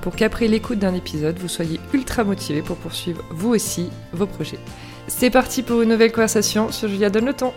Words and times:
pour 0.00 0.16
qu'après 0.16 0.48
l'écoute 0.48 0.78
d'un 0.78 0.94
épisode, 0.94 1.38
vous 1.38 1.48
soyez 1.48 1.80
ultra 1.92 2.24
motivé 2.24 2.62
pour 2.62 2.76
poursuivre 2.76 3.22
vous 3.30 3.50
aussi 3.50 3.90
vos 4.12 4.26
projets. 4.26 4.58
C'est 5.08 5.30
parti 5.30 5.62
pour 5.62 5.82
une 5.82 5.90
nouvelle 5.90 6.12
conversation 6.12 6.72
sur 6.72 6.88
Julia 6.88 7.10
Donne 7.10 7.26
le 7.26 7.34
temps. 7.34 7.54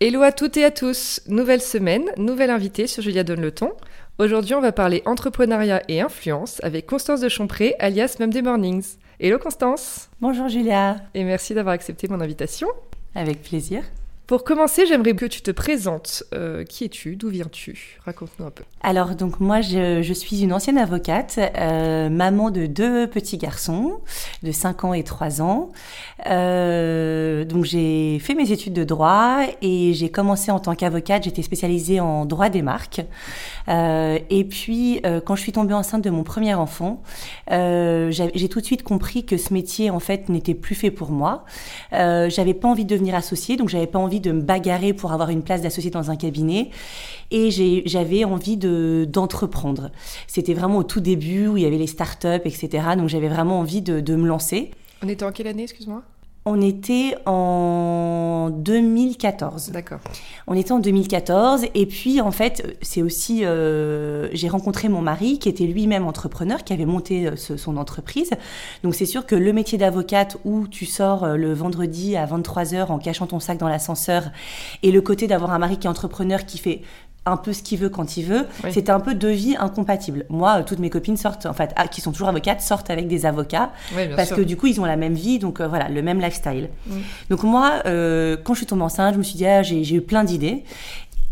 Hello 0.00 0.22
à 0.22 0.30
toutes 0.30 0.58
et 0.58 0.64
à 0.64 0.70
tous, 0.70 1.22
nouvelle 1.26 1.62
semaine, 1.62 2.04
nouvelle 2.18 2.50
invitée 2.50 2.86
sur 2.86 3.02
Julia 3.02 3.24
Donne 3.24 3.40
le 3.40 3.50
ton. 3.50 3.72
Aujourd'hui, 4.18 4.54
on 4.54 4.60
va 4.60 4.72
parler 4.72 5.02
entrepreneuriat 5.06 5.82
et 5.88 6.00
influence 6.00 6.62
avec 6.62 6.86
Constance 6.86 7.20
de 7.20 7.28
Champré, 7.28 7.74
alias 7.78 8.16
Même 8.20 8.32
des 8.32 8.42
Mornings. 8.42 8.96
Hello 9.18 9.38
Constance 9.38 10.10
Bonjour 10.20 10.48
Julia 10.48 10.96
Et 11.14 11.24
merci 11.24 11.54
d'avoir 11.54 11.74
accepté 11.74 12.08
mon 12.08 12.20
invitation. 12.20 12.68
Avec 13.14 13.42
plaisir. 13.42 13.82
Pour 14.26 14.42
commencer, 14.42 14.86
j'aimerais 14.86 15.14
que 15.14 15.26
tu 15.26 15.40
te 15.40 15.52
présentes. 15.52 16.24
Euh, 16.34 16.64
qui 16.64 16.84
es-tu? 16.84 17.14
D'où 17.14 17.28
viens-tu? 17.28 18.00
Raconte-nous 18.04 18.46
un 18.46 18.50
peu. 18.50 18.64
Alors, 18.82 19.14
donc 19.14 19.38
moi, 19.38 19.60
je, 19.60 20.02
je 20.02 20.12
suis 20.12 20.42
une 20.42 20.52
ancienne 20.52 20.78
avocate, 20.78 21.38
euh, 21.38 22.08
maman 22.08 22.50
de 22.50 22.66
deux 22.66 23.06
petits 23.06 23.38
garçons 23.38 24.00
de 24.42 24.50
5 24.50 24.82
ans 24.82 24.94
et 24.94 25.04
3 25.04 25.42
ans. 25.42 25.70
Euh, 26.26 27.44
donc, 27.44 27.66
j'ai 27.66 28.18
fait 28.18 28.34
mes 28.34 28.50
études 28.50 28.72
de 28.72 28.82
droit 28.82 29.42
et 29.62 29.92
j'ai 29.94 30.08
commencé 30.08 30.50
en 30.50 30.58
tant 30.58 30.74
qu'avocate. 30.74 31.22
J'étais 31.22 31.42
spécialisée 31.42 32.00
en 32.00 32.26
droit 32.26 32.48
des 32.48 32.62
marques. 32.62 33.02
Et 33.68 34.46
puis, 34.48 35.02
quand 35.24 35.36
je 35.36 35.42
suis 35.42 35.52
tombée 35.52 35.74
enceinte 35.74 36.02
de 36.02 36.10
mon 36.10 36.24
premier 36.24 36.54
enfant, 36.54 37.02
j'ai 37.48 38.48
tout 38.48 38.60
de 38.60 38.64
suite 38.64 38.82
compris 38.82 39.24
que 39.24 39.36
ce 39.36 39.52
métier, 39.52 39.90
en 39.90 40.00
fait, 40.00 40.28
n'était 40.28 40.54
plus 40.54 40.74
fait 40.74 40.90
pour 40.90 41.10
moi. 41.10 41.44
j'avais 41.92 42.54
pas 42.54 42.68
envie 42.68 42.84
de 42.84 42.90
devenir 42.90 43.14
associée, 43.14 43.56
donc 43.56 43.68
j'avais 43.68 43.86
pas 43.86 43.98
envie 43.98 44.15
de 44.20 44.32
me 44.32 44.40
bagarrer 44.40 44.92
pour 44.92 45.12
avoir 45.12 45.30
une 45.30 45.42
place 45.42 45.62
d'associée 45.62 45.90
dans 45.90 46.10
un 46.10 46.16
cabinet. 46.16 46.70
Et 47.30 47.50
j'avais 47.86 48.24
envie 48.24 48.56
de 48.56 49.06
d'entreprendre. 49.08 49.90
C'était 50.26 50.54
vraiment 50.54 50.78
au 50.78 50.84
tout 50.84 51.00
début 51.00 51.48
où 51.48 51.56
il 51.56 51.62
y 51.62 51.66
avait 51.66 51.78
les 51.78 51.86
startups, 51.86 52.44
etc. 52.44 52.68
Donc 52.96 53.08
j'avais 53.08 53.28
vraiment 53.28 53.60
envie 53.60 53.82
de, 53.82 54.00
de 54.00 54.16
me 54.16 54.26
lancer. 54.26 54.70
On 55.02 55.08
était 55.08 55.24
en 55.24 55.32
quelle 55.32 55.48
année, 55.48 55.64
excuse-moi? 55.64 56.02
On 56.46 56.62
était 56.62 57.16
en 57.26 58.50
2014. 58.50 59.72
D'accord. 59.72 59.98
On 60.46 60.54
était 60.54 60.70
en 60.70 60.78
2014 60.78 61.66
et 61.74 61.86
puis 61.86 62.20
en 62.20 62.30
fait 62.30 62.78
c'est 62.82 63.02
aussi 63.02 63.44
euh, 63.44 64.28
j'ai 64.32 64.48
rencontré 64.48 64.88
mon 64.88 65.02
mari 65.02 65.40
qui 65.40 65.48
était 65.48 65.64
lui-même 65.64 66.06
entrepreneur 66.06 66.62
qui 66.62 66.72
avait 66.72 66.86
monté 66.86 67.26
euh, 67.26 67.36
son 67.36 67.76
entreprise. 67.76 68.30
Donc 68.84 68.94
c'est 68.94 69.06
sûr 69.06 69.26
que 69.26 69.34
le 69.34 69.52
métier 69.52 69.76
d'avocate 69.76 70.38
où 70.44 70.68
tu 70.68 70.86
sors 70.86 71.24
euh, 71.24 71.36
le 71.36 71.52
vendredi 71.52 72.16
à 72.16 72.24
23h 72.26 72.86
en 72.92 72.98
cachant 72.98 73.26
ton 73.26 73.40
sac 73.40 73.58
dans 73.58 73.68
l'ascenseur 73.68 74.30
et 74.84 74.92
le 74.92 75.00
côté 75.00 75.26
d'avoir 75.26 75.50
un 75.50 75.58
mari 75.58 75.78
qui 75.78 75.88
est 75.88 75.90
entrepreneur 75.90 76.46
qui 76.46 76.58
fait 76.58 76.82
un 77.26 77.36
peu 77.36 77.52
ce 77.52 77.62
qu'il 77.62 77.78
veut 77.78 77.88
quand 77.88 78.16
il 78.16 78.24
veut. 78.24 78.46
C'était 78.70 78.92
un 78.92 79.00
peu 79.00 79.14
deux 79.14 79.30
vies 79.30 79.56
incompatibles. 79.58 80.24
Moi, 80.30 80.58
euh, 80.58 80.62
toutes 80.62 80.78
mes 80.78 80.90
copines 80.90 81.16
sortent, 81.16 81.46
en 81.46 81.52
fait, 81.52 81.72
ah, 81.76 81.88
qui 81.88 82.00
sont 82.00 82.12
toujours 82.12 82.28
avocates, 82.28 82.60
sortent 82.60 82.88
avec 82.90 83.08
des 83.08 83.26
avocats 83.26 83.72
parce 84.16 84.30
que 84.30 84.40
du 84.40 84.56
coup, 84.56 84.66
ils 84.66 84.80
ont 84.80 84.84
la 84.84 84.96
même 84.96 85.14
vie, 85.14 85.38
donc 85.38 85.60
euh, 85.60 85.68
voilà, 85.68 85.88
le 85.88 86.02
même 86.02 86.20
lifestyle. 86.20 86.70
Donc 87.28 87.42
moi, 87.42 87.82
euh, 87.86 88.36
quand 88.42 88.54
je 88.54 88.60
suis 88.60 88.66
tombée 88.66 88.82
enceinte, 88.82 89.14
je 89.14 89.18
me 89.18 89.24
suis 89.24 89.36
dit, 89.36 89.46
ah, 89.46 89.62
j'ai 89.62 89.94
eu 89.94 90.00
plein 90.00 90.24
d'idées 90.24 90.64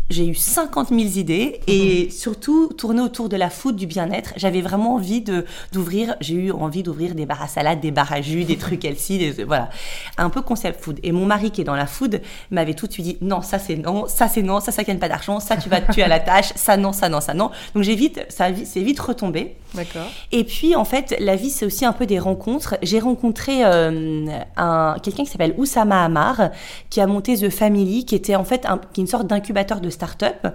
j'ai 0.09 0.27
eu 0.27 0.35
50 0.35 0.89
000 0.89 1.01
idées 1.01 1.61
et 1.67 2.05
mhm. 2.05 2.11
surtout 2.11 2.69
tourner 2.77 3.01
autour 3.01 3.27
de 3.27 3.35
la 3.35 3.49
food, 3.49 3.75
du 3.75 3.87
bien-être. 3.87 4.33
J'avais 4.37 4.61
vraiment 4.61 4.95
envie 4.95 5.21
de 5.21 5.45
d'ouvrir, 5.71 6.15
j'ai 6.21 6.35
eu 6.35 6.51
envie 6.51 6.83
d'ouvrir 6.83 7.15
des 7.15 7.25
bars 7.25 7.41
à 7.41 7.47
salade, 7.47 7.79
des 7.79 7.89
bars 7.89 8.11
à 8.13 8.21
jus, 8.21 8.43
des 8.43 8.57
trucs 8.57 8.85
healthy, 8.85 9.17
des, 9.17 9.43
voilà, 9.43 9.69
un 10.17 10.29
peu 10.29 10.41
concept 10.41 10.83
food. 10.83 10.99
Et 11.01 11.11
mon 11.11 11.25
mari 11.25 11.49
qui 11.49 11.61
est 11.61 11.63
dans 11.65 11.75
la 11.75 11.87
food 11.87 12.21
m'avait 12.51 12.75
tout 12.75 12.85
de 12.85 12.93
suite 12.93 13.05
dit 13.05 13.17
non, 13.21 13.41
ça 13.41 13.57
c'est 13.57 13.77
non, 13.77 14.05
ça 14.07 14.27
c'est 14.27 14.43
non, 14.43 14.59
ça 14.59 14.71
ça 14.71 14.83
gagne 14.83 14.99
pas 14.99 15.09
d'argent, 15.09 15.39
ça 15.39 15.57
tu 15.57 15.69
vas 15.69 15.81
te 15.81 15.91
tuer 15.91 16.03
à 16.03 16.07
la 16.07 16.19
tâche, 16.19 16.51
ça 16.55 16.77
non, 16.77 16.93
ça 16.93 17.09
non, 17.09 17.19
ça 17.19 17.33
non. 17.33 17.49
Donc 17.73 17.83
j'ai 17.83 17.95
vite, 17.95 18.25
ça 18.29 18.49
c'est 18.63 18.81
vite 18.81 18.99
retombé. 18.99 19.55
D'accord. 19.73 20.07
Et 20.31 20.43
puis 20.43 20.75
en 20.75 20.85
fait, 20.85 21.15
la 21.19 21.35
vie 21.35 21.49
c'est 21.49 21.65
aussi 21.65 21.83
un 21.83 21.93
peu 21.93 22.05
des 22.05 22.19
rencontres. 22.19 22.75
J'ai 22.83 22.99
rencontré 22.99 23.65
euh, 23.65 24.27
un 24.55 24.97
quelqu'un 25.01 25.23
qui 25.23 25.31
s'appelle 25.31 25.55
Oussama 25.57 26.05
Amar 26.05 26.51
qui 26.91 27.01
a 27.01 27.07
monté 27.07 27.35
The 27.37 27.49
Family, 27.49 28.05
qui 28.05 28.13
était 28.13 28.35
en 28.35 28.45
fait 28.45 28.65
un, 28.67 28.79
qui 28.93 29.01
est 29.01 29.03
une 29.03 29.07
sorte 29.07 29.27
d'incubateur 29.27 29.81
de 29.81 29.89
start-up. 29.95 30.47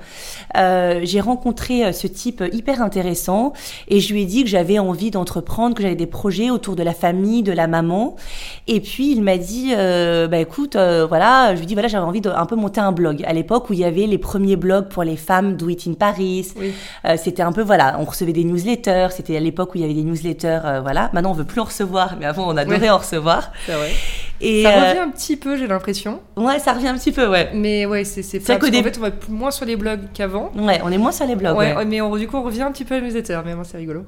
Euh, 0.56 1.00
j'ai 1.02 1.20
rencontré 1.20 1.84
euh, 1.84 1.92
ce 1.92 2.06
type 2.06 2.44
hyper 2.52 2.82
intéressant 2.82 3.52
et 3.88 4.00
je 4.00 4.12
lui 4.12 4.22
ai 4.22 4.24
dit 4.26 4.44
que 4.44 4.48
j'avais 4.48 4.78
envie 4.78 5.10
d'entreprendre, 5.10 5.74
que 5.74 5.82
j'avais 5.82 5.96
des 5.96 6.06
projets 6.06 6.50
autour 6.50 6.76
de 6.76 6.82
la 6.82 6.94
famille, 6.94 7.42
de 7.42 7.52
la 7.52 7.66
maman. 7.66 8.16
Et 8.68 8.80
puis 8.80 9.12
il 9.12 9.22
m'a 9.22 9.36
dit, 9.36 9.72
euh, 9.76 10.28
bah 10.28 10.38
écoute, 10.38 10.76
voilà, 10.76 11.54
je 11.54 11.58
lui 11.58 11.64
ai 11.64 11.66
dit 11.66 11.74
voilà, 11.74 11.88
j'avais 11.88 12.04
envie 12.04 12.20
d'un 12.20 12.46
peu 12.46 12.56
monter 12.56 12.80
un 12.80 12.92
blog. 12.92 13.24
À 13.26 13.32
l'époque 13.32 13.70
où 13.70 13.72
il 13.72 13.80
y 13.80 13.84
avait 13.84 14.06
les 14.06 14.18
premiers 14.18 14.56
blogs 14.56 14.88
pour 14.88 15.02
les 15.02 15.16
femmes, 15.16 15.56
Do 15.56 15.68
It 15.68 15.86
in 15.86 15.94
Paris. 15.94 16.52
c'était 17.16 17.42
un 17.42 17.52
peu 17.52 17.62
voilà, 17.62 17.96
on 17.98 18.04
recevait 18.04 18.32
des 18.32 18.44
newsletters. 18.44 19.08
C'était 19.10 19.36
à 19.36 19.40
l'époque 19.40 19.74
où 19.74 19.78
il 19.78 19.80
y 19.82 19.84
avait 19.84 19.94
des 19.94 20.04
newsletters, 20.04 20.80
voilà. 20.82 21.10
Maintenant 21.12 21.30
on 21.30 21.34
veut 21.34 21.44
plus 21.44 21.60
en 21.60 21.64
recevoir, 21.64 22.16
mais 22.18 22.26
avant 22.26 22.48
on 22.48 22.56
adorait 22.56 22.90
en 22.90 22.98
recevoir. 22.98 23.50
C'est 23.66 23.72
vrai. 23.72 23.90
Et 24.40 24.62
ça 24.62 24.70
revient 24.70 25.00
un 25.00 25.10
petit 25.10 25.36
peu, 25.36 25.56
j'ai 25.56 25.66
l'impression. 25.66 26.20
Ouais, 26.36 26.58
ça 26.58 26.72
revient 26.72 26.88
un 26.88 26.96
petit 26.96 27.12
peu, 27.12 27.28
ouais. 27.28 27.50
Mais 27.54 27.86
ouais, 27.86 28.04
c'est 28.04 28.22
c'est. 28.22 28.38
En 28.50 28.58
fait, 28.58 28.98
on 28.98 29.00
va 29.00 29.10
moins 29.28 29.50
sur 29.50 29.66
les 29.66 29.76
blogs 29.76 30.00
qu'avant. 30.14 30.50
Ouais, 30.56 30.80
on 30.84 30.90
est 30.90 30.98
moins 30.98 31.12
sur 31.12 31.26
les 31.26 31.36
blogs. 31.36 31.56
Ouais, 31.56 31.84
mais 31.84 32.00
du 32.18 32.26
coup, 32.28 32.36
on 32.36 32.42
revient 32.42 32.62
un 32.62 32.72
petit 32.72 32.84
peu 32.84 32.94
à 32.94 33.00
newsletter, 33.00 33.40
mais 33.44 33.54
moi, 33.54 33.64
c'est 33.64 33.76
rigolo. 33.76 34.04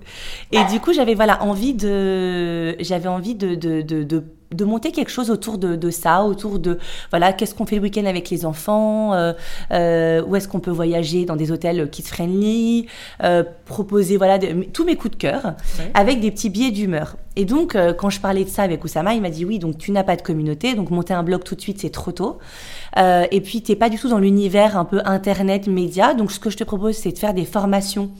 Et 0.50 0.64
du 0.64 0.80
coup, 0.80 0.92
j'avais 0.92 1.14
voilà 1.14 1.42
envie 1.42 1.74
de, 1.74 2.76
j'avais 2.82 3.08
envie 3.08 3.34
de, 3.34 3.54
de, 3.54 3.82
de, 3.82 4.02
de 4.02 4.24
de 4.52 4.64
monter 4.64 4.92
quelque 4.92 5.10
chose 5.10 5.30
autour 5.30 5.58
de, 5.58 5.76
de 5.76 5.90
ça, 5.90 6.24
autour 6.24 6.58
de 6.58 6.78
voilà 7.10 7.32
qu'est-ce 7.32 7.54
qu'on 7.54 7.66
fait 7.66 7.76
le 7.76 7.82
week-end 7.82 8.04
avec 8.06 8.30
les 8.30 8.44
enfants, 8.44 9.14
euh, 9.14 9.32
euh, 9.72 10.22
où 10.22 10.36
est-ce 10.36 10.48
qu'on 10.48 10.60
peut 10.60 10.70
voyager 10.70 11.24
dans 11.24 11.36
des 11.36 11.50
hôtels 11.52 11.88
kids 11.90 12.02
friendly, 12.02 12.86
euh, 13.22 13.42
proposer 13.66 14.16
voilà 14.16 14.38
tous 14.72 14.84
mes 14.84 14.96
coups 14.96 15.12
de 15.12 15.16
cœur 15.16 15.54
avec 15.94 16.20
des 16.20 16.30
petits 16.30 16.50
billets 16.50 16.70
d'humeur. 16.70 17.16
Et 17.34 17.44
donc 17.46 17.76
quand 17.96 18.10
je 18.10 18.20
parlais 18.20 18.44
de 18.44 18.50
ça 18.50 18.62
avec 18.62 18.84
Oussama, 18.84 19.14
il 19.14 19.22
m'a 19.22 19.30
dit 19.30 19.44
oui 19.44 19.58
donc 19.58 19.78
tu 19.78 19.90
n'as 19.90 20.04
pas 20.04 20.16
de 20.16 20.22
communauté 20.22 20.74
donc 20.74 20.90
monter 20.90 21.14
un 21.14 21.22
blog 21.22 21.44
tout 21.44 21.54
de 21.54 21.60
suite 21.60 21.80
c'est 21.80 21.90
trop 21.90 22.12
tôt. 22.12 22.38
Euh, 22.98 23.26
et 23.30 23.40
puis 23.40 23.62
t'es 23.62 23.76
pas 23.76 23.88
du 23.88 23.98
tout 23.98 24.08
dans 24.08 24.18
l'univers 24.18 24.76
un 24.76 24.84
peu 24.84 25.00
internet 25.06 25.66
média 25.66 26.12
donc 26.12 26.30
ce 26.30 26.38
que 26.38 26.50
je 26.50 26.58
te 26.58 26.64
propose 26.64 26.94
c'est 26.94 27.12
de 27.12 27.18
faire 27.18 27.32
des 27.32 27.46
formations 27.46 28.10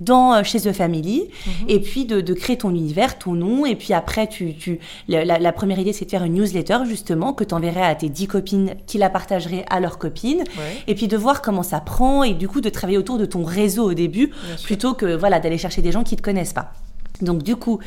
dans 0.00 0.34
euh, 0.34 0.42
chez 0.42 0.60
The 0.60 0.72
Family 0.72 1.24
mhm. 1.46 1.52
et 1.68 1.80
puis 1.80 2.04
de, 2.04 2.20
de, 2.20 2.34
créer 2.34 2.58
ton 2.58 2.70
univers, 2.70 3.18
ton 3.18 3.32
nom 3.32 3.66
et 3.66 3.74
puis 3.74 3.92
après 3.94 4.26
tu, 4.26 4.54
tu 4.54 4.78
la, 5.08 5.24
la 5.24 5.52
première 5.52 5.78
idée, 5.78 5.92
c'est 5.92 6.04
de 6.04 6.10
faire 6.10 6.24
une 6.24 6.34
newsletter, 6.34 6.78
justement, 6.86 7.32
que 7.32 7.44
tu 7.44 7.54
enverrais 7.54 7.82
à 7.82 7.94
tes 7.94 8.08
dix 8.08 8.26
copines 8.26 8.74
qui 8.86 8.98
la 8.98 9.10
partageraient 9.10 9.64
à 9.70 9.80
leurs 9.80 9.98
copines. 9.98 10.44
Et 10.86 10.94
puis 10.94 11.08
de 11.08 11.16
voir 11.16 11.42
comment 11.42 11.62
ça 11.62 11.80
prend 11.80 12.22
et 12.22 12.34
du 12.34 12.48
coup 12.48 12.60
de 12.60 12.68
travailler 12.68 12.98
autour 12.98 13.18
de 13.18 13.24
ton 13.24 13.44
réseau 13.44 13.90
au 13.90 13.94
début, 13.94 14.30
plutôt 14.64 14.94
que 14.94 15.16
voilà 15.16 15.40
d'aller 15.40 15.58
chercher 15.58 15.82
des 15.82 15.92
gens 15.92 16.04
qui 16.04 16.16
te 16.16 16.22
connaissent 16.22 16.52
pas. 16.52 16.72
Donc 17.20 17.42
du 17.42 17.56
coup, 17.56 17.80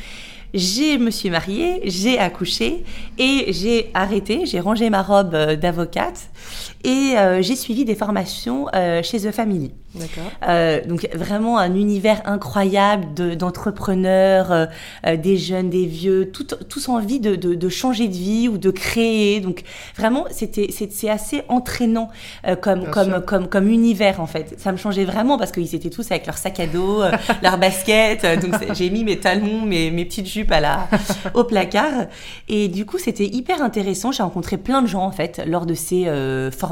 je 0.54 0.98
me 0.98 1.10
suis 1.10 1.30
mariée, 1.30 1.80
j'ai 1.84 2.18
accouché 2.18 2.84
et 3.18 3.52
j'ai 3.52 3.90
arrêté, 3.94 4.46
j'ai 4.46 4.60
rangé 4.60 4.90
ma 4.90 5.02
robe 5.02 5.34
euh, 5.34 5.56
d'avocate 5.56 6.28
et 6.84 7.16
euh, 7.16 7.42
j'ai 7.42 7.56
suivi 7.56 7.84
des 7.84 7.94
formations 7.94 8.66
euh, 8.74 9.02
chez 9.02 9.20
The 9.20 9.30
Family. 9.30 9.72
Euh, 10.48 10.80
donc 10.86 11.08
vraiment 11.14 11.58
un 11.58 11.74
univers 11.74 12.22
incroyable 12.24 13.36
d'entrepreneurs, 13.36 14.50
euh, 14.50 14.66
euh, 15.06 15.16
des 15.16 15.36
jeunes, 15.36 15.68
des 15.68 15.86
vieux, 15.86 16.30
tout, 16.30 16.46
tous 16.68 16.88
envie 16.88 17.20
de, 17.20 17.36
de, 17.36 17.54
de, 17.54 17.68
changer 17.68 18.08
de 18.08 18.14
vie 18.14 18.48
ou 18.48 18.58
de 18.58 18.70
créer. 18.70 19.40
Donc 19.40 19.62
vraiment, 19.96 20.24
c'était 20.30 20.68
c'est 20.70 21.10
assez 21.10 21.42
entraînant 21.48 22.10
euh, 22.46 22.56
comme 22.56 22.88
comme, 22.88 23.22
comme 23.24 23.48
comme 23.48 23.68
univers 23.68 24.20
en 24.20 24.26
fait. 24.26 24.54
Ça 24.58 24.72
me 24.72 24.76
changeait 24.76 25.04
vraiment 25.04 25.36
parce 25.36 25.52
qu'ils 25.52 25.74
étaient 25.74 25.90
tous 25.90 26.10
avec 26.10 26.26
leur 26.26 26.38
sac 26.38 26.58
à 26.60 26.66
dos, 26.66 27.02
leur 27.42 27.58
basket. 27.58 28.40
donc 28.40 28.54
j'ai 28.74 28.88
mis 28.90 29.04
mes 29.04 29.18
talons, 29.18 29.62
mes, 29.62 29.90
mes 29.90 30.04
petites 30.04 30.26
jupes 30.26 30.52
à 30.52 30.60
la 30.60 30.88
au 31.34 31.44
placard. 31.44 32.06
Et 32.48 32.68
du 32.68 32.86
coup, 32.86 32.98
c'était 32.98 33.26
hyper 33.26 33.62
intéressant. 33.62 34.10
J'ai 34.10 34.22
rencontré 34.22 34.56
plein 34.56 34.80
de 34.82 34.86
gens 34.86 35.04
en 35.04 35.12
fait 35.12 35.42
lors 35.46 35.66
de 35.66 35.74
ces 35.74 36.06
formations. 36.50 36.71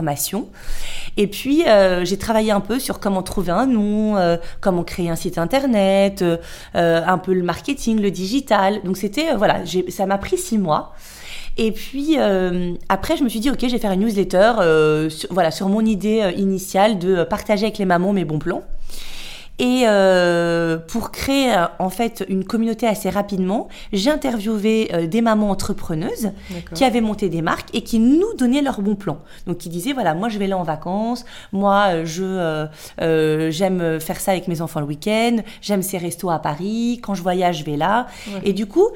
Et 1.16 1.26
puis 1.26 1.64
j'ai 2.04 2.18
travaillé 2.18 2.50
un 2.50 2.60
peu 2.60 2.78
sur 2.78 3.00
comment 3.00 3.22
trouver 3.22 3.52
un 3.52 3.66
nom, 3.66 4.16
euh, 4.16 4.36
comment 4.60 4.84
créer 4.84 5.10
un 5.10 5.16
site 5.16 5.38
internet, 5.38 6.22
euh, 6.22 6.36
euh, 6.74 7.02
un 7.06 7.18
peu 7.18 7.32
le 7.32 7.42
marketing, 7.42 8.00
le 8.00 8.10
digital. 8.10 8.80
Donc 8.84 8.96
c'était 8.96 9.34
voilà, 9.34 9.60
ça 9.88 10.06
m'a 10.06 10.18
pris 10.18 10.38
six 10.38 10.58
mois. 10.58 10.94
Et 11.56 11.72
puis 11.72 12.16
après, 12.88 13.16
je 13.16 13.24
me 13.24 13.28
suis 13.28 13.40
dit 13.40 13.50
ok, 13.50 13.58
je 13.62 13.72
vais 13.72 13.78
faire 13.78 13.92
une 13.92 14.00
newsletter, 14.00 14.52
voilà, 15.30 15.50
sur 15.50 15.68
mon 15.68 15.84
idée 15.84 16.32
initiale 16.36 16.98
de 16.98 17.24
partager 17.24 17.66
avec 17.66 17.78
les 17.78 17.84
mamans 17.84 18.12
mes 18.12 18.24
bons 18.24 18.38
plans. 18.38 18.62
Et 19.60 19.82
euh, 19.84 20.78
pour 20.78 21.10
créer 21.10 21.52
euh, 21.52 21.66
en 21.78 21.90
fait 21.90 22.24
une 22.30 22.44
communauté 22.44 22.86
assez 22.86 23.10
rapidement, 23.10 23.68
j'ai 23.92 24.10
interviewé 24.10 24.88
euh, 24.94 25.06
des 25.06 25.20
mamans 25.20 25.50
entrepreneuses 25.50 26.30
qui 26.74 26.82
avaient 26.82 27.02
monté 27.02 27.28
des 27.28 27.42
marques 27.42 27.68
et 27.74 27.82
qui 27.82 27.98
nous 27.98 28.32
donnaient 28.38 28.62
leurs 28.62 28.80
bons 28.80 28.96
plans. 28.96 29.18
Donc 29.46 29.58
qui 29.58 29.68
disaient 29.68 29.92
voilà 29.92 30.14
moi 30.14 30.30
je 30.30 30.38
vais 30.38 30.46
là 30.46 30.56
en 30.56 30.62
vacances, 30.62 31.26
moi 31.52 31.88
euh, 31.90 32.06
je 32.06 32.24
euh, 32.24 32.66
euh, 33.02 33.50
j'aime 33.50 34.00
faire 34.00 34.18
ça 34.18 34.30
avec 34.30 34.48
mes 34.48 34.62
enfants 34.62 34.80
le 34.80 34.86
week-end, 34.86 35.36
j'aime 35.60 35.82
ces 35.82 35.98
restos 35.98 36.30
à 36.30 36.38
Paris, 36.38 36.98
quand 37.02 37.12
je 37.12 37.22
voyage 37.22 37.58
je 37.58 37.64
vais 37.64 37.76
là. 37.76 38.06
Ouais. 38.28 38.40
Et 38.44 38.52
du 38.54 38.64
coup 38.64 38.88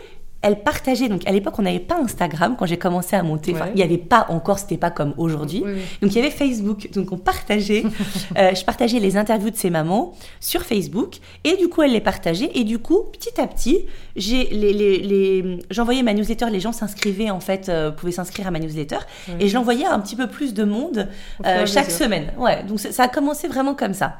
elles 0.44 0.62
partageaient. 0.62 1.08
Donc 1.08 1.26
à 1.26 1.32
l'époque 1.32 1.58
on 1.58 1.62
n'avait 1.62 1.80
pas 1.80 1.96
Instagram 1.98 2.54
quand 2.58 2.66
j'ai 2.66 2.76
commencé 2.76 3.16
à 3.16 3.22
monter. 3.22 3.52
Enfin 3.54 3.66
il 3.70 3.76
n'y 3.76 3.82
avait 3.82 3.98
pas 3.98 4.26
encore, 4.28 4.58
c'était 4.60 4.76
pas 4.76 4.90
comme 4.90 5.14
aujourd'hui. 5.16 5.62
Oui. 5.64 5.72
Donc 6.02 6.12
il 6.12 6.16
y 6.16 6.18
avait 6.20 6.30
Facebook, 6.30 6.88
donc 6.92 7.10
on 7.10 7.16
partageait, 7.18 7.82
euh, 8.38 8.54
je 8.54 8.64
partageais 8.64 9.00
les 9.00 9.16
interviews 9.16 9.50
de 9.50 9.56
ces 9.56 9.70
mamans 9.70 10.12
sur 10.40 10.62
Facebook 10.62 11.16
et 11.44 11.56
du 11.56 11.68
coup 11.68 11.82
elle 11.82 11.92
les 11.92 12.00
partageait 12.00 12.50
et 12.54 12.64
du 12.64 12.78
coup 12.78 13.00
petit 13.12 13.40
à 13.40 13.46
petit 13.46 13.86
j'ai 14.16 14.44
les, 14.50 14.72
les, 14.72 14.98
les- 14.98 15.58
j'envoyais 15.70 16.02
ma 16.02 16.14
newsletter, 16.14 16.46
les 16.50 16.60
gens 16.60 16.72
s'inscrivaient 16.72 17.30
en 17.30 17.40
fait, 17.40 17.68
euh, 17.68 17.90
pouvaient 17.90 18.12
s'inscrire 18.12 18.46
à 18.46 18.50
ma 18.52 18.58
newsletter 18.60 18.98
et 19.40 19.48
je 19.48 19.54
l'envoyais 19.54 19.86
à 19.86 19.92
un 19.94 19.98
petit 20.00 20.14
peu 20.16 20.28
plus 20.28 20.54
de 20.54 20.62
monde 20.64 21.08
euh, 21.44 21.66
chaque 21.66 21.86
mesure. 21.86 21.98
semaine. 21.98 22.32
Ouais, 22.38 22.62
donc 22.62 22.78
ça 22.80 23.02
a 23.04 23.08
commencé 23.08 23.48
vraiment 23.48 23.74
comme 23.74 23.94
ça. 23.94 24.18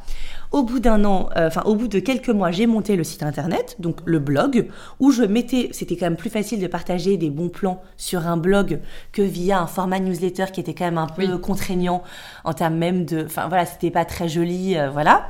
Au 0.54 0.62
bout 0.62 0.78
d'un 0.78 1.04
an, 1.04 1.30
euh, 1.36 1.48
enfin 1.48 1.62
au 1.64 1.74
bout 1.74 1.88
de 1.88 1.98
quelques 1.98 2.28
mois, 2.28 2.52
j'ai 2.52 2.68
monté 2.68 2.94
le 2.94 3.02
site 3.02 3.24
internet, 3.24 3.74
donc 3.80 3.96
le 4.04 4.20
blog, 4.20 4.68
où 5.00 5.10
je 5.10 5.24
mettais, 5.24 5.70
c'était 5.72 5.96
quand 5.96 6.06
même 6.06 6.14
plus 6.14 6.30
facile 6.30 6.60
de 6.60 6.68
partager 6.68 7.16
des 7.16 7.28
bons 7.28 7.48
plans 7.48 7.82
sur 7.96 8.28
un 8.28 8.36
blog 8.36 8.78
que 9.10 9.20
via 9.20 9.60
un 9.60 9.66
format 9.66 9.98
newsletter 9.98 10.44
qui 10.52 10.60
était 10.60 10.72
quand 10.72 10.84
même 10.84 10.96
un 10.96 11.08
peu 11.08 11.24
Oui. 11.24 11.40
contraignant 11.40 12.04
en 12.44 12.52
termes 12.52 12.76
même 12.76 13.04
de, 13.04 13.24
enfin 13.24 13.48
voilà, 13.48 13.66
c'était 13.66 13.90
pas 13.90 14.04
très 14.04 14.28
joli, 14.28 14.78
euh, 14.78 14.90
voilà. 14.90 15.28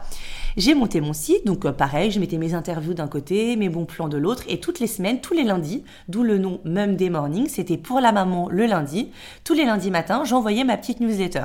J'ai 0.59 0.75
monté 0.75 1.01
mon 1.01 1.15
site, 1.15 1.47
donc 1.47 1.65
euh, 1.65 1.73
pareil, 1.73 2.11
je 2.11 2.21
mettais 2.21 2.37
mes 2.37 2.53
interviews 2.53 2.93
d'un 2.93 3.09
côté, 3.09 3.57
mes 3.57 3.71
bons 3.71 3.87
plans 3.87 4.09
de 4.09 4.19
l'autre, 4.19 4.43
et 4.47 4.61
toutes 4.61 4.79
les 4.79 4.87
semaines, 4.87 5.23
tous 5.23 5.33
les 5.33 5.45
lundis, 5.45 5.85
d'où 6.07 6.23
le 6.23 6.37
nom 6.37 6.61
Mum 6.67 6.97
Day 6.97 7.09
Morning, 7.09 7.49
c'était 7.49 7.79
pour 7.79 8.01
la 8.01 8.13
maman 8.13 8.51
le 8.51 8.67
lundi. 8.67 9.11
Tous 9.43 9.55
les 9.55 9.65
lundis 9.65 9.91
matins, 9.91 10.25
j'envoyais 10.27 10.65
ma 10.65 10.77
petite 10.77 11.01
newsletter. 11.01 11.45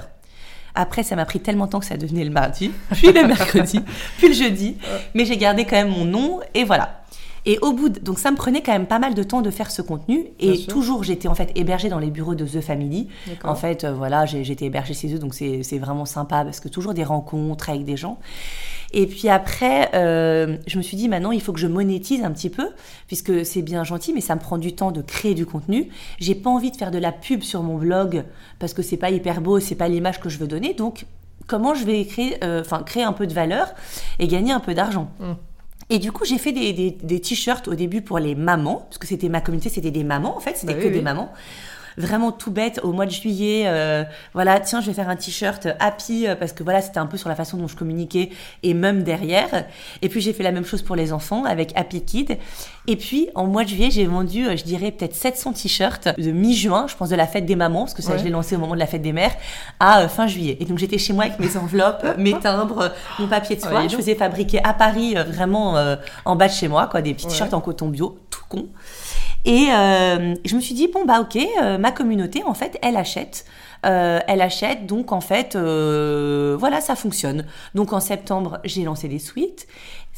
Après, 0.76 1.04
ça 1.04 1.16
m'a 1.16 1.26
pris 1.26 1.40
tellement 1.40 1.66
de 1.66 1.72
temps 1.72 1.80
que 1.80 1.86
ça 1.86 1.98
devenait 1.98 2.24
le 2.24 2.32
mardi, 2.32 2.72
puis 2.94 3.12
le 3.12 3.26
mercredi, 3.28 3.80
puis 4.18 4.28
le 4.30 4.34
jeudi, 4.34 4.78
mais 5.14 5.26
j'ai 5.26 5.38
gardé 5.38 5.66
quand 5.66 5.76
même 5.78 5.90
mon 5.90 6.06
nom, 6.06 6.40
et 6.54 6.64
voilà. 6.64 6.96
Et 7.46 7.58
au 7.62 7.72
bout, 7.72 7.88
de- 7.90 8.00
donc 8.00 8.20
ça 8.20 8.32
me 8.32 8.36
prenait 8.36 8.62
quand 8.62 8.74
même 8.74 8.86
pas 8.86 9.00
mal 9.00 9.14
de 9.14 9.24
temps 9.24 9.42
de 9.42 9.50
faire 9.50 9.72
ce 9.72 9.82
contenu, 9.82 10.26
et 10.40 10.52
toujours 10.68 11.04
j'étais 11.04 11.28
en 11.30 11.36
fait 11.36 11.52
hébergée 11.56 11.88
dans 11.90 11.98
les 12.00 12.12
bureaux 12.12 12.36
de 12.36 12.46
The 12.46 12.60
Family. 12.62 13.08
En 13.50 13.56
fait, 13.56 13.84
euh, 13.86 13.94
voilà, 13.94 14.26
j'étais 14.26 14.66
hébergée 14.66 14.94
chez 14.94 15.14
eux, 15.16 15.20
donc 15.20 15.34
c'est 15.34 15.78
vraiment 15.80 16.06
sympa 16.06 16.44
parce 16.44 16.60
que 16.60 16.68
toujours 16.68 16.94
des 16.94 17.04
rencontres 17.06 17.70
avec 17.70 17.86
des 17.86 17.96
gens. 17.98 18.20
Et 18.92 19.06
puis 19.06 19.30
après, 19.30 19.90
euh, 19.94 20.58
je 20.66 20.78
me 20.78 20.82
suis 20.82 20.98
dit 20.98 21.10
maintenant, 21.10 21.32
il 21.32 21.42
faut 21.42 21.54
que 21.54 21.60
je 21.60 21.68
monétise 21.68 22.24
un 22.24 22.32
petit 22.32 22.50
peu, 22.50 22.70
puisque 23.08 23.46
c'est 23.46 23.62
bien 23.62 23.84
gentil, 23.84 24.14
mais 24.14 24.22
ça 24.22 24.34
me 24.36 24.40
prend 24.40 24.58
du 24.58 24.74
temps 24.74 24.92
de 24.92 25.02
créer 25.02 25.36
du 25.36 25.46
contenu. 25.46 25.90
J'ai 26.20 26.34
pas 26.36 26.50
envie 26.50 26.72
de 26.72 26.76
faire 26.76 26.90
de 26.92 26.98
la 26.98 27.12
pub 27.12 27.44
sur 27.44 27.62
mon 27.62 27.78
blog 27.78 28.24
parce 28.58 28.74
que 28.74 28.82
c'est 28.82 28.98
pas 28.98 29.12
hyper 29.12 29.42
beau, 29.42 29.60
c'est 29.60 29.76
pas 29.76 29.88
l'image 29.88 30.20
que 30.20 30.30
je 30.30 30.40
veux 30.40 30.48
donner. 30.48 30.74
Donc, 30.74 31.06
comment 31.46 31.76
je 31.76 31.86
vais 31.86 32.04
créer, 32.06 32.38
euh, 32.44 32.64
créer 32.86 33.04
un 33.04 33.14
peu 33.14 33.28
de 33.28 33.34
valeur 33.34 33.74
et 34.18 34.28
gagner 34.28 34.52
un 34.54 34.60
peu 34.60 34.74
d'argent? 34.74 35.12
Mm. 35.20 35.34
et 35.92 36.00
du 36.00 36.12
coup, 36.12 36.26
j'ai 36.26 36.38
fait 36.40 36.52
des, 36.52 36.74
des, 36.74 36.92
des 36.92 37.20
t-shirts 37.22 37.68
au 37.68 37.76
début 37.76 38.02
pour 38.02 38.18
les 38.20 38.34
mamans, 38.36 38.86
parce 38.90 38.98
que 38.98 39.08
c'était 39.08 39.30
ma 39.30 39.42
communauté, 39.42 39.70
c'était 39.70 39.92
des 39.92 40.04
mamans 40.04 40.36
en 40.36 40.40
fait, 40.40 40.56
c'était 40.58 40.74
Bah 40.74 40.80
que 40.80 40.86
oui, 40.86 40.92
des 40.94 40.98
oui. 41.00 41.04
mamans. 41.04 41.32
Vraiment 41.98 42.32
tout 42.32 42.52
bête, 42.52 42.80
au 42.84 42.92
mois 42.92 43.06
de 43.06 43.12
juillet, 43.12 43.64
euh, 43.68 44.04
voilà, 44.34 44.60
tiens, 44.60 44.82
je 44.82 44.88
vais 44.88 44.94
faire 44.94 45.10
un 45.10 45.16
t-shirt 45.16 45.68
happy, 45.80 46.28
euh, 46.28 46.36
parce 46.36 46.54
que 46.54 46.64
voilà, 46.64 46.82
c'était 46.82 47.00
un 47.00 47.06
peu 47.06 47.18
sur 47.18 47.30
la 47.30 47.36
façon 47.36 47.58
dont 47.58 47.68
je 47.68 47.76
communiquais, 47.76 48.30
et 48.64 48.74
même 48.74 49.04
derrière. 49.04 49.66
Et 50.02 50.10
puis 50.10 50.22
j'ai 50.22 50.34
fait 50.34 50.44
la 50.44 50.52
même 50.52 50.66
chose 50.66 50.82
pour 50.82 50.96
les 50.96 51.14
enfants 51.14 51.46
avec 51.46 51.72
Happy 51.76 52.04
Kid. 52.04 52.38
Et 52.92 52.96
puis 52.96 53.30
en 53.36 53.46
mois 53.46 53.66
de 53.66 53.70
juillet, 53.70 53.90
j'ai 53.92 54.06
vendu, 54.08 54.48
euh, 54.48 54.58
je 54.58 54.64
dirais, 54.64 54.90
peut-être 54.90 55.14
700 55.14 55.54
t-shirts 55.54 56.08
de 56.18 56.32
mi-juin, 56.32 56.88
je 56.90 56.96
pense 56.96 57.10
de 57.10 57.16
la 57.16 57.28
fête 57.28 57.46
des 57.46 57.56
mamans, 57.56 57.82
parce 57.82 57.94
que 57.94 58.02
ça, 58.02 58.14
Ouais. 58.14 58.18
je 58.20 58.24
l'ai 58.24 58.32
lancé 58.32 58.56
au 58.56 58.60
moment 58.60 58.74
de 58.74 58.80
la 58.80 58.88
fête 58.88 59.04
des 59.04 59.14
mères, 59.14 59.36
à 59.80 60.02
euh, 60.02 60.08
fin 60.08 60.26
juillet. 60.26 60.58
Et 60.60 60.66
donc 60.66 60.80
j'étais 60.80 60.98
chez 60.98 61.14
moi 61.14 61.26
avec 61.26 61.38
mes 61.40 61.56
enveloppes, 61.56 62.04
mes 62.18 62.34
timbres, 62.40 62.92
mon 63.20 63.28
papier 63.28 63.56
de 63.58 63.62
soie. 63.62 63.84
dis 63.84 63.90
je 63.90 63.96
faisais 63.96 64.16
fabriquer 64.16 64.60
à 64.64 64.74
Paris, 64.74 65.14
euh, 65.16 65.24
vraiment 65.24 65.78
euh, 65.78 65.98
en 66.26 66.36
bas 66.36 66.48
de 66.48 66.54
chez 66.54 66.68
moi, 66.68 66.88
quoi, 66.88 67.04
des 67.04 67.14
petits 67.14 67.28
Ouais. 67.28 67.32
t-shirts 67.32 67.54
en 67.54 67.62
coton 67.62 67.90
bio, 67.90 68.18
tout 68.32 68.42
con. 68.50 68.66
Et 69.46 69.68
euh, 69.72 70.34
je 70.44 70.56
me 70.56 70.60
suis 70.60 70.74
dit, 70.74 70.88
bon, 70.92 71.06
bah 71.06 71.22
ok, 71.22 71.38
euh, 71.62 71.78
ma 71.78 71.92
communauté, 71.92 72.44
en 72.44 72.54
fait, 72.56 72.78
elle 72.82 72.98
achète. 72.98 73.46
Euh, 73.86 74.20
elle 74.28 74.42
achète, 74.42 74.86
donc 74.88 75.14
en 75.14 75.22
fait, 75.22 75.56
voilà, 75.56 76.82
ça 76.82 76.96
fonctionne. 76.96 77.46
Donc 77.76 77.94
en 77.94 78.00
septembre, 78.02 78.60
j'ai 78.66 78.84
lancé 78.84 79.08
des 79.08 79.20
suites, 79.20 79.68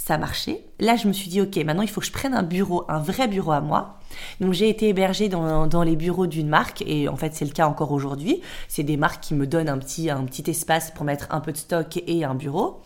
ça 0.03 0.17
marchait. 0.17 0.65
Là, 0.79 0.95
je 0.95 1.07
me 1.07 1.13
suis 1.13 1.29
dit, 1.29 1.41
ok, 1.41 1.55
maintenant 1.57 1.83
il 1.83 1.87
faut 1.87 2.01
que 2.01 2.07
je 2.07 2.11
prenne 2.11 2.33
un 2.33 2.41
bureau, 2.41 2.85
un 2.89 2.97
vrai 2.97 3.27
bureau 3.27 3.51
à 3.51 3.61
moi. 3.61 3.99
Donc 4.39 4.51
j'ai 4.51 4.67
été 4.67 4.89
hébergée 4.89 5.29
dans, 5.29 5.67
dans 5.67 5.83
les 5.83 5.95
bureaux 5.95 6.25
d'une 6.25 6.47
marque, 6.47 6.83
et 6.87 7.07
en 7.07 7.15
fait 7.15 7.35
c'est 7.35 7.45
le 7.45 7.51
cas 7.51 7.67
encore 7.67 7.91
aujourd'hui. 7.91 8.41
C'est 8.67 8.81
des 8.81 8.97
marques 8.97 9.21
qui 9.21 9.35
me 9.35 9.45
donnent 9.45 9.69
un 9.69 9.77
petit, 9.77 10.09
un 10.09 10.23
petit 10.23 10.49
espace 10.49 10.89
pour 10.89 11.05
mettre 11.05 11.27
un 11.29 11.39
peu 11.39 11.51
de 11.51 11.57
stock 11.57 12.01
et 12.07 12.23
un 12.23 12.33
bureau. 12.33 12.81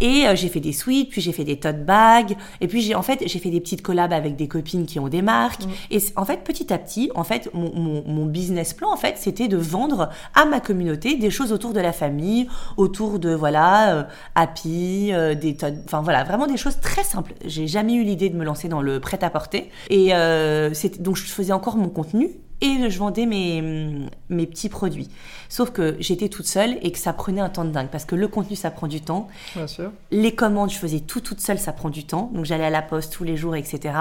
Et 0.00 0.26
euh, 0.26 0.34
j'ai 0.34 0.48
fait 0.48 0.60
des 0.60 0.72
suites, 0.72 1.10
puis 1.10 1.20
j'ai 1.20 1.32
fait 1.32 1.44
des 1.44 1.58
tote 1.58 1.84
bags, 1.84 2.36
et 2.60 2.68
puis 2.68 2.80
j'ai 2.80 2.94
en 2.94 3.02
fait 3.02 3.22
j'ai 3.26 3.38
fait 3.38 3.50
des 3.50 3.60
petites 3.60 3.82
collabs 3.82 4.12
avec 4.12 4.36
des 4.36 4.48
copines 4.48 4.86
qui 4.86 4.98
ont 4.98 5.08
des 5.08 5.22
marques. 5.22 5.62
Et 5.90 6.00
c- 6.00 6.12
en 6.16 6.24
fait 6.24 6.42
petit 6.44 6.72
à 6.72 6.78
petit, 6.78 7.10
en 7.14 7.24
fait 7.24 7.50
mon, 7.54 7.72
mon, 7.74 8.02
mon 8.06 8.26
business 8.26 8.72
plan 8.74 8.92
en 8.92 8.96
fait 8.96 9.16
c'était 9.18 9.48
de 9.48 9.56
vendre 9.56 10.08
à 10.34 10.44
ma 10.46 10.60
communauté 10.60 11.16
des 11.16 11.30
choses 11.30 11.52
autour 11.52 11.72
de 11.72 11.80
la 11.80 11.92
famille, 11.92 12.48
autour 12.76 13.18
de 13.18 13.34
voilà 13.34 13.94
euh, 13.94 14.02
Happy, 14.34 15.10
euh, 15.12 15.34
des 15.34 15.54
tote, 15.56 15.74
enfin 15.84 16.00
voilà 16.00 16.24
vraiment 16.24 16.46
des 16.46 16.56
choses 16.56 16.80
très 16.80 17.04
simples. 17.04 17.34
J'ai 17.44 17.66
jamais 17.66 17.94
eu 17.94 18.02
l'idée 18.04 18.30
de 18.30 18.36
me 18.36 18.44
lancer 18.44 18.68
dans 18.68 18.82
le 18.82 19.00
prêt 19.00 19.18
à 19.22 19.30
porter. 19.30 19.70
Et 19.90 20.14
euh, 20.14 20.70
donc 20.98 21.16
je 21.16 21.24
faisais 21.24 21.52
encore 21.52 21.76
mon 21.76 21.88
contenu 21.88 22.30
et 22.60 22.90
je 22.90 22.98
vendais 22.98 23.26
mes, 23.26 24.08
mes 24.28 24.46
petits 24.46 24.68
produits. 24.68 25.08
Sauf 25.48 25.70
que 25.70 25.96
j'étais 25.98 26.28
toute 26.28 26.46
seule 26.46 26.78
et 26.82 26.92
que 26.92 26.98
ça 26.98 27.12
prenait 27.12 27.40
un 27.40 27.48
temps 27.48 27.64
de 27.64 27.70
dingue 27.70 27.88
parce 27.88 28.04
que 28.04 28.14
le 28.14 28.28
contenu 28.28 28.56
ça 28.56 28.70
prend 28.70 28.86
du 28.86 29.00
temps. 29.00 29.28
Bien 29.56 29.66
sûr. 29.66 29.92
Les 30.10 30.34
commandes, 30.34 30.70
je 30.70 30.78
faisais 30.78 31.00
tout 31.00 31.20
toute 31.20 31.40
seule, 31.40 31.58
ça 31.58 31.72
prend 31.72 31.90
du 31.90 32.04
temps. 32.04 32.30
Donc 32.34 32.44
j'allais 32.44 32.66
à 32.66 32.70
la 32.70 32.82
poste 32.82 33.12
tous 33.12 33.24
les 33.24 33.36
jours, 33.36 33.56
etc. 33.56 33.94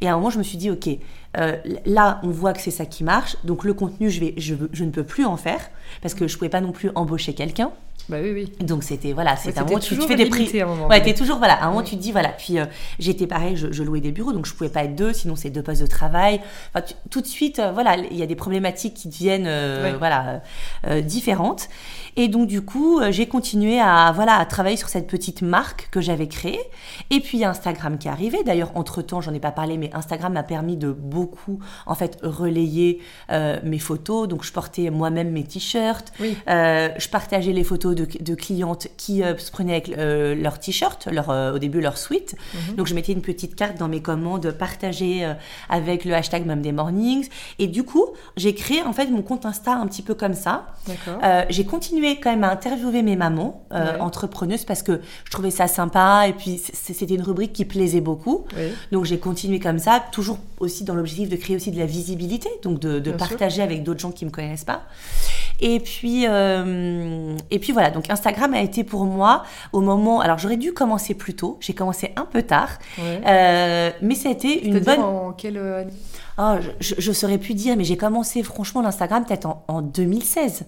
Et 0.00 0.08
à 0.08 0.12
un 0.12 0.16
moment, 0.16 0.30
je 0.30 0.38
me 0.38 0.42
suis 0.42 0.58
dit, 0.58 0.70
ok, 0.70 0.88
euh, 1.38 1.56
là, 1.86 2.20
on 2.22 2.30
voit 2.30 2.52
que 2.52 2.60
c'est 2.60 2.70
ça 2.70 2.86
qui 2.86 3.04
marche. 3.04 3.36
Donc 3.44 3.64
le 3.64 3.74
contenu, 3.74 4.10
je, 4.10 4.20
vais, 4.20 4.34
je, 4.36 4.54
je 4.72 4.84
ne 4.84 4.90
peux 4.90 5.04
plus 5.04 5.24
en 5.24 5.36
faire 5.36 5.70
parce 6.02 6.14
que 6.14 6.28
je 6.28 6.36
pouvais 6.36 6.50
pas 6.50 6.60
non 6.60 6.72
plus 6.72 6.90
embaucher 6.94 7.34
quelqu'un. 7.34 7.70
Bah 8.08 8.16
oui, 8.20 8.32
oui. 8.32 8.52
Donc 8.60 8.82
c'était 8.82 9.12
voilà, 9.12 9.36
c'est 9.36 9.50
Ouais, 9.52 9.58
un 9.58 9.64
moment 9.64 9.78
tu, 9.78 9.96
tu 9.96 10.02
fais 10.02 10.16
des 10.16 10.26
prix. 10.26 10.40
limité 10.40 10.60
à 10.62 10.64
un 10.64 10.68
moment 10.68 10.88
Ouais, 10.88 11.00
t'es 11.02 11.14
toujours 11.14 11.38
voilà. 11.38 11.54
À 11.54 11.66
un 11.66 11.70
moment 11.70 11.82
tu 11.82 11.96
te 11.96 12.00
dis 12.02 12.12
voilà. 12.12 12.30
Puis 12.30 12.58
euh, 12.58 12.66
j'étais 12.98 13.26
pareil, 13.26 13.56
je, 13.56 13.70
je 13.72 13.82
louais 13.82 14.00
des 14.00 14.10
bureaux, 14.12 14.32
donc 14.32 14.44
je 14.46 14.52
pouvais 14.54 14.70
pas 14.70 14.84
être 14.84 14.96
deux, 14.96 15.12
sinon 15.12 15.36
c'est 15.36 15.50
deux 15.50 15.62
postes 15.62 15.82
de 15.82 15.86
travail. 15.86 16.40
Enfin, 16.74 16.84
tu- 16.86 16.94
tout 17.10 17.20
de 17.20 17.26
suite, 17.26 17.58
euh, 17.60 17.70
voilà, 17.72 17.96
il 17.96 18.16
y 18.16 18.22
a 18.22 18.26
des 18.26 18.34
problématiques 18.34 18.94
qui 18.94 19.08
deviennent 19.08 19.46
euh, 19.46 19.94
voilà 19.98 20.42
différentes. 21.02 21.68
Et 22.16 22.28
donc 22.28 22.46
du 22.48 22.60
coup, 22.62 23.00
j'ai 23.10 23.26
continué 23.26 23.80
à 23.80 24.12
voilà 24.14 24.34
à 24.36 24.44
travailler 24.44 24.76
sur 24.76 24.88
cette 24.88 25.06
petite 25.06 25.42
marque 25.42 25.88
que 25.90 26.00
j'avais 26.00 26.28
créée. 26.28 26.60
Et 27.10 27.20
puis 27.20 27.38
il 27.38 27.40
y 27.40 27.44
a 27.44 27.50
Instagram 27.50 27.98
qui 27.98 28.08
est 28.08 28.10
arrivé. 28.10 28.42
D'ailleurs, 28.44 28.72
entre 28.74 29.00
temps, 29.02 29.20
j'en 29.20 29.32
ai 29.32 29.40
pas 29.40 29.52
parlé, 29.52 29.78
mais 29.78 29.90
Instagram 29.94 30.32
m'a 30.34 30.42
permis 30.42 30.76
de 30.76 30.90
beaucoup 30.92 31.60
en 31.86 31.94
fait 31.94 32.18
relayer 32.22 33.00
mes 33.30 33.78
photos. 33.78 34.28
Donc 34.28 34.44
je 34.44 34.52
portais 34.52 34.90
moi-même 34.90 35.30
mes 35.30 35.44
t-shirts. 35.44 36.12
Oui. 36.20 36.36
Je 36.46 37.08
partageais 37.08 37.52
les 37.52 37.64
photos 37.64 37.94
de, 37.94 38.01
de 38.04 38.34
clientes 38.34 38.88
qui 38.96 39.22
euh, 39.22 39.36
se 39.38 39.50
prenaient 39.50 39.72
avec 39.72 39.88
euh, 39.96 40.34
leur 40.34 40.58
t-shirt, 40.58 41.06
leur, 41.10 41.30
euh, 41.30 41.54
au 41.54 41.58
début 41.58 41.80
leur 41.80 41.98
suite. 41.98 42.34
Mhm. 42.54 42.76
Donc 42.76 42.86
je 42.86 42.94
mettais 42.94 43.12
une 43.12 43.22
petite 43.22 43.54
carte 43.54 43.78
dans 43.78 43.88
mes 43.88 44.00
commandes 44.02 44.50
partagées 44.52 45.24
euh, 45.24 45.34
avec 45.68 46.04
le 46.04 46.14
hashtag 46.14 46.46
des 46.60 46.72
Mornings. 46.72 47.28
Et 47.58 47.66
du 47.66 47.82
coup, 47.84 48.06
j'ai 48.36 48.54
créé 48.54 48.82
en 48.82 48.92
fait 48.92 49.06
mon 49.06 49.22
compte 49.22 49.46
Insta 49.46 49.72
un 49.74 49.86
petit 49.86 50.02
peu 50.02 50.14
comme 50.14 50.34
ça. 50.34 50.66
J'ai 51.48 51.64
continué 51.64 52.18
quand 52.20 52.30
même 52.30 52.44
à 52.44 52.50
interviewer 52.50 53.02
mes 53.02 53.16
mamans 53.16 53.64
Ouais. 53.72 53.98
entrepreneuses 54.00 54.64
parce 54.64 54.82
que 54.82 55.00
je 55.24 55.30
trouvais 55.30 55.50
ça 55.50 55.66
sympa 55.66 56.26
et 56.28 56.32
puis 56.34 56.60
c'était 56.72 57.14
une 57.14 57.22
rubrique 57.22 57.52
qui 57.54 57.64
plaisait 57.64 58.00
beaucoup. 58.02 58.44
Oui. 58.56 58.64
Donc 58.92 59.04
j'ai 59.06 59.18
continué 59.18 59.60
comme 59.60 59.78
ça, 59.78 60.02
toujours 60.12 60.38
aussi 60.60 60.84
dans 60.84 60.94
l'objectif 60.94 61.28
de 61.28 61.36
créer 61.36 61.56
aussi 61.56 61.70
de 61.70 61.78
la 61.78 61.86
visibilité, 61.86 62.48
donc 62.62 62.78
de, 62.80 62.98
de 62.98 63.10
Bien 63.10 63.18
sûr. 63.18 63.28
partager 63.28 63.62
avec 63.62 63.82
d'autres 63.82 64.00
gens 64.00 64.12
qui 64.12 64.24
me 64.26 64.30
connaissent 64.30 64.64
pas. 64.64 64.82
Et 65.60 65.80
puis, 65.80 66.24
et 66.24 67.58
puis 67.58 67.72
voilà, 67.72 67.81
donc 67.90 68.10
Instagram 68.10 68.54
a 68.54 68.60
été 68.60 68.84
pour 68.84 69.04
moi 69.04 69.42
au 69.72 69.80
moment. 69.80 70.20
Alors 70.20 70.38
j'aurais 70.38 70.56
dû 70.56 70.72
commencer 70.72 71.14
plus 71.14 71.34
tôt, 71.34 71.58
j'ai 71.60 71.74
commencé 71.74 72.12
un 72.16 72.24
peu 72.24 72.42
tard, 72.42 72.78
Ouais. 72.98 73.20
euh, 73.26 73.90
mais 74.02 74.14
ça 74.14 74.28
a 74.28 74.32
été 74.32 74.66
une 74.66 74.78
bonne. 74.80 75.00
en 75.00 75.32
quelle 75.32 75.58
année? 75.58 75.92
Oh, 76.38 76.54
je, 76.60 76.94
je, 76.94 77.00
je 77.00 77.12
saurais 77.12 77.38
plus 77.38 77.54
dire, 77.54 77.76
mais 77.76 77.84
j'ai 77.84 77.96
commencé 77.96 78.42
franchement 78.42 78.80
l'Instagram 78.82 79.24
peut-être 79.24 79.46
en, 79.46 79.64
en 79.68 79.82
2016, 79.82 80.64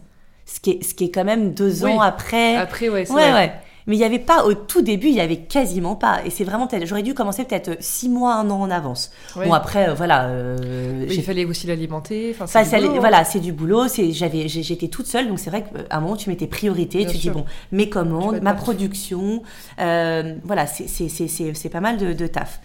ce 0.46 0.60
qui 0.60 0.70
est, 0.72 0.84
ce 0.84 0.94
qui 0.94 1.04
est 1.04 1.10
quand 1.10 1.24
même 1.24 1.54
deux 1.54 1.84
Oui. 1.84 1.92
ans 1.92 2.00
après. 2.00 2.56
Après, 2.56 2.88
ouais, 2.88 3.04
c'est 3.06 3.12
Ouais, 3.14 3.30
vrai. 3.30 3.34
ouais. 3.46 3.52
Mais 3.86 3.96
il 3.96 3.98
n'y 3.98 4.04
avait 4.04 4.18
pas, 4.18 4.44
au 4.46 4.54
tout 4.54 4.80
début, 4.80 5.08
il 5.08 5.14
y 5.14 5.20
avait 5.20 5.40
quasiment 5.40 5.94
pas. 5.94 6.20
Et 6.24 6.30
c'est 6.30 6.44
vraiment 6.44 6.66
peut-être, 6.66 6.86
j'aurais 6.86 7.02
dû 7.02 7.12
commencer 7.12 7.44
peut-être 7.44 7.76
six 7.80 8.08
mois, 8.08 8.34
un 8.36 8.48
an 8.50 8.60
en 8.62 8.70
avance. 8.70 9.10
Ouais. 9.36 9.46
Bon, 9.46 9.52
après, 9.52 9.90
euh, 9.90 9.94
voilà. 9.94 10.24
euh, 10.28 11.04
Il 11.08 11.12
j'ai- 11.12 11.22
fallait 11.22 11.44
aussi 11.44 11.66
l'alimenter. 11.66 12.30
Enfin, 12.34 12.44
Enfin, 12.44 12.64
c'est 12.64 12.70
ça- 12.70 12.76
du 12.78 12.84
boulot, 12.84 12.96
hein. 12.96 13.00
voilà, 13.00 13.24
c'est 13.24 13.40
du 13.40 13.52
boulot. 13.52 13.88
C'est, 13.88 14.12
j'avais, 14.12 14.48
j'étais 14.48 14.88
toute 14.88 15.06
seule, 15.06 15.28
donc 15.28 15.38
c'est 15.38 15.50
vrai 15.50 15.64
qu'à 15.64 15.96
un 15.96 16.00
moment 16.00 16.16
tu 16.16 16.28
priorités. 16.46 16.98
Bien 16.98 17.08
tu 17.08 17.18
sûr. 17.18 17.32
dis 17.32 17.38
bon, 17.38 17.44
mes 17.72 17.88
commandes, 17.90 18.40
ma 18.42 18.54
production, 18.54 19.42
euh, 19.80 20.34
voilà, 20.44 20.66
c'est, 20.66 20.88
c'est, 20.88 21.08
c'est, 21.08 21.28
c'est, 21.28 21.54
c'est 21.54 21.68
pas 21.68 21.80
mal 21.80 21.96
de, 21.98 22.12
de 22.12 22.26
taf. 22.26 22.60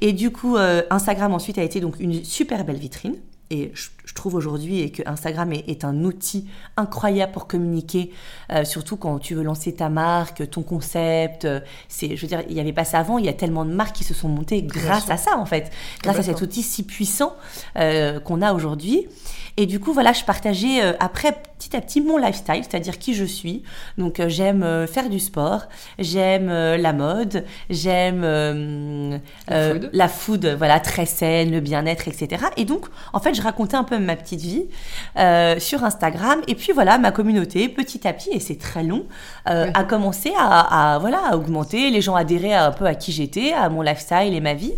Et 0.00 0.12
du 0.12 0.30
coup, 0.30 0.56
euh, 0.56 0.82
Instagram 0.90 1.32
ensuite 1.34 1.58
a 1.58 1.62
été 1.62 1.80
donc 1.80 1.96
une 2.00 2.24
super 2.24 2.64
belle 2.64 2.76
vitrine. 2.78 3.16
Et 3.50 3.70
je, 3.74 3.88
je 4.04 4.14
trouve 4.14 4.34
aujourd'hui 4.34 4.80
et 4.80 4.90
que 4.90 5.02
Instagram 5.06 5.52
est, 5.52 5.68
est 5.68 5.84
un 5.84 6.04
outil 6.04 6.48
incroyable 6.76 7.32
pour 7.32 7.46
communiquer, 7.46 8.12
euh, 8.50 8.64
surtout 8.64 8.96
quand 8.96 9.18
tu 9.18 9.34
veux 9.34 9.42
lancer 9.42 9.74
ta 9.74 9.88
marque, 9.88 10.48
ton 10.50 10.62
concept. 10.62 11.44
euh, 11.44 11.60
C'est, 11.88 12.16
je 12.16 12.22
veux 12.22 12.28
dire, 12.28 12.42
il 12.48 12.54
n'y 12.54 12.60
avait 12.60 12.72
pas 12.72 12.84
ça 12.84 12.98
avant. 12.98 13.18
Il 13.18 13.24
y 13.24 13.28
a 13.28 13.32
tellement 13.32 13.64
de 13.64 13.72
marques 13.72 13.94
qui 13.96 14.04
se 14.04 14.14
sont 14.14 14.28
montées 14.28 14.62
grâce 14.62 15.08
à 15.10 15.16
ça 15.16 15.36
en 15.36 15.46
fait, 15.46 15.70
grâce 16.02 16.18
à 16.18 16.22
cet 16.22 16.42
outil 16.42 16.62
si 16.62 16.82
puissant 16.82 17.34
euh, 17.78 18.18
qu'on 18.20 18.42
a 18.42 18.52
aujourd'hui. 18.52 19.06
Et 19.58 19.66
du 19.66 19.80
coup, 19.80 19.92
voilà, 19.92 20.14
je 20.14 20.24
partageais 20.24 20.80
après 20.98 21.36
petit 21.58 21.76
à 21.76 21.82
petit 21.82 22.00
mon 22.00 22.16
lifestyle, 22.16 22.62
c'est-à-dire 22.68 22.98
qui 22.98 23.12
je 23.12 23.24
suis. 23.24 23.62
Donc, 23.98 24.22
j'aime 24.28 24.86
faire 24.86 25.10
du 25.10 25.20
sport, 25.20 25.64
j'aime 25.98 26.46
la 26.46 26.92
mode, 26.94 27.44
j'aime 27.68 28.22
La 28.22 29.68
food. 29.74 29.90
la 29.92 30.08
food, 30.08 30.46
voilà, 30.56 30.80
très 30.80 31.04
saine, 31.04 31.50
le 31.50 31.60
bien-être, 31.60 32.08
etc. 32.08 32.46
Et 32.56 32.64
donc, 32.64 32.86
en 33.12 33.20
fait, 33.20 33.34
je 33.34 33.42
racontais 33.42 33.76
un 33.76 33.84
peu 33.84 33.91
ma 33.98 34.16
petite 34.16 34.40
vie 34.40 34.64
euh, 35.18 35.58
sur 35.58 35.84
Instagram. 35.84 36.40
Et 36.48 36.54
puis 36.54 36.72
voilà, 36.72 36.98
ma 36.98 37.10
communauté, 37.12 37.68
petit 37.68 38.06
à 38.06 38.12
petit, 38.12 38.30
et 38.30 38.40
c'est 38.40 38.58
très 38.58 38.82
long, 38.82 39.06
euh, 39.48 39.66
Oui. 39.66 39.70
a 39.74 39.84
commencé 39.84 40.32
à, 40.38 40.94
à, 40.94 40.98
voilà, 40.98 41.20
à 41.30 41.36
augmenter. 41.36 41.90
Les 41.90 42.00
gens 42.00 42.14
adhéraient 42.14 42.54
un 42.54 42.72
peu 42.72 42.86
à 42.86 42.94
qui 42.94 43.12
j'étais, 43.12 43.52
à 43.52 43.68
mon 43.68 43.82
lifestyle 43.82 44.34
et 44.34 44.40
ma 44.40 44.54
vie. 44.54 44.72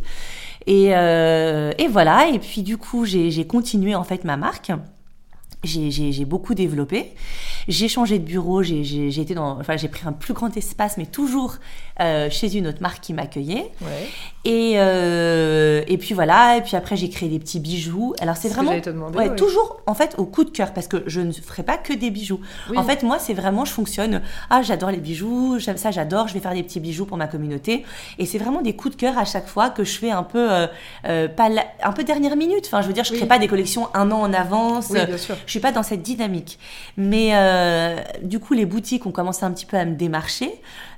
Et, 0.67 0.95
euh, 0.97 1.73
et 1.79 1.89
voilà, 1.89 2.29
et 2.29 2.39
puis 2.39 2.63
du 2.63 2.79
coup, 2.79 3.05
j'ai 3.05 3.47
continué 3.47 3.95
en 3.95 4.05
fait 4.05 4.25
ma 4.25 4.37
marque. 4.37 4.73
J'ai- 5.63 6.25
beaucoup 6.27 6.55
développé. 6.55 7.15
J'ai 7.69 7.89
changé 7.89 8.19
de 8.19 8.25
bureau, 8.25 8.63
j'ai 8.63 9.19
été 9.19 9.35
dans, 9.35 9.59
enfin, 9.59 9.79
j'ai 9.79 9.89
pris 9.89 10.03
un 10.07 10.13
plus 10.13 10.35
grand 10.35 10.55
espace, 10.59 10.99
mais 10.99 11.07
toujours 11.07 11.57
euh, 12.01 12.29
chez 12.31 12.57
une 12.57 12.67
autre 12.67 12.81
marque 12.81 13.01
qui 13.01 13.13
m'accueillait. 13.15 13.71
Ouais. 13.81 14.09
Et, 14.47 14.73
euh, 14.77 15.83
et 15.87 15.97
puis 15.97 16.13
voilà, 16.15 16.57
et 16.59 16.61
puis 16.63 16.77
après 16.77 16.97
j'ai 16.97 17.09
créé 17.09 17.29
des 17.29 17.39
petits 17.39 17.61
bijoux. 17.61 18.15
Alors 18.21 18.37
c'est 18.37 18.49
vraiment 18.49 18.71
j'allais 18.71 18.83
te 18.83 18.91
demander, 18.91 19.17
ouais, 19.19 19.29
ouais. 19.31 19.37
toujours 19.37 19.81
en 19.87 19.95
fait 19.95 20.15
au 20.19 20.27
coup 20.27 20.45
de 20.45 20.51
cœur 20.51 20.73
parce 20.75 20.87
que 20.87 21.03
je 21.07 21.21
ne 21.21 21.33
ferai 21.33 21.63
pas 21.63 21.79
que 21.79 21.93
des 21.95 22.11
bijoux. 22.11 22.41
Oui. 22.71 22.77
En 22.77 22.83
fait 22.85 23.03
moi 23.05 23.19
c'est 23.19 23.33
vraiment 23.33 23.65
je 23.65 23.73
fonctionne 23.73 24.21
ah 24.51 24.61
j'adore 24.63 24.91
les 24.91 24.99
bijoux, 24.99 25.59
j'aime 25.59 25.79
ça 25.79 25.91
j'adore, 25.93 26.29
je 26.29 26.35
vais 26.35 26.41
faire 26.41 26.53
des 26.53 26.63
petits 26.63 26.81
bijoux 26.81 27.07
pour 27.07 27.17
ma 27.17 27.27
communauté 27.27 27.85
et 28.19 28.27
c'est 28.27 28.39
vraiment 28.39 28.61
des 28.61 28.77
coups 28.77 28.97
de 28.97 29.01
cœur 29.01 29.17
à 29.17 29.25
chaque 29.25 29.47
fois 29.47 29.71
que 29.71 29.83
je 29.85 29.99
fais 29.99 30.11
un 30.11 30.25
peu 30.25 30.53
euh, 30.53 30.67
euh, 31.07 31.29
pas 31.29 31.49
la- 31.49 31.65
un 31.83 31.93
peu 31.93 32.05
dernière 32.05 32.37
minute. 32.37 32.65
Enfin 32.67 32.83
je 32.83 32.87
veux 32.89 32.93
dire 32.93 33.05
je 33.05 33.13
Oui. 33.13 33.19
crée 33.19 33.29
pas 33.29 33.39
des 33.39 33.49
collections 33.49 33.89
un 33.95 34.11
an 34.11 34.21
en 34.21 34.33
avance. 34.35 34.89
Oui, 34.91 34.99
bien 35.07 35.17
sûr. 35.17 35.37
Je 35.47 35.51
suis 35.51 35.61
pas 35.61 35.73
dans 35.73 35.83
cette 35.83 36.03
dynamique. 36.03 36.59
Mais 36.97 37.31
euh, 37.35 37.97
du 38.23 38.39
coup, 38.41 38.53
les 38.55 38.67
boutiques 38.67 39.07
ont 39.07 39.11
commencé 39.13 39.45
un 39.45 39.53
petit 39.53 39.67
peu 39.67 39.77
à 39.77 39.85
me 39.85 39.95
démarcher. 39.95 40.51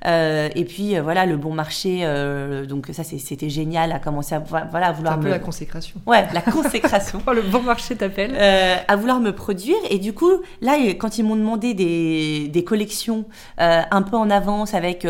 Euh, 0.07 0.49
et 0.55 0.65
puis, 0.65 0.97
euh, 0.97 1.03
voilà, 1.03 1.27
le 1.27 1.37
bon 1.37 1.53
marché, 1.53 2.01
euh, 2.03 2.65
donc 2.67 2.89
ça, 2.93 3.03
c'était 3.05 3.49
génial, 3.49 3.91
a 3.93 3.99
commencé 3.99 4.35
à, 4.35 4.39
vo- 4.39 4.57
voilà, 4.71 4.89
à 4.89 4.93
vouloir 4.93 5.15
un 5.15 5.19
peu 5.19 5.27
me... 5.27 5.31
la 5.31 5.39
consécration. 5.39 6.01
Ouais, 6.07 6.27
la 6.33 6.41
consécration. 6.43 7.21
Le 7.35 7.43
bon 7.43 7.63
marché 7.63 7.97
t'appelle. 7.97 8.33
Euh, 8.35 8.77
à 8.87 8.97
vouloir 8.97 9.21
me 9.21 9.33
produire 9.33 9.77
et 9.91 9.99
du 9.99 10.13
coup 10.13 10.31
là 10.61 10.77
quand 10.99 11.19
ils 11.19 11.25
m'ont 11.25 11.37
demandé 11.37 11.75
des, 11.75 12.49
des 12.49 12.65
collections 12.65 13.25
un 13.59 14.03
peu 14.03 14.17
en 14.17 14.31
avance 14.31 14.75
avec 14.75 15.07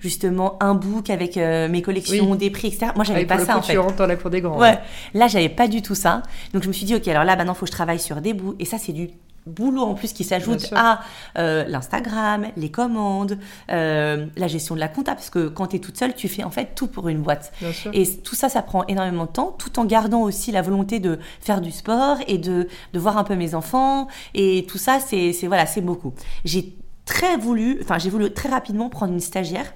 justement 0.00 0.56
un 0.62 0.74
book 0.74 1.10
avec 1.10 1.36
mes 1.36 1.82
collections 1.82 2.30
Oui. 2.32 2.38
des 2.38 2.50
prix 2.50 2.68
etc 2.68 2.88
moi 2.94 3.04
j'avais 3.04 3.20
Avec 3.20 3.28
pas 3.28 3.34
pour 3.36 3.40
le 3.42 3.46
ça 3.46 3.52
coup, 3.54 3.58
en 3.58 3.62
fait 3.62 3.72
tu 3.72 3.78
rentres 3.78 3.96
dans 3.96 4.06
la 4.06 4.16
cour 4.16 4.30
des 4.30 4.40
grands. 4.40 4.58
Ouais, 4.58 4.78
là 5.14 5.28
j'avais 5.28 5.48
pas 5.48 5.68
du 5.68 5.80
tout 5.82 5.94
ça. 5.94 6.22
Donc 6.52 6.62
je 6.62 6.68
me 6.68 6.72
suis 6.72 6.84
dit 6.86 6.94
ok 6.94 7.06
alors 7.08 7.24
là 7.24 7.36
maintenant 7.36 7.54
faut 7.54 7.64
que 7.66 7.70
je 7.70 7.76
travaille 7.76 8.00
sur 8.00 8.20
des 8.20 8.34
bouts 8.34 8.54
et 8.58 8.64
ça 8.64 8.76
c'est 8.78 8.92
du 8.92 9.10
boulot 9.46 9.82
en 9.82 9.94
plus 9.94 10.12
qui 10.12 10.22
s'ajoute 10.24 10.60
à 10.76 11.00
euh, 11.38 11.64
l'Instagram, 11.66 12.46
les 12.56 12.70
commandes, 12.70 13.38
euh, 13.70 14.26
la 14.36 14.48
gestion 14.48 14.74
de 14.74 14.80
la 14.80 14.88
compta 14.88 15.14
parce 15.14 15.30
que 15.30 15.48
quand 15.48 15.68
tu 15.68 15.76
es 15.76 15.78
toute 15.78 15.96
seule 15.96 16.14
tu 16.14 16.28
fais 16.28 16.44
en 16.44 16.50
fait 16.50 16.74
tout 16.74 16.86
pour 16.86 17.08
une 17.08 17.22
boîte. 17.22 17.52
Et 17.92 18.06
tout 18.18 18.34
ça, 18.34 18.48
ça 18.48 18.62
prend 18.62 18.84
énormément 18.86 19.24
de 19.26 19.30
temps, 19.30 19.54
tout 19.58 19.78
en 19.78 19.84
gardant 19.84 20.20
aussi 20.22 20.52
la 20.52 20.62
volonté 20.62 20.98
de 21.00 21.18
faire 21.40 21.60
du 21.60 21.70
sport 21.70 22.18
et 22.26 22.38
de, 22.38 22.68
de 22.92 22.98
voir 22.98 23.16
un 23.18 23.24
peu 23.24 23.34
mes 23.36 23.54
enfants. 23.54 24.08
Et 24.34 24.66
tout 24.68 24.78
ça, 24.78 24.98
c'est 25.00 25.32
c'est- 25.32 25.46
voilà, 25.46 25.66
c'est 25.66 25.80
beaucoup. 25.80 26.12
J'ai 26.44 26.74
très 27.06 27.36
voulu, 27.36 27.78
enfin, 27.82 27.98
j'ai 27.98 28.10
voulu 28.10 28.32
très 28.32 28.48
rapidement 28.48 28.88
prendre 28.88 29.12
une 29.12 29.20
stagiaire. 29.20 29.72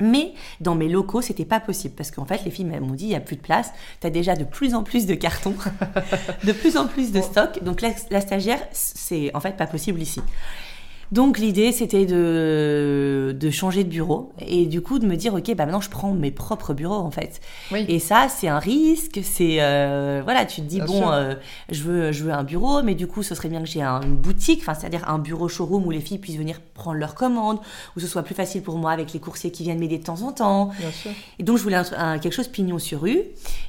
Mais 0.00 0.32
dans 0.60 0.74
mes 0.74 0.88
locaux, 0.88 1.22
c'était 1.22 1.44
pas 1.44 1.60
possible 1.60 1.94
parce 1.94 2.10
qu'en 2.10 2.24
fait, 2.24 2.44
les 2.44 2.50
filles 2.50 2.64
m'ont 2.64 2.94
dit 2.94 3.04
il 3.04 3.10
y 3.10 3.14
a 3.14 3.20
plus 3.20 3.36
de 3.36 3.40
place. 3.42 3.70
Tu 4.00 4.06
as 4.06 4.10
déjà 4.10 4.34
de 4.34 4.44
plus 4.44 4.74
en 4.74 4.82
plus 4.82 5.06
de 5.06 5.14
cartons, 5.14 5.54
de 6.44 6.52
plus 6.52 6.76
en 6.76 6.86
plus 6.88 7.12
de 7.12 7.20
Bon. 7.20 7.26
stock. 7.26 7.62
Donc 7.62 7.80
la, 7.80 7.90
la 8.10 8.20
stagiaire, 8.20 8.60
c'est 8.72 9.34
en 9.34 9.40
fait 9.40 9.56
pas 9.56 9.66
possible 9.66 10.02
ici. 10.02 10.20
Donc 11.12 11.38
l'idée 11.38 11.70
c'était 11.72 12.06
de, 12.06 13.36
de 13.38 13.50
changer 13.50 13.84
de 13.84 13.88
bureau 13.88 14.32
et 14.44 14.66
du 14.66 14.80
coup 14.80 14.98
de 14.98 15.06
me 15.06 15.16
dire 15.16 15.34
ok 15.34 15.54
bah 15.54 15.64
maintenant 15.66 15.80
je 15.80 15.90
prends 15.90 16.12
mes 16.12 16.30
propres 16.30 16.72
bureaux 16.74 16.94
en 16.96 17.10
fait 17.10 17.40
Oui. 17.70 17.84
et 17.88 17.98
ça 17.98 18.26
c'est 18.28 18.48
un 18.48 18.58
risque 18.58 19.20
c'est 19.22 19.56
euh, 19.60 20.22
voilà 20.24 20.44
tu 20.46 20.60
te 20.62 20.66
dis 20.66 20.76
Bien 20.76 20.86
bon 20.86 21.10
euh, 21.12 21.34
je 21.70 21.82
veux 21.82 22.12
je 22.12 22.24
veux 22.24 22.32
un 22.32 22.42
bureau 22.42 22.82
mais 22.82 22.94
du 22.94 23.06
coup 23.06 23.22
ce 23.22 23.34
serait 23.34 23.48
bien 23.48 23.60
que 23.60 23.68
j'ai 23.68 23.82
un- 23.82 24.00
une 24.02 24.16
boutique 24.16 24.60
enfin 24.62 24.74
c'est-à-dire 24.74 25.08
un 25.08 25.18
bureau 25.18 25.48
showroom 25.48 25.86
où 25.86 25.90
les 25.90 26.00
filles 26.00 26.18
puissent 26.18 26.38
venir 26.38 26.60
prendre 26.74 26.98
leurs 26.98 27.14
commandes 27.14 27.58
où 27.96 28.00
ce 28.00 28.06
soit 28.06 28.22
plus 28.22 28.34
facile 28.34 28.62
pour 28.62 28.78
moi 28.78 28.90
avec 28.90 29.12
les 29.12 29.20
coursiers 29.20 29.50
qui 29.52 29.62
viennent 29.62 29.78
m'aider 29.78 29.98
de 29.98 30.04
temps 30.04 30.22
en 30.22 30.32
temps 30.32 30.70
Bien 30.78 30.90
sûr. 30.90 31.10
et 31.38 31.42
donc 31.42 31.58
je 31.58 31.62
voulais 31.62 31.76
un, 31.76 31.84
un- 31.96 32.18
quelque 32.18 32.32
chose 32.34 32.48
pignon 32.48 32.78
sur 32.78 33.02
rue 33.02 33.20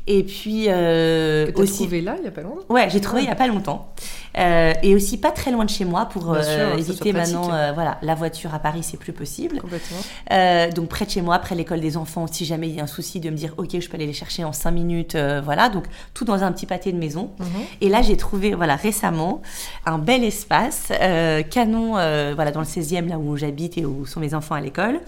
et 0.07 0.23
puis 0.23 0.65
euh, 0.67 1.47
Que 1.47 1.51
t'as 1.51 1.63
aussi 1.63 1.73
trouvé 1.83 2.01
là, 2.01 2.15
il 2.19 2.25
y 2.25 2.27
a 2.27 2.31
pas 2.31 2.41
longtemps? 2.41 2.61
Ouais, 2.69 2.87
j'ai 2.89 3.01
trouvé 3.01 3.23
il 3.23 3.27
y 3.27 3.31
a 3.31 3.35
pas 3.35 3.47
longtemps. 3.47 3.91
Euh, 4.37 4.73
et 4.83 4.93
aussi 4.93 5.17
pas 5.17 5.31
très 5.31 5.49
loin 5.51 5.65
de 5.65 5.69
chez 5.69 5.83
moi 5.85 6.05
pour 6.05 6.23
sûr, 6.43 6.73
éviter. 6.73 7.11
Maintenant, 7.25 7.53
euh, 7.53 7.71
voilà, 7.73 7.97
la 8.01 8.15
voiture 8.15 8.53
à 8.53 8.59
Paris 8.59 8.83
c'est 8.83 8.97
plus 8.97 9.13
possible. 9.13 9.59
Complètement. 9.59 9.97
Euh, 10.31 10.71
donc 10.71 10.89
près 10.89 11.05
de 11.05 11.11
chez 11.11 11.21
moi, 11.21 11.39
près 11.39 11.55
de 11.55 11.59
l'école 11.59 11.79
des 11.79 11.97
enfants, 11.97 12.27
si 12.27 12.45
jamais 12.45 12.69
il 12.69 12.75
y 12.75 12.79
a 12.79 12.83
un 12.83 12.87
souci 12.87 13.19
de 13.19 13.29
me 13.29 13.35
dire 13.35 13.53
ok 13.57 13.79
je 13.79 13.89
peux 13.89 13.95
aller 13.95 14.07
les 14.07 14.13
chercher 14.13 14.43
en 14.43 14.53
5 14.53 14.71
minutes, 14.71 15.15
euh, 15.15 15.41
voilà, 15.43 15.69
donc 15.69 15.85
tout 16.13 16.25
dans 16.25 16.43
un 16.43 16.51
petit 16.51 16.65
pâté 16.65 16.91
de 16.91 16.97
maison. 16.97 17.31
Mhm. 17.39 17.45
Et 17.81 17.89
là 17.89 18.01
j'ai 18.01 18.17
trouvé 18.17 18.53
voilà 18.53 18.75
récemment 18.75 19.41
un 19.85 19.97
bel 19.97 20.23
espace 20.23 20.91
canon, 21.51 21.91
voilà 21.91 22.51
dans 22.51 22.61
le 22.61 22.65
16e 22.65 23.07
là 23.07 23.17
où 23.17 23.35
j'habite 23.37 23.77
et 23.77 23.85
où 23.85 24.05
sont 24.05 24.19
mes 24.19 24.33
enfants 24.33 24.55
à 24.55 24.61
l'école. 24.61 24.99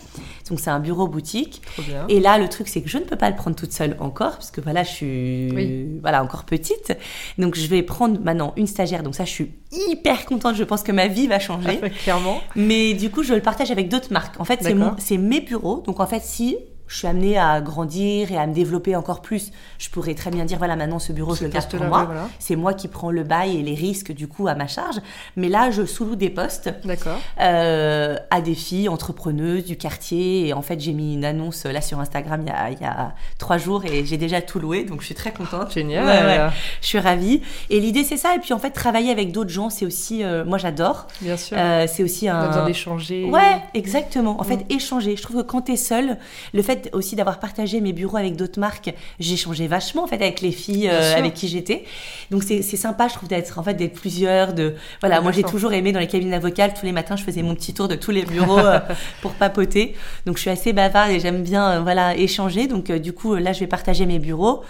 Donc 0.50 0.60
c'est 0.60 0.70
un 0.70 0.80
bureau 0.80 1.08
boutique. 1.08 1.62
Trop 1.74 1.84
bien. 1.84 2.06
Et 2.10 2.20
là, 2.20 2.38
le 2.38 2.48
truc, 2.48 2.68
c'est 2.68 2.82
que 2.82 2.90
je 2.90 2.98
ne 2.98 3.04
peux 3.04 3.16
pas 3.16 3.30
le 3.30 3.36
prendre 3.36 3.56
toute 3.56 3.72
seule 3.72 3.96
encore, 4.00 4.34
parce 4.34 4.52
que 4.52 4.62
voilà, 4.62 4.84
je 4.84 4.90
suis 4.90 5.52
Oui. 5.54 6.00
voilà, 6.02 6.24
encore 6.24 6.46
petite. 6.46 6.98
Donc, 7.38 7.56
je 7.56 7.68
vais 7.68 7.84
prendre 7.84 8.20
maintenant 8.22 8.54
une 8.56 8.68
stagiaire. 8.68 9.04
Donc, 9.04 9.16
ça, 9.16 9.26
je 9.26 9.32
suis 9.32 9.52
hyper 9.72 10.26
contente. 10.26 10.56
Je 10.56 10.64
pense 10.64 10.84
que 10.84 10.92
ma 10.92 11.08
vie 11.08 11.28
va 11.28 11.40
changer. 11.40 11.80
Clairement. 12.04 12.40
Mais 12.56 12.94
du 12.94 13.10
coup, 13.10 13.24
je 13.24 13.34
le 13.34 13.42
partage 13.42 13.72
avec 13.72 13.90
d'autres 13.90 14.12
marques. 14.12 14.40
En 14.40 14.46
fait, 14.46 14.60
c'est 14.62 14.74
D'accord. 14.74 14.94
mon- 14.94 14.98
c'est 15.00 15.18
mes 15.18 15.42
bureaux. 15.42 15.84
Donc, 15.86 16.00
en 16.00 16.08
fait, 16.08 16.22
si 16.24 16.58
je 16.88 16.98
suis 16.98 17.08
amenée 17.08 17.38
à 17.38 17.60
grandir 17.62 18.32
et 18.32 18.38
à 18.38 18.48
me 18.48 18.54
développer 18.54 18.96
encore 18.96 19.22
plus, 19.22 19.52
je 19.78 19.90
pourrais 19.90 20.14
très 20.16 20.32
bien 20.32 20.46
dire 20.46 20.58
voilà, 20.58 20.76
maintenant, 20.76 21.00
ce 21.00 21.12
bureau, 21.14 21.36
je 21.36 21.44
le 21.44 21.50
garde 21.50 21.70
pour 21.70 21.84
moi. 21.84 22.04
voilà. 22.06 22.28
C'est 22.40 22.56
moi 22.56 22.74
qui 22.74 22.88
prends 22.88 23.12
le 23.12 23.24
bail 23.24 23.58
et 23.58 23.62
les 23.62 23.74
risques, 23.76 24.12
du 24.14 24.28
coup, 24.28 24.48
à 24.48 24.56
ma 24.56 24.68
charge. 24.68 24.98
Mais 25.36 25.50
là, 25.50 25.70
je 25.72 25.86
sous-loue 25.86 26.16
des 26.16 26.30
postes 26.30 26.70
D'accord. 26.86 27.18
euh, 27.42 28.18
à 28.32 28.42
des 28.42 28.56
filles 28.56 28.90
entrepreneuses 28.90 29.66
du 29.66 29.78
quartier. 29.78 30.48
Et 30.48 30.54
en 30.54 30.62
fait, 30.62 30.80
j'ai 30.80 30.94
mis 30.94 31.14
une 31.14 31.26
annonce 31.26 31.66
euh, 31.66 31.72
là 31.72 31.82
sur 31.82 32.00
Instagram 32.00 32.42
il 32.44 32.48
y 32.48 32.52
a, 32.52 32.70
il 32.72 32.80
y 32.82 32.86
a 32.86 33.14
trois 33.38 33.58
jours 33.58 33.86
et 33.86 34.06
j'ai 34.06 34.18
déjà 34.18 34.42
tout 34.42 34.60
loué, 34.60 34.84
donc 34.84 35.02
je 35.02 35.06
suis 35.08 35.16
très 35.16 35.32
contente. 35.32 35.72
Génial. 35.74 36.06
Ouais, 36.06 36.38
ouais. 36.46 36.50
Je 36.82 36.88
suis 36.88 37.00
ravie. 37.00 37.42
Et 37.70 37.80
l'idée, 37.80 38.04
c'est 38.04 38.18
ça. 38.18 38.36
Et 38.36 38.40
puis 38.40 38.54
en 38.54 38.60
fait, 38.60 38.72
travailler 38.72 39.12
avec 39.12 39.32
d'autres 39.32 39.50
gens, 39.50 39.70
c'est 39.70 39.86
aussi, 39.86 40.24
euh, 40.24 40.46
moi 40.46 40.58
j'adore. 40.58 41.08
Bien 41.22 41.38
sûr. 41.38 41.58
Euh, 41.60 41.86
c'est 41.88 42.04
aussi 42.04 42.30
On 42.30 42.34
a 42.34 42.36
un. 42.38 42.48
besoin 42.48 42.66
d'échanger. 42.66 43.26
Ouais, 43.26 43.62
exactement. 43.74 44.40
En 44.40 44.44
fait, 44.44 44.58
Mm. 44.58 44.72
échanger. 44.74 45.16
Je 45.16 45.22
trouve 45.22 45.38
que 45.38 45.42
quand 45.48 45.62
t'es 45.62 45.76
seule, 45.76 46.18
le 46.54 46.62
fait 46.62 46.77
aussi 46.94 47.16
d'avoir 47.16 47.40
partagé 47.40 47.82
mes 47.82 47.94
bureaux 47.94 48.18
avec 48.18 48.36
d'autres 48.36 48.60
marques, 48.60 48.94
j'échangeais 49.20 49.68
vachement 49.68 50.04
en 50.04 50.08
fait 50.08 50.16
avec 50.16 50.42
les 50.42 50.52
filles 50.52 50.90
euh, 50.90 51.16
avec 51.16 51.34
qui 51.34 51.48
j'étais. 51.48 51.84
Donc 52.32 52.44
c'est 52.44 52.62
sympa, 52.62 53.08
je 53.08 53.14
trouve 53.14 53.30
d'être 53.30 53.60
en 53.60 53.64
fait 53.64 53.74
d'être 53.74 53.94
plusieurs. 53.94 54.54
De 54.54 54.76
voilà, 55.02 55.22
moi 55.22 55.32
j'ai 55.32 55.44
toujours 55.44 55.74
aimé 55.74 55.92
dans 55.92 56.00
les 56.00 56.08
cabines 56.08 56.34
avocales 56.34 56.74
tous 56.74 56.86
les 56.86 56.92
matins, 56.92 57.16
je 57.16 57.24
faisais 57.24 57.42
mon 57.42 57.56
petit 57.56 57.74
tour 57.74 57.88
de 57.88 57.96
tous 57.96 58.12
les 58.12 58.24
bureaux 58.24 58.60
euh, 58.60 58.80
pour 59.22 59.34
papoter. 59.34 59.96
Donc 60.26 60.38
je 60.38 60.42
suis 60.42 60.50
assez 60.50 60.74
bavarde 60.74 61.12
et 61.12 61.20
j'aime 61.20 61.44
bien 61.44 61.72
euh, 61.72 61.80
voilà 61.82 62.16
échanger. 62.16 62.68
Donc 62.68 62.92
du 62.92 63.14
coup 63.14 63.36
là 63.36 63.54
je 63.54 63.60
vais 63.60 63.68
partager 63.68 64.06
mes 64.06 64.20
bureaux 64.20 64.62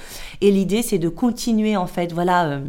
et 0.42 0.52
l'idée 0.52 0.82
c'est 0.82 1.00
de 1.00 1.10
continuer 1.10 1.78
en 1.78 1.88
fait 1.88 2.14
voilà. 2.14 2.60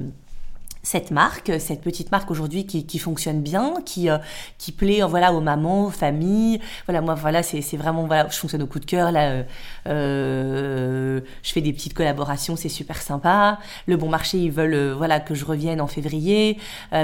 Euh, 0.78 0.88
cette 0.88 1.10
marque, 1.10 1.52
cette 1.58 1.80
petite 1.80 2.10
marque 2.12 2.30
aujourd'hui 2.30 2.66
qui, 2.66 2.86
qui, 2.86 2.98
fonctionne 2.98 3.40
bien, 3.40 3.74
qui, 3.84 4.08
euh, 4.08 4.18
qui 4.58 4.72
plaît 4.72 5.00
voilà, 5.08 5.32
aux 5.32 5.40
mamans, 5.40 5.86
aux 5.86 5.90
familles. 5.90 6.60
Voilà, 6.86 7.00
moi, 7.00 7.14
voilà, 7.14 7.42
c'est 7.42 7.76
vraiment, 7.76 8.04
voilà, 8.06 8.26
je 8.30 8.36
fonctionne 8.36 8.62
au 8.62 8.66
coup 8.66 8.78
de 8.78 8.84
cœur. 8.84 9.12
Là, 9.12 9.28
euh, 9.28 9.42
euh, 9.86 11.20
je 11.42 11.52
fais 11.52 11.60
des 11.60 11.72
petites 11.72 11.94
collaborations, 11.94 12.56
c'est 12.56 12.68
super 12.68 13.02
sympa. 13.02 13.58
Le 13.86 13.96
Bon 13.96 14.08
Marché, 14.08 14.38
ils 14.38 14.50
veulent 14.50 14.92
voilà, 14.92 15.20
que 15.20 15.34
je 15.34 15.44
revienne 15.44 15.80
en 15.80 15.86
février 15.86 16.58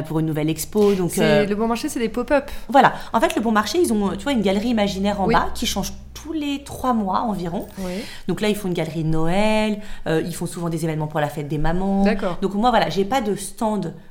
pour 0.07 0.21
une 0.21 0.26
nouvelle 0.26 0.49
expo. 0.49 0.95
Donc, 0.95 1.16
le 1.16 1.54
Bon 1.54 1.66
Marché, 1.66 1.88
c'est 1.88 2.00
des 2.00 2.09
pop-up. 2.09 2.50
Voilà. 2.69 2.95
En 3.12 3.21
fait, 3.21 3.35
le 3.37 3.43
Bon 3.43 3.52
Marché, 3.52 3.78
ils 3.81 3.93
ont 3.93 4.16
tu 4.16 4.25
vois, 4.25 4.33
une 4.33 4.43
galerie 4.43 4.69
imaginaire 4.69 5.21
en 5.21 5.26
bas 5.26 5.49
qui 5.54 5.66
change 5.66 5.93
tous 6.14 6.33
les 6.33 6.62
trois 6.64 6.95
mois 6.95 7.21
environ. 7.21 7.66
Donc 8.28 8.40
là, 8.40 8.49
ils 8.49 8.57
font 8.57 8.69
une 8.69 8.75
galerie 8.75 9.04
de 9.04 9.09
Noël, 9.09 9.81
ils 10.07 10.35
font 10.35 10.47
souvent 10.47 10.69
des 10.69 10.85
événements 10.85 11.07
pour 11.07 11.21
la 11.21 11.28
fête 11.28 11.49
des 11.49 11.59
mamans. 11.59 12.04
D'accord. 12.04 12.38
Donc 12.40 12.54
moi, 12.54 12.71
voilà, 12.71 12.88
j'ai 12.88 13.04
pas 13.04 13.21
de 13.21 13.35
stand 13.35 13.63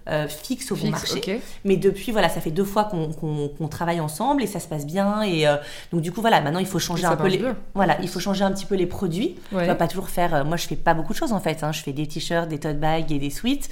euh, 0.09 0.27
fixe 0.27 0.69
au 0.71 0.75
bon 0.75 0.89
marché. 0.89 1.41
Mais 1.63 1.77
depuis, 1.77 2.11
voilà, 2.11 2.27
ça 2.27 2.41
fait 2.41 2.51
deux 2.51 2.65
fois 2.65 2.85
qu'on 2.85 3.67
travaille 3.69 4.01
ensemble 4.01 4.43
et 4.43 4.47
ça 4.47 4.59
se 4.59 4.67
passe 4.67 4.85
bien. 4.85 5.21
Et 5.21 5.47
euh, 5.47 5.55
donc 5.93 6.01
du 6.01 6.11
coup, 6.11 6.19
voilà, 6.19 6.41
maintenant 6.41 6.59
il 6.59 6.65
faut 6.65 6.79
changer 6.79 7.05
un 7.05 7.15
peu 7.15 7.27
les, 7.27 7.41
voilà, 7.73 7.97
il 8.01 8.09
faut 8.09 8.19
changer 8.19 8.43
un 8.43 8.51
petit 8.51 8.65
peu 8.65 8.75
les 8.75 8.85
produits. 8.85 9.35
Ouais. 9.53 9.63
On 9.63 9.67
va 9.67 9.75
pas 9.75 9.87
toujours 9.87 10.09
faire. 10.09 10.35
Euh, 10.35 10.43
moi, 10.43 10.57
je 10.57 10.67
fais 10.67 10.75
pas 10.75 10.93
beaucoup 10.93 11.13
de 11.13 11.17
choses 11.17 11.31
en 11.31 11.39
fait. 11.39 11.63
Hein. 11.63 11.71
Je 11.71 11.81
fais 11.81 11.93
des 11.93 12.05
t-shirts, 12.05 12.49
des 12.49 12.59
tote 12.59 12.79
bags 12.79 13.11
et 13.11 13.19
des 13.19 13.29
suites. 13.29 13.69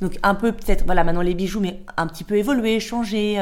Donc 0.00 0.18
un 0.22 0.34
peu 0.34 0.52
peut-être, 0.52 0.84
voilà, 0.86 1.04
maintenant 1.04 1.22
les 1.22 1.34
bijoux, 1.34 1.60
mais 1.60 1.80
un 1.96 2.08
petit 2.08 2.24
peu 2.24 2.36
évoluer, 2.36 2.80
changer, 2.80 3.34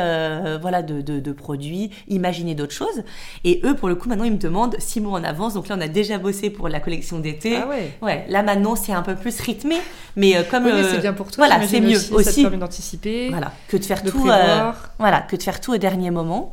voilà, 0.60 0.82
de, 0.82 1.00
de, 1.00 1.32
produits, 1.32 1.90
imaginer 2.08 2.54
d'autres 2.54 2.74
choses. 2.74 3.02
Et 3.42 3.60
eux, 3.64 3.74
pour 3.74 3.88
le 3.88 3.94
coup, 3.94 4.08
maintenant 4.08 4.24
ils 4.24 4.32
me 4.32 4.38
demandent 4.38 4.76
six 4.78 5.00
mois 5.00 5.18
en 5.18 5.24
avance. 5.24 5.54
Donc 5.54 5.68
là, 5.68 5.76
on 5.78 5.80
a 5.80 5.88
déjà 5.88 6.18
bossé 6.18 6.50
pour 6.50 6.68
la 6.68 6.78
collection 6.78 7.18
d'été. 7.20 7.56
Ah 7.56 7.66
ouais. 7.68 7.92
Ouais. 8.02 8.26
Là 8.28 8.42
maintenant, 8.42 8.76
c'est 8.76 8.92
un 8.92 9.00
peu 9.00 9.14
plus 9.14 9.40
rythmé, 9.40 9.76
mais 10.14 10.46
comme 10.50 10.68
c'est 10.90 11.00
bien 11.00 11.14
pour 11.14 11.30
toi. 11.30 11.46
Voilà, 11.46 11.66
c'est 11.72 11.80
mieux 11.80 12.14
aussi. 12.14 12.46
d'anticiper. 12.46 13.28
Voilà, 13.30 13.52
que 13.68 13.76
de 13.76 13.84
faire 13.84 14.02
tout. 14.02 14.28
Euh, 14.28 14.72
voilà, 14.98 15.20
que 15.20 15.36
de 15.36 15.42
faire 15.42 15.60
tout 15.60 15.72
au 15.72 15.78
dernier 15.78 16.10
moment. 16.10 16.50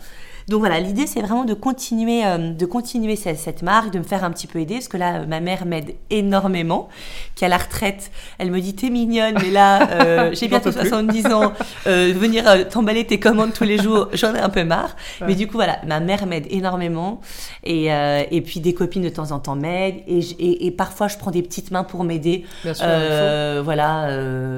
Donc 0.49 0.61
voilà, 0.61 0.79
l'idée 0.79 1.05
c'est 1.05 1.21
vraiment 1.21 1.45
de 1.45 1.53
continuer, 1.53 2.25
euh, 2.25 2.53
de 2.53 2.65
continuer 2.65 3.15
cette, 3.15 3.61
marque, 3.61 3.91
de 3.91 3.99
me 3.99 4.03
faire 4.03 4.23
un 4.23 4.31
petit 4.31 4.47
peu 4.47 4.59
aider, 4.59 4.75
parce 4.75 4.87
que 4.87 4.97
là, 4.97 5.25
ma 5.27 5.39
mère 5.39 5.67
m'aide 5.67 5.93
énormément, 6.09 6.89
qui 7.35 7.45
à 7.45 7.49
la 7.49 7.57
retraite, 7.57 8.09
elle 8.39 8.49
me 8.49 8.59
dit 8.59 8.73
t'es 8.73 8.89
mignonne, 8.89 9.35
mais 9.39 9.51
là, 9.51 9.87
euh, 9.91 10.31
j'ai 10.33 10.47
bientôt 10.47 10.71
70 10.71 11.27
ans, 11.27 11.53
euh, 11.85 12.13
venir 12.15 12.67
t'emballer 12.69 13.05
tes 13.05 13.19
commandes 13.19 13.53
tous 13.53 13.63
les 13.63 13.77
jours, 13.77 14.09
j'en 14.13 14.33
ai 14.33 14.39
un 14.39 14.49
peu 14.49 14.63
marre. 14.63 14.95
Mais 15.21 15.35
du 15.35 15.45
coup 15.45 15.53
voilà, 15.53 15.79
ma 15.85 15.99
mère 15.99 16.25
m'aide 16.25 16.47
énormément, 16.49 17.21
et, 17.63 17.89
et 18.31 18.41
puis 18.41 18.59
des 18.59 18.73
copines 18.73 19.03
de 19.03 19.09
temps 19.09 19.31
en 19.31 19.39
temps 19.39 19.55
m'aident, 19.55 20.01
et, 20.07 20.65
et, 20.65 20.71
parfois 20.71 21.07
je 21.07 21.17
prends 21.17 21.31
des 21.31 21.43
petites 21.43 21.69
mains 21.69 21.83
pour 21.83 22.03
m'aider. 22.03 22.45
Voilà, 22.63 24.09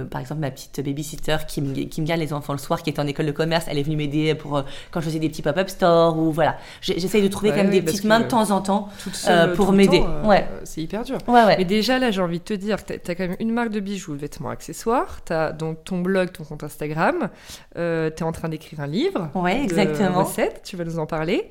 par 0.09 0.21
exemple 0.21 0.39
ma 0.39 0.51
petite 0.51 0.79
babysitter 0.79 1.37
qui 1.49 1.61
me, 1.61 1.73
qui 1.73 2.01
me 2.01 2.05
garde 2.05 2.21
les 2.21 2.31
enfants 2.31 2.53
le 2.53 2.59
soir, 2.59 2.81
qui 2.81 2.89
est 2.89 2.99
en 2.99 3.07
école 3.07 3.25
de 3.25 3.31
commerce, 3.33 3.65
elle 3.67 3.77
est 3.77 3.83
venue 3.83 3.97
m'aider 3.97 4.35
pour 4.35 4.63
quand 4.91 5.01
je 5.01 5.05
faisais 5.05 5.19
des 5.19 5.27
petits 5.27 5.41
pop-ups 5.41 5.80
ou 5.81 6.31
voilà. 6.31 6.57
J'essaye 6.81 7.21
de 7.21 7.27
trouver 7.27 7.49
quand 7.49 7.57
même 7.57 7.69
des 7.69 7.81
petites 7.81 8.03
mains 8.03 8.19
de 8.19 8.27
temps 8.27 8.51
en 8.51 8.61
temps 8.61 8.89
euh, 9.27 9.55
pour 9.55 9.71
m'aider. 9.71 10.03
Euh, 10.05 10.27
ouais. 10.27 10.47
C'est 10.63 10.81
hyper 10.81 11.03
dur. 11.03 11.17
Ouais, 11.27 11.43
ouais. 11.43 11.55
Mais 11.57 11.65
déjà 11.65 11.99
là, 11.99 12.11
j'ai 12.11 12.21
envie 12.21 12.39
de 12.39 12.43
te 12.43 12.53
dire, 12.53 12.83
tu 12.83 12.93
as, 12.93 13.15
quand 13.15 13.27
même 13.27 13.37
une 13.39 13.51
marque 13.51 13.69
de 13.69 13.79
bijoux, 13.79 14.15
de 14.15 14.21
vêtements, 14.21 14.49
accessoires. 14.49 15.23
Tu 15.25 15.33
as 15.33 15.51
donc 15.51 15.83
ton 15.83 15.99
blog, 15.99 16.31
ton 16.31 16.43
compte 16.43 16.63
Instagram. 16.63 17.29
Euh, 17.77 18.09
tu 18.15 18.23
es 18.23 18.25
en 18.25 18.31
train 18.31 18.49
d'écrire 18.49 18.79
un 18.79 18.87
livre. 18.87 19.29
Ouais, 19.35 19.61
exactement. 19.63 20.23
Recettes, 20.23 20.61
tu 20.63 20.77
vas 20.77 20.83
nous 20.83 20.99
en 20.99 21.05
parler. 21.05 21.49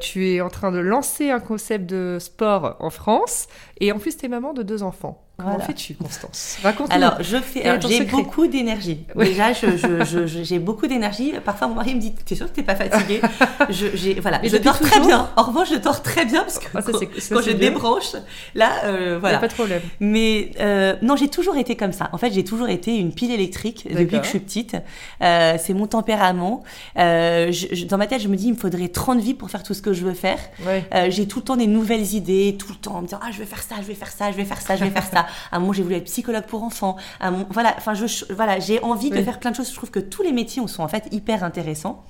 tu 0.00 0.28
es 0.28 0.40
en 0.40 0.48
train 0.48 0.72
de 0.72 0.78
lancer 0.78 1.30
un 1.30 1.40
concept 1.40 1.88
de 1.88 2.18
sport 2.20 2.76
en 2.80 2.90
France. 2.90 3.48
Et 3.80 3.92
en 3.92 3.98
plus, 3.98 4.16
tu 4.16 4.26
es 4.26 4.28
maman 4.28 4.52
de 4.52 4.62
deux 4.62 4.82
enfants. 4.82 5.22
Comment 5.38 5.58
fais-tu, 5.58 5.94
Constance? 5.94 6.58
Raconte-nous. 6.62 6.94
Alors, 6.94 7.22
je 7.22 7.38
fais. 7.38 7.80
J'ai 7.88 8.04
beaucoup 8.04 8.46
d'énergie. 8.46 9.04
Déjà, 9.16 9.52
j'ai 9.52 9.76
je, 9.78 10.26
je, 10.26 10.58
beaucoup 10.58 10.86
d'énergie. 10.86 11.32
Parfois, 11.44 11.68
mon 11.68 11.74
mari 11.74 11.94
me 11.94 12.00
dit 12.00 12.12
T'es 12.12 12.34
sûr 12.34 12.46
que 12.46 12.52
t'es 12.52 12.62
pas 12.62 12.74
fatiguée? 12.74 13.20
Je, 13.70 14.20
Voilà. 14.20 14.40
je 14.42 14.56
dors 14.56 14.78
très 14.78 15.00
bien. 15.00 15.30
En 15.36 15.42
revanche, 15.42 15.70
je 15.70 15.76
dors 15.76 16.02
très 16.02 16.24
bien 16.24 16.42
parce 16.42 16.58
que 16.58 16.66
ah, 16.74 16.82
ça, 16.82 16.92
quand, 17.30 17.40
je 17.40 17.52
débranche, 17.52 18.12
là, 18.54 18.84
euh, 18.84 19.18
voilà. 19.20 19.38
pas 19.38 19.48
de 19.48 19.52
problème. 19.54 19.80
Mais 20.00 20.50
euh, 20.60 20.96
non, 21.02 21.16
j'ai 21.16 21.28
toujours 21.28 21.56
été 21.56 21.76
comme 21.76 21.92
ça. 21.92 22.08
En 22.12 22.18
fait, 22.18 22.32
j'ai 22.32 22.44
toujours 22.44 22.68
été 22.68 22.96
une 22.96 23.12
pile 23.12 23.30
électrique 23.30 23.86
depuis 23.90 24.18
que 24.18 24.24
je 24.24 24.30
suis 24.30 24.40
petite. 24.40 24.76
Euh, 25.22 25.56
c'est 25.58 25.74
mon 25.74 25.86
tempérament. 25.86 26.62
dans 26.96 27.98
ma 27.98 28.06
tête, 28.06 28.20
je 28.20 28.28
me 28.28 28.36
dis 28.36 28.48
Il 28.48 28.52
me 28.54 28.58
faudrait 28.58 28.88
30 28.88 29.20
vies 29.20 29.34
pour 29.34 29.50
faire 29.50 29.62
tout 29.62 29.74
ce 29.74 29.82
que 29.82 29.92
je 29.92 30.04
veux 30.04 30.14
faire. 30.14 30.38
j'ai 31.08 31.26
tout 31.26 31.38
le 31.38 31.44
temps 31.44 31.56
des 31.56 31.66
nouvelles 31.66 32.14
idées, 32.14 32.56
tout 32.58 32.68
le 32.70 32.76
temps 32.76 32.96
en 32.96 33.02
me 33.02 33.06
disant 33.06 33.20
Ah, 33.22 33.30
je 33.32 33.38
vais 33.38 33.46
faire 33.46 33.62
ça, 33.62 33.76
je 33.80 33.86
vais 33.86 33.94
faire 33.94 34.10
ça, 34.10 34.30
je 34.30 34.36
vais 34.36 34.44
faire 34.44 34.60
ça, 34.60 34.76
je 34.76 34.84
vais 34.84 34.90
faire 34.90 35.06
ça. 35.06 35.21
À 35.50 35.56
un 35.56 35.60
moment, 35.60 35.72
j'ai 35.72 35.82
voulu 35.82 35.96
être 35.96 36.04
psychologue 36.04 36.44
pour 36.44 36.62
enfants. 36.62 36.96
À 37.20 37.30
voilà, 37.50 37.74
enfin, 37.76 37.94
je, 37.94 38.06
voilà, 38.32 38.58
j'ai 38.58 38.82
envie 38.82 39.10
de 39.10 39.22
faire 39.22 39.38
plein 39.38 39.50
de 39.50 39.56
choses. 39.56 39.70
Je 39.70 39.76
trouve 39.76 39.90
que 39.90 40.00
tous 40.00 40.22
les 40.22 40.32
métiers 40.32 40.66
sont 40.66 40.82
en 40.82 40.88
fait 40.88 41.08
hyper 41.12 41.44
intéressants. 41.44 42.04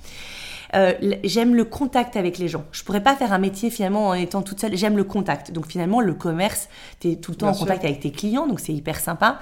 Euh, 0.75 0.93
j'aime 1.23 1.53
le 1.55 1.65
contact 1.65 2.17
avec 2.17 2.37
les 2.37 2.47
gens. 2.47 2.65
Je 2.71 2.83
pourrais 2.83 3.03
pas 3.03 3.15
faire 3.15 3.31
un 3.31 3.37
métier 3.37 3.69
finalement 3.69 4.09
en 4.09 4.13
étant 4.13 4.41
toute 4.41 4.59
seule. 4.59 4.75
J'aime 4.75 4.97
le 4.97 5.03
contact. 5.03 5.51
Donc 5.51 5.67
finalement, 5.67 6.01
le 6.01 6.13
commerce, 6.13 6.67
tu 6.99 7.11
es 7.11 7.15
tout 7.15 7.31
le 7.31 7.37
temps 7.37 7.49
en 7.49 7.53
contact 7.53 7.85
avec 7.85 7.99
tes 7.99 8.11
clients, 8.11 8.47
donc 8.47 8.59
c'est 8.59 8.73
hyper 8.73 8.99
sympa. 8.99 9.39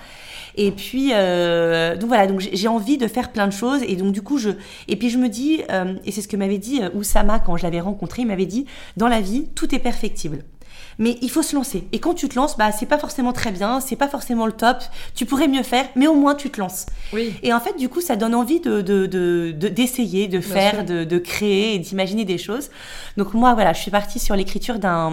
Et 0.55 0.71
puis, 0.71 1.12
euh, 1.13 1.95
donc 1.95 2.10
voilà, 2.10 2.27
donc 2.27 2.41
j'ai 2.41 2.67
envie 2.67 2.97
de 2.97 3.07
faire 3.07 3.31
plein 3.31 3.47
de 3.47 3.53
choses. 3.53 3.81
Et 3.84 3.95
donc 3.95 4.12
du 4.12 4.21
coup, 4.21 4.38
je. 4.38 4.49
Et 4.88 4.95
puis 4.95 5.10
je 5.10 5.17
me 5.17 5.29
dis, 5.29 5.62
euh, 5.71 5.95
et 6.05 6.12
c'est 6.12 6.21
ce 6.21 6.27
que 6.27 6.38
m'avait 6.38 6.57
dit 6.57 6.81
Oussama 6.93 7.39
quand 7.39 7.55
je 7.55 7.63
l'avais 7.63 7.81
rencontré, 7.81 8.23
il 8.23 8.27
m'avait 8.27 8.45
dit, 8.45 8.65
dans 8.97 9.07
la 9.07 9.21
vie, 9.21 9.47
tout 9.55 9.73
est 9.73 9.79
perfectible 9.79 10.43
mais 11.01 11.17
il 11.23 11.31
faut 11.31 11.41
se 11.41 11.55
lancer. 11.55 11.87
Et 11.93 11.99
quand 11.99 12.13
tu 12.13 12.29
te 12.29 12.35
lances, 12.35 12.55
bah 12.57 12.71
c'est 12.71 12.85
pas 12.85 12.99
forcément 12.99 13.33
très 13.33 13.51
bien, 13.51 13.79
c'est 13.79 13.95
pas 13.95 14.07
forcément 14.07 14.45
le 14.45 14.51
top. 14.51 14.77
Tu 15.15 15.25
pourrais 15.25 15.47
mieux 15.47 15.63
faire, 15.63 15.85
mais 15.95 16.05
au 16.05 16.13
moins 16.13 16.35
tu 16.35 16.51
te 16.51 16.59
lances. 16.59 16.85
Oui. 17.11 17.33
Et 17.41 17.51
en 17.51 17.59
fait, 17.59 17.75
du 17.75 17.89
coup, 17.89 18.01
ça 18.01 18.15
donne 18.15 18.35
envie 18.35 18.59
de 18.59 18.81
d'essayer, 19.69 20.27
de, 20.27 20.37
de, 20.37 20.41
faire, 20.41 20.85
de, 20.85 21.03
de, 21.03 21.17
créer 21.17 21.73
et 21.73 21.79
d'imaginer 21.79 22.23
des 22.23 22.37
choses. 22.37 22.69
Donc 23.17 23.33
moi, 23.33 23.55
voilà, 23.55 23.73
je 23.73 23.81
suis 23.81 23.89
partie 23.89 24.19
sur 24.19 24.35
l'écriture 24.35 24.77
d'un 24.77 25.11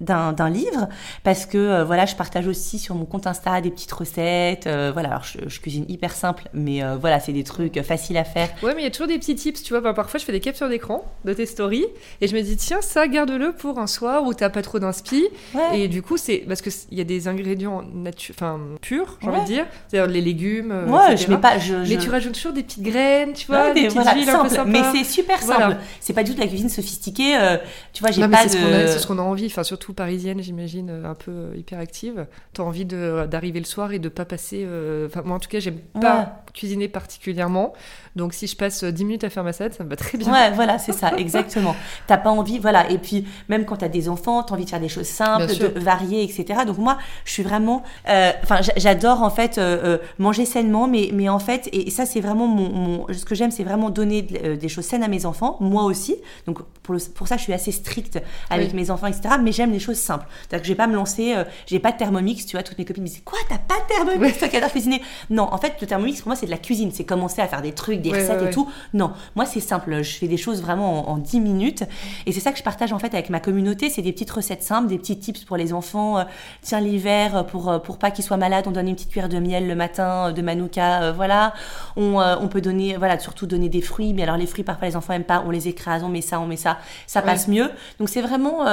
d'un 0.00 0.50
livre 0.50 0.88
parce 1.24 1.46
que 1.46 1.56
euh, 1.56 1.84
voilà, 1.84 2.04
je 2.04 2.16
partage 2.16 2.46
aussi 2.46 2.78
sur 2.78 2.94
mon 2.94 3.06
compte 3.06 3.26
Insta 3.26 3.62
des 3.62 3.70
petites 3.70 3.92
recettes. 3.92 4.66
Euh, 4.66 4.90
voilà, 4.92 5.08
alors 5.08 5.24
je, 5.24 5.58
cuisine 5.58 5.86
hyper 5.88 6.12
simple, 6.12 6.48
mais 6.52 6.84
euh, 6.84 6.96
voilà, 6.96 7.18
c'est 7.18 7.32
des 7.32 7.44
trucs 7.44 7.80
faciles 7.82 8.18
à 8.18 8.24
faire. 8.24 8.50
Ouais, 8.62 8.74
mais 8.74 8.82
il 8.82 8.84
y 8.84 8.88
a 8.88 8.90
toujours 8.90 9.08
des 9.08 9.18
petits 9.18 9.36
tips, 9.36 9.62
tu 9.62 9.72
vois. 9.72 9.80
Bah, 9.80 9.94
parfois, 9.94 10.20
je 10.20 10.26
fais 10.26 10.32
des 10.32 10.40
captures 10.40 10.68
d'écran 10.68 11.02
de 11.24 11.32
tes 11.32 11.46
stories 11.46 11.86
et 12.20 12.28
je 12.28 12.36
me 12.36 12.42
dis 12.42 12.58
tiens, 12.58 12.82
ça 12.82 13.08
garde-le 13.08 13.52
pour 13.52 13.78
un 13.78 13.86
soir 13.86 14.24
où 14.24 14.34
t'as 14.34 14.50
pas 14.50 14.60
trop 14.60 14.78
d'inspi 14.78 15.29
et 15.74 15.88
du 15.88 16.02
coup, 16.02 16.16
c'est 16.16 16.38
parce 16.38 16.62
qu'il 16.62 16.98
y 16.98 17.00
a 17.00 17.04
des 17.04 17.28
ingrédients 17.28 17.84
enfin 18.30 18.60
purs, 18.80 19.18
j'ai 19.20 19.28
envie 19.28 19.40
de 19.40 19.46
dire, 19.46 19.66
c'est-à-dire 19.88 20.10
les 20.10 20.20
légumes. 20.20 20.72
Euh, 20.72 20.86
ouais, 20.86 21.16
je 21.16 21.28
mets 21.30 21.38
pas. 21.38 21.58
Je, 21.58 21.74
Mais 21.74 21.98
tu 21.98 22.10
rajoutes 22.10 22.34
toujours 22.34 22.52
des 22.52 22.62
petites 22.62 22.82
graines, 22.82 23.32
tu 23.32 23.46
vois, 23.46 23.72
des, 23.72 23.88
petites 23.88 24.14
huiles 24.14 24.30
un 24.30 24.42
peu 24.42 24.48
sympas. 24.48 24.64
Mais 24.64 24.82
c'est 24.92 25.04
super 25.04 25.42
simple. 25.42 25.76
C'est 26.00 26.12
pas 26.12 26.22
du 26.22 26.30
tout 26.30 26.36
de 26.36 26.42
la 26.42 26.48
cuisine 26.48 26.68
sophistiquée. 26.68 27.36
Euh, 27.36 27.56
tu 27.92 28.02
vois, 28.02 28.10
j'ai 28.10 28.26
pas 28.26 28.44
de. 28.44 28.48
C'est 28.50 28.98
ce 28.98 29.06
qu'on 29.06 29.18
a, 29.18 29.22
envie, 29.22 29.46
enfin 29.46 29.62
surtout 29.62 29.94
parisienne, 29.94 30.42
j'imagine, 30.42 30.90
euh, 30.90 31.10
un 31.10 31.14
peu 31.14 31.56
hyperactive. 31.56 32.26
T'as 32.52 32.62
envie 32.62 32.84
d'arriver 32.84 33.60
le 33.60 33.66
soir 33.66 33.92
et 33.92 33.98
de 33.98 34.08
pas 34.08 34.24
passer. 34.24 34.66
Enfin 35.06 35.22
moi 35.24 35.36
en 35.36 35.40
tout 35.40 35.48
cas, 35.48 35.60
j'aime 35.60 35.78
pas 36.00 36.42
cuisiner 36.54 36.88
particulièrement. 36.88 37.72
Donc 38.16 38.34
si 38.34 38.46
je 38.46 38.56
passe 38.56 38.82
10 38.82 39.04
minutes 39.04 39.24
à 39.24 39.30
faire 39.30 39.44
ma 39.44 39.52
salade, 39.52 39.74
ça 39.74 39.84
me 39.84 39.88
va 39.88 39.96
très 39.96 40.18
bien. 40.18 40.32
Ouais, 40.32 40.50
voilà, 40.52 40.78
c'est 40.78 40.92
ça, 40.92 41.12
exactement. 41.16 41.76
T'as 42.06 42.16
pas 42.16 42.30
envie, 42.30 42.58
voilà. 42.58 42.90
Et 42.90 42.98
puis 42.98 43.26
même 43.48 43.64
quand 43.64 43.76
t'as 43.76 43.88
des 43.88 44.08
enfants, 44.08 44.42
t'as 44.42 44.54
envie 44.54 44.64
de 44.64 44.70
faire 44.70 44.80
des 44.80 44.88
choses 44.88 45.06
simples, 45.06 45.46
de 45.46 45.78
varier, 45.78 46.22
etc. 46.22 46.60
Donc 46.66 46.78
moi, 46.78 46.98
je 47.24 47.32
suis 47.32 47.42
vraiment, 47.42 47.82
euh, 48.08 48.32
enfin, 48.42 48.60
j'adore 48.76 49.22
en 49.22 49.30
fait 49.30 49.58
euh, 49.58 49.78
euh, 49.84 49.98
manger 50.18 50.44
sainement, 50.44 50.88
mais 50.88 51.10
mais 51.12 51.28
en 51.28 51.38
fait, 51.38 51.68
et 51.72 51.90
ça 51.90 52.06
c'est 52.06 52.20
vraiment 52.20 52.46
mon, 52.46 53.06
ce 53.12 53.24
que 53.24 53.34
j'aime, 53.34 53.50
c'est 53.50 53.64
vraiment 53.64 53.90
donner 53.90 54.22
des 54.22 54.68
choses 54.68 54.84
saines 54.84 55.02
à 55.02 55.08
mes 55.08 55.26
enfants, 55.26 55.56
moi 55.60 55.84
aussi. 55.84 56.16
Donc 56.46 56.60
pour, 56.82 56.96
pour 57.14 57.28
ça, 57.28 57.36
je 57.36 57.42
suis 57.42 57.52
assez 57.52 57.72
stricte 57.72 58.18
avec 58.48 58.74
mes 58.74 58.90
enfants, 58.90 59.06
etc. 59.06 59.36
Mais 59.40 59.52
j'aime 59.52 59.72
les 59.72 59.78
choses 59.78 59.98
simples. 59.98 60.26
C'est-à-dire 60.42 60.62
que 60.62 60.66
je 60.66 60.72
vais 60.72 60.76
pas 60.76 60.86
me 60.86 60.96
lancer, 60.96 61.34
j'ai 61.66 61.78
pas 61.78 61.92
de 61.92 61.98
thermomix, 61.98 62.44
tu 62.46 62.56
vois. 62.56 62.62
Toutes 62.62 62.78
mes 62.78 62.84
copines 62.84 63.02
me 63.02 63.08
disent 63.08 63.22
quoi, 63.24 63.38
t'as 63.48 63.58
pas 63.58 63.80
de 63.80 63.94
thermomix, 63.94 64.38
toi 64.38 64.48
qui 64.48 64.56
adore 64.56 64.70
cuisiner? 64.70 65.00
Non, 65.30 65.48
en 65.50 65.58
fait, 65.58 65.74
le 65.80 65.86
thermomix 65.86 66.20
pour 66.20 66.28
moi 66.28 66.36
c'est 66.36 66.46
de 66.46 66.50
la 66.50 66.58
cuisine, 66.58 66.90
c'est 66.92 67.04
commencer 67.04 67.40
à 67.40 67.46
faire 67.46 67.62
des 67.62 67.72
trucs 67.72 67.99
des 68.00 68.10
recettes 68.10 68.42
et 68.42 68.50
tout. 68.50 68.68
Non, 68.94 69.12
moi 69.36 69.46
c'est 69.46 69.60
simple, 69.60 70.02
je 70.02 70.16
fais 70.16 70.28
des 70.28 70.36
choses 70.36 70.62
vraiment 70.62 71.10
en, 71.10 71.18
10 71.18 71.40
minutes. 71.40 71.84
Et 72.26 72.32
c'est 72.32 72.40
ça 72.40 72.52
que 72.52 72.58
je 72.58 72.62
partage 72.62 72.92
en 72.92 72.98
fait 72.98 73.12
avec 73.14 73.30
ma 73.30 73.40
communauté, 73.40 73.90
c'est 73.90 74.02
des 74.02 74.12
petites 74.12 74.30
recettes 74.30 74.62
simples, 74.62 74.88
des 74.88 74.98
petits 74.98 75.18
tips 75.18 75.44
pour 75.44 75.56
les 75.56 75.72
enfants. 75.72 76.18
Euh, 76.18 76.24
tiens 76.62 76.80
l'hiver 76.80 77.36
euh, 77.36 77.42
pour 77.42 77.68
euh, 77.68 77.78
pour 77.78 77.98
pas 77.98 78.10
qu'ils 78.10 78.24
soient 78.24 78.36
malades, 78.36 78.64
on 78.66 78.70
donne 78.70 78.88
une 78.88 78.94
petite 78.94 79.10
cuillère 79.10 79.28
de 79.28 79.38
miel 79.38 79.66
le 79.66 79.74
matin 79.74 80.32
de 80.32 80.42
manuka, 80.42 81.12
voilà. 81.12 81.54
On, 81.96 82.18
on, 82.18 82.48
peut 82.48 82.60
donner 82.60 82.96
voilà, 82.96 83.18
surtout 83.18 83.46
donner 83.46 83.68
des 83.68 83.80
fruits, 83.80 84.12
mais 84.12 84.22
alors 84.22 84.36
les 84.36 84.46
fruits 84.46 84.64
parfois 84.64 84.88
les 84.88 84.96
enfants 84.96 85.12
aiment 85.12 85.24
pas, 85.24 85.42
on 85.46 85.50
les 85.50 85.68
écrase, 85.68 86.02
on 86.02 86.08
met 86.08 86.20
ça, 86.20 86.40
on 86.40 86.46
met 86.46 86.56
ça, 86.56 86.78
ça 87.06 87.22
passe 87.22 87.48
mieux. 87.48 87.70
Donc 87.98 88.08
c'est 88.08 88.22
vraiment 88.22 88.64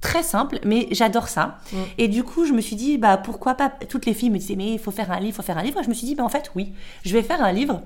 très 0.00 0.22
simple, 0.22 0.58
mais 0.64 0.88
j'adore 0.90 1.28
ça. 1.28 1.58
Et 1.96 2.08
du 2.08 2.22
coup, 2.22 2.44
je 2.44 2.52
me 2.52 2.60
suis 2.60 2.76
dit, 2.76 2.98
bah 2.98 3.16
pourquoi 3.16 3.54
pas? 3.54 3.70
Toutes 3.88 4.06
les 4.06 4.14
filles 4.14 4.30
me 4.30 4.38
disaient, 4.38 4.56
mais 4.56 4.72
il 4.72 4.78
faut 4.78 4.90
faire 4.90 5.10
un 5.10 5.18
livre, 5.18 5.28
il 5.28 5.34
faut 5.34 5.42
faire 5.42 5.58
un 5.58 5.62
livre. 5.62 5.82
je 5.82 5.88
me 5.88 5.94
suis 5.94 6.06
dit, 6.06 6.14
bah 6.14 6.24
en 6.24 6.28
fait, 6.28 6.50
oui, 6.54 6.72
je 7.04 7.12
vais 7.12 7.22
faire 7.22 7.42
un 7.42 7.52
livre 7.52 7.82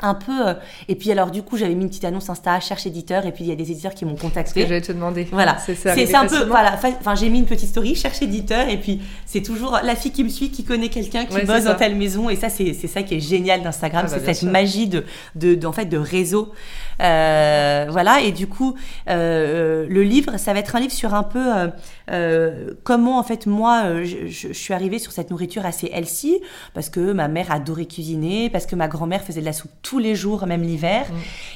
un 0.00 0.14
peu. 0.14 0.48
euh, 0.48 0.54
et 0.88 0.94
puis 0.94 1.10
alors 1.12 1.30
du 1.30 1.42
coup, 1.42 1.56
j'avais 1.56 1.74
mis 1.74 1.82
une 1.82 1.88
petite 1.88 2.04
annonce 2.04 2.30
Insta, 2.30 2.60
cherche 2.60 2.86
éditeur, 2.86 3.26
et 3.26 3.32
puis 3.32 3.44
il 3.44 3.48
y 3.48 3.52
a 3.52 3.56
des 3.56 3.70
éditeurs 3.70 3.94
qui 3.94 4.04
m'ont 4.04 4.14
contacté. 4.16 4.62
j'allais 4.62 4.80
te 4.80 4.92
demander. 4.92 5.26
Voilà, 5.32 5.58
c'est 5.58 5.74
c'est 5.74 5.90
arrivé 5.90 6.06
c'est 6.06 6.14
un 6.16 6.26
peu 6.26 6.44
voilà. 6.44 6.74
Enfin, 7.00 7.14
j'ai 7.14 7.28
mis 7.28 7.38
une 7.40 7.46
petite 7.46 7.68
story, 7.70 7.94
cherche 7.94 8.22
éditeur, 8.22 8.68
et 8.68 8.76
puis 8.78 9.00
c'est 9.26 9.42
toujours 9.42 9.78
la 9.82 9.96
fille 9.96 10.12
qui 10.12 10.24
me 10.24 10.28
suit, 10.28 10.50
qui 10.50 10.64
connaît 10.64 10.88
quelqu'un, 10.88 11.24
qui 11.24 11.34
Ouais, 11.34 11.44
bosse 11.44 11.62
ça. 11.62 11.72
dans 11.72 11.78
telle 11.78 11.96
maison, 11.96 12.30
et 12.30 12.36
ça 12.36 12.48
c'est 12.48 12.72
c'est 12.74 12.86
ça 12.88 13.02
qui 13.02 13.14
est 13.16 13.20
génial 13.20 13.62
d'Instagram, 13.62 14.04
Ah 14.06 14.10
bah, 14.10 14.16
c'est 14.20 14.26
cette 14.26 14.36
sûr. 14.36 14.50
magie 14.50 14.86
de 14.86 15.04
de, 15.34 15.54
de- 15.54 15.66
en 15.66 15.72
fait 15.72 15.86
de 15.86 15.98
réseau. 15.98 16.52
Euh, 17.00 17.86
voilà, 17.90 18.20
et 18.20 18.32
du 18.32 18.46
coup, 18.46 18.74
euh, 19.08 19.86
le 19.88 20.02
livre, 20.02 20.36
ça 20.38 20.52
va 20.52 20.58
être 20.58 20.76
un 20.76 20.80
livre 20.80 20.92
sur 20.92 21.14
un 21.14 21.22
peu 21.22 21.56
euh, 21.56 21.68
euh, 22.10 22.74
comment 22.84 23.18
en 23.18 23.22
fait 23.22 23.46
moi 23.46 23.82
euh, 23.84 24.04
je, 24.04 24.52
suis 24.52 24.74
arrivée 24.74 24.98
sur 24.98 25.12
cette 25.12 25.30
nourriture 25.30 25.66
assez 25.66 25.90
healthy 25.92 26.40
parce 26.74 26.88
que 26.88 27.12
ma 27.12 27.28
mère 27.28 27.50
adorait 27.50 27.86
cuisiner, 27.86 28.50
parce 28.50 28.66
que 28.66 28.76
ma 28.76 28.88
grand-mère 28.88 29.22
faisait 29.22 29.40
de 29.40 29.44
la 29.46 29.52
soupe 29.52 29.70
tous 29.82 29.98
les 29.98 30.14
jours, 30.14 30.46
même 30.46 30.62
l'hiver, 30.62 31.06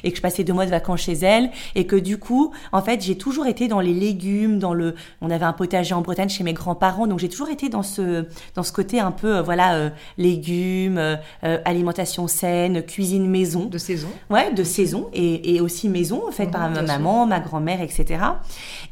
et 0.03 0.11
que 0.11 0.17
je 0.17 0.21
passais 0.21 0.43
deux 0.43 0.53
mois 0.53 0.65
de 0.65 0.71
vacances 0.71 1.01
chez 1.01 1.13
elle, 1.13 1.49
et 1.75 1.85
que 1.85 1.95
du 1.95 2.17
coup, 2.17 2.51
en 2.71 2.81
fait, 2.81 3.01
j'ai 3.01 3.17
toujours 3.17 3.47
été 3.47 3.67
dans 3.67 3.79
les 3.79 3.93
légumes, 3.93 4.59
dans 4.59 4.73
le, 4.73 4.95
on 5.21 5.29
avait 5.29 5.45
un 5.45 5.53
potager 5.53 5.93
en 5.93 6.01
Bretagne 6.01 6.29
chez 6.29 6.43
mes 6.43 6.53
grands-parents, 6.53 7.07
donc 7.07 7.19
j'ai 7.19 7.29
toujours 7.29 7.49
été 7.49 7.69
dans 7.69 7.83
ce, 7.83 8.25
dans 8.55 8.63
ce 8.63 8.71
côté 8.71 8.99
un 8.99 9.11
peu, 9.11 9.37
euh, 9.37 9.41
voilà, 9.41 9.75
euh, 9.75 9.89
légumes, 10.17 10.97
euh, 10.97 11.15
euh, 11.43 11.59
alimentation 11.65 12.27
saine, 12.27 12.83
cuisine 12.83 13.27
maison. 13.27 13.65
de 13.65 13.77
saison. 13.77 14.09
Ouais, 14.29 14.53
de 14.53 14.63
saison 14.63 15.09
et, 15.13 15.32
et 15.43 15.61
aussi 15.61 15.89
maison, 15.89 16.21
en 16.27 16.31
fait, 16.31 16.45
Mhm, 16.45 16.51
par 16.51 16.69
ma 16.69 16.75
sûr. 16.75 16.87
maman, 16.87 17.25
ma 17.25 17.39
grand-mère, 17.39 17.81
etc. 17.81 18.23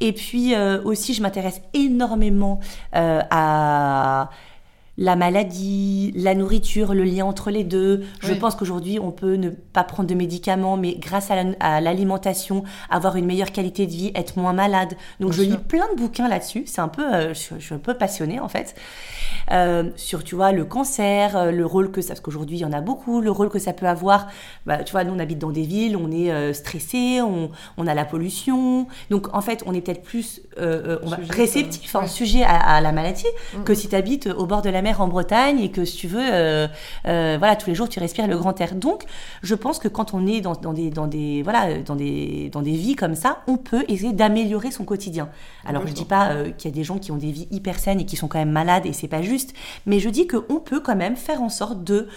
Et 0.00 0.12
puis 0.12 0.54
euh, 0.54 0.82
aussi, 0.84 1.14
je 1.14 1.22
m'intéresse 1.22 1.60
énormément 1.74 2.60
euh, 2.96 3.20
à 3.30 4.30
la 5.02 5.16
maladie, 5.16 6.12
la 6.14 6.34
nourriture, 6.34 6.94
le 6.94 7.02
lien 7.04 7.24
entre 7.26 7.50
les 7.50 7.64
deux. 7.64 8.04
Je 8.20 8.32
pense 8.34 8.54
qu'aujourd'hui, 8.54 8.98
on 9.00 9.10
peut 9.10 9.34
ne 9.34 9.50
pas 9.50 9.82
prendre 9.82 10.08
de 10.08 10.14
médicaments, 10.14 10.76
mais 10.76 10.94
grâce 10.94 11.30
à 11.32 11.36
la- 11.42 11.52
à 11.60 11.80
l'alimentation, 11.80 12.62
avoir 12.88 13.16
une 13.16 13.26
meilleure 13.26 13.50
qualité 13.52 13.86
de 13.86 13.90
vie, 13.90 14.12
être 14.14 14.36
moins 14.36 14.52
malade. 14.52 14.94
Donc, 15.18 15.30
Bien 15.32 15.38
je 15.38 15.42
sûr. 15.42 15.50
lis 15.58 15.58
plein 15.58 15.86
de 15.92 15.98
bouquins 16.00 16.28
là-dessus. 16.28 16.62
C'est 16.66 16.80
un 16.80 16.88
peu, 16.88 17.02
euh, 17.14 17.34
je, 17.34 17.54
je 17.58 17.64
suis 17.64 17.74
un 17.74 17.78
peu 17.78 17.94
passionnée 17.94 18.38
en 18.40 18.48
fait, 18.48 18.74
Euh, 19.50 19.90
sur 19.96 20.22
tu 20.22 20.36
vois 20.36 20.52
le 20.52 20.64
cancer, 20.64 21.36
euh, 21.36 21.50
le 21.50 21.66
rôle 21.66 21.90
que 21.90 22.00
ça, 22.00 22.08
parce 22.10 22.20
qu'aujourd'hui 22.20 22.58
il 22.58 22.60
y 22.60 22.64
en 22.64 22.72
a 22.72 22.80
beaucoup, 22.80 23.20
le 23.20 23.30
rôle 23.30 23.48
que 23.50 23.58
ça 23.58 23.72
peut 23.72 23.86
avoir. 23.88 24.28
Bah, 24.66 24.84
tu 24.84 24.92
vois, 24.92 25.02
nous 25.04 25.12
on 25.12 25.18
habite 25.18 25.38
dans 25.40 25.50
des 25.50 25.62
villes, 25.62 25.96
on 25.96 26.12
est 26.12 26.30
euh, 26.30 26.52
stressé, 26.52 27.20
on, 27.22 27.50
on 27.76 27.86
a 27.88 27.94
la 27.94 28.04
pollution, 28.04 28.86
donc 29.10 29.34
en 29.34 29.40
fait 29.40 29.62
on 29.66 29.74
est 29.74 29.80
peut-être 29.80 30.02
plus 30.02 30.42
on 30.58 31.08
va, 31.08 31.16
Sujet, 31.16 31.32
réceptif, 31.32 31.90
ça, 31.90 32.00
hein, 32.00 32.06
sujet 32.06 32.42
à, 32.44 32.56
à 32.76 32.80
la 32.80 32.92
maladie, 32.92 33.24
Mm. 33.58 33.64
que 33.64 33.74
si 33.74 33.88
tu 33.88 33.96
habites 33.96 34.28
au 34.28 34.46
bord 34.46 34.62
de 34.62 34.70
la 34.70 34.80
mer 34.80 34.91
en 35.00 35.08
Bretagne 35.08 35.60
et 35.60 35.70
que 35.70 35.84
si 35.84 35.96
tu 35.96 36.06
veux, 36.08 36.20
euh, 36.22 36.68
euh, 37.06 37.36
voilà, 37.38 37.56
tous 37.56 37.68
les 37.68 37.74
jours 37.74 37.88
tu 37.88 37.98
respires 38.00 38.26
le 38.26 38.36
grand 38.36 38.60
air. 38.60 38.74
Donc 38.74 39.04
je 39.42 39.54
pense 39.54 39.78
que 39.78 39.88
quand 39.88 40.14
on 40.14 40.26
est 40.26 40.40
dans, 40.40 40.52
dans 40.52 40.72
des 40.72 40.90
dans 40.90 41.06
des 41.06 41.42
voilà 41.42 41.78
dans 41.78 41.96
des 41.96 42.50
dans 42.52 42.62
des 42.62 42.72
vies 42.72 42.96
comme 42.96 43.14
ça, 43.14 43.42
on 43.46 43.56
peut 43.56 43.84
essayer 43.88 44.12
d'améliorer 44.12 44.70
son 44.70 44.84
quotidien. 44.84 45.28
Alors 45.64 45.86
je 45.86 45.92
dis 45.92 46.04
pas 46.04 46.30
euh, 46.30 46.50
qu'il 46.50 46.70
y 46.70 46.74
a 46.74 46.76
des 46.76 46.84
gens 46.84 46.98
qui 46.98 47.12
ont 47.12 47.16
des 47.16 47.30
vies 47.32 47.48
hyper 47.50 47.78
saines 47.78 48.00
et 48.00 48.04
qui 48.04 48.16
sont 48.16 48.28
quand 48.28 48.38
même 48.38 48.50
malades 48.50 48.86
et 48.86 48.92
c'est 48.92 49.08
pas 49.08 49.22
juste, 49.22 49.54
mais 49.86 49.98
je 50.00 50.08
dis 50.08 50.26
qu'on 50.26 50.60
peut 50.60 50.80
quand 50.80 50.96
même 50.96 51.16
faire 51.16 51.42
en 51.42 51.48
sorte 51.48 51.84
de 51.84 52.08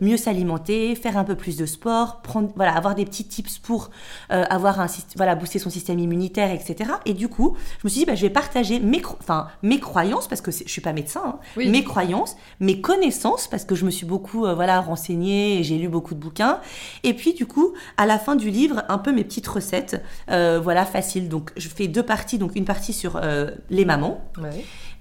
mieux 0.00 0.16
s'alimenter, 0.16 0.94
faire 0.94 1.16
un 1.16 1.24
peu 1.24 1.36
plus 1.36 1.56
de 1.56 1.66
sport, 1.66 2.22
prendre 2.22 2.50
voilà 2.56 2.74
avoir 2.74 2.94
des 2.94 3.04
petits 3.04 3.24
tips 3.24 3.58
pour 3.58 3.90
avoir 4.28 4.80
un 4.80 4.86
voilà 5.16 5.34
booster 5.34 5.58
son 5.58 5.70
système 5.70 5.98
immunitaire 5.98 6.50
etc. 6.50 6.90
Et 7.06 7.14
du 7.14 7.28
coup 7.28 7.56
je 7.80 7.86
me 7.86 7.90
suis 7.90 8.00
dit 8.00 8.06
bah, 8.06 8.14
je 8.14 8.22
vais 8.22 8.30
partager 8.30 8.80
mes 8.80 9.02
enfin 9.20 9.48
mes 9.62 9.80
croyances 9.80 10.28
parce 10.28 10.40
que 10.40 10.50
je 10.50 10.68
suis 10.68 10.80
pas 10.80 10.92
médecin, 10.92 11.22
hein, 11.24 11.38
Oui. 11.56 11.68
mes 11.70 11.81
croyances, 11.84 12.36
mes 12.60 12.80
connaissances 12.80 13.48
parce 13.48 13.64
que 13.64 13.74
je 13.74 13.84
me 13.84 13.90
suis 13.90 14.06
beaucoup 14.06 14.46
euh, 14.46 14.54
voilà 14.54 14.80
renseignée 14.80 15.62
j'ai 15.62 15.78
lu 15.78 15.88
beaucoup 15.88 16.14
de 16.14 16.20
bouquins. 16.20 16.60
Et 17.02 17.14
puis 17.14 17.34
du 17.34 17.46
coup, 17.46 17.74
à 17.96 18.06
la 18.06 18.18
fin 18.18 18.36
du 18.36 18.50
livre, 18.50 18.84
un 18.88 18.98
peu 18.98 19.12
mes 19.12 19.24
petites 19.24 19.46
recettes, 19.46 20.02
euh, 20.30 20.60
voilà 20.62 20.84
faciles. 20.84 21.28
Donc 21.28 21.50
je 21.56 21.68
fais 21.68 21.88
deux 21.88 22.02
parties, 22.02 22.38
donc 22.38 22.56
une 22.56 22.64
partie 22.64 22.92
sur 22.92 23.16
euh, 23.16 23.50
les 23.70 23.84
mamans. 23.84 24.20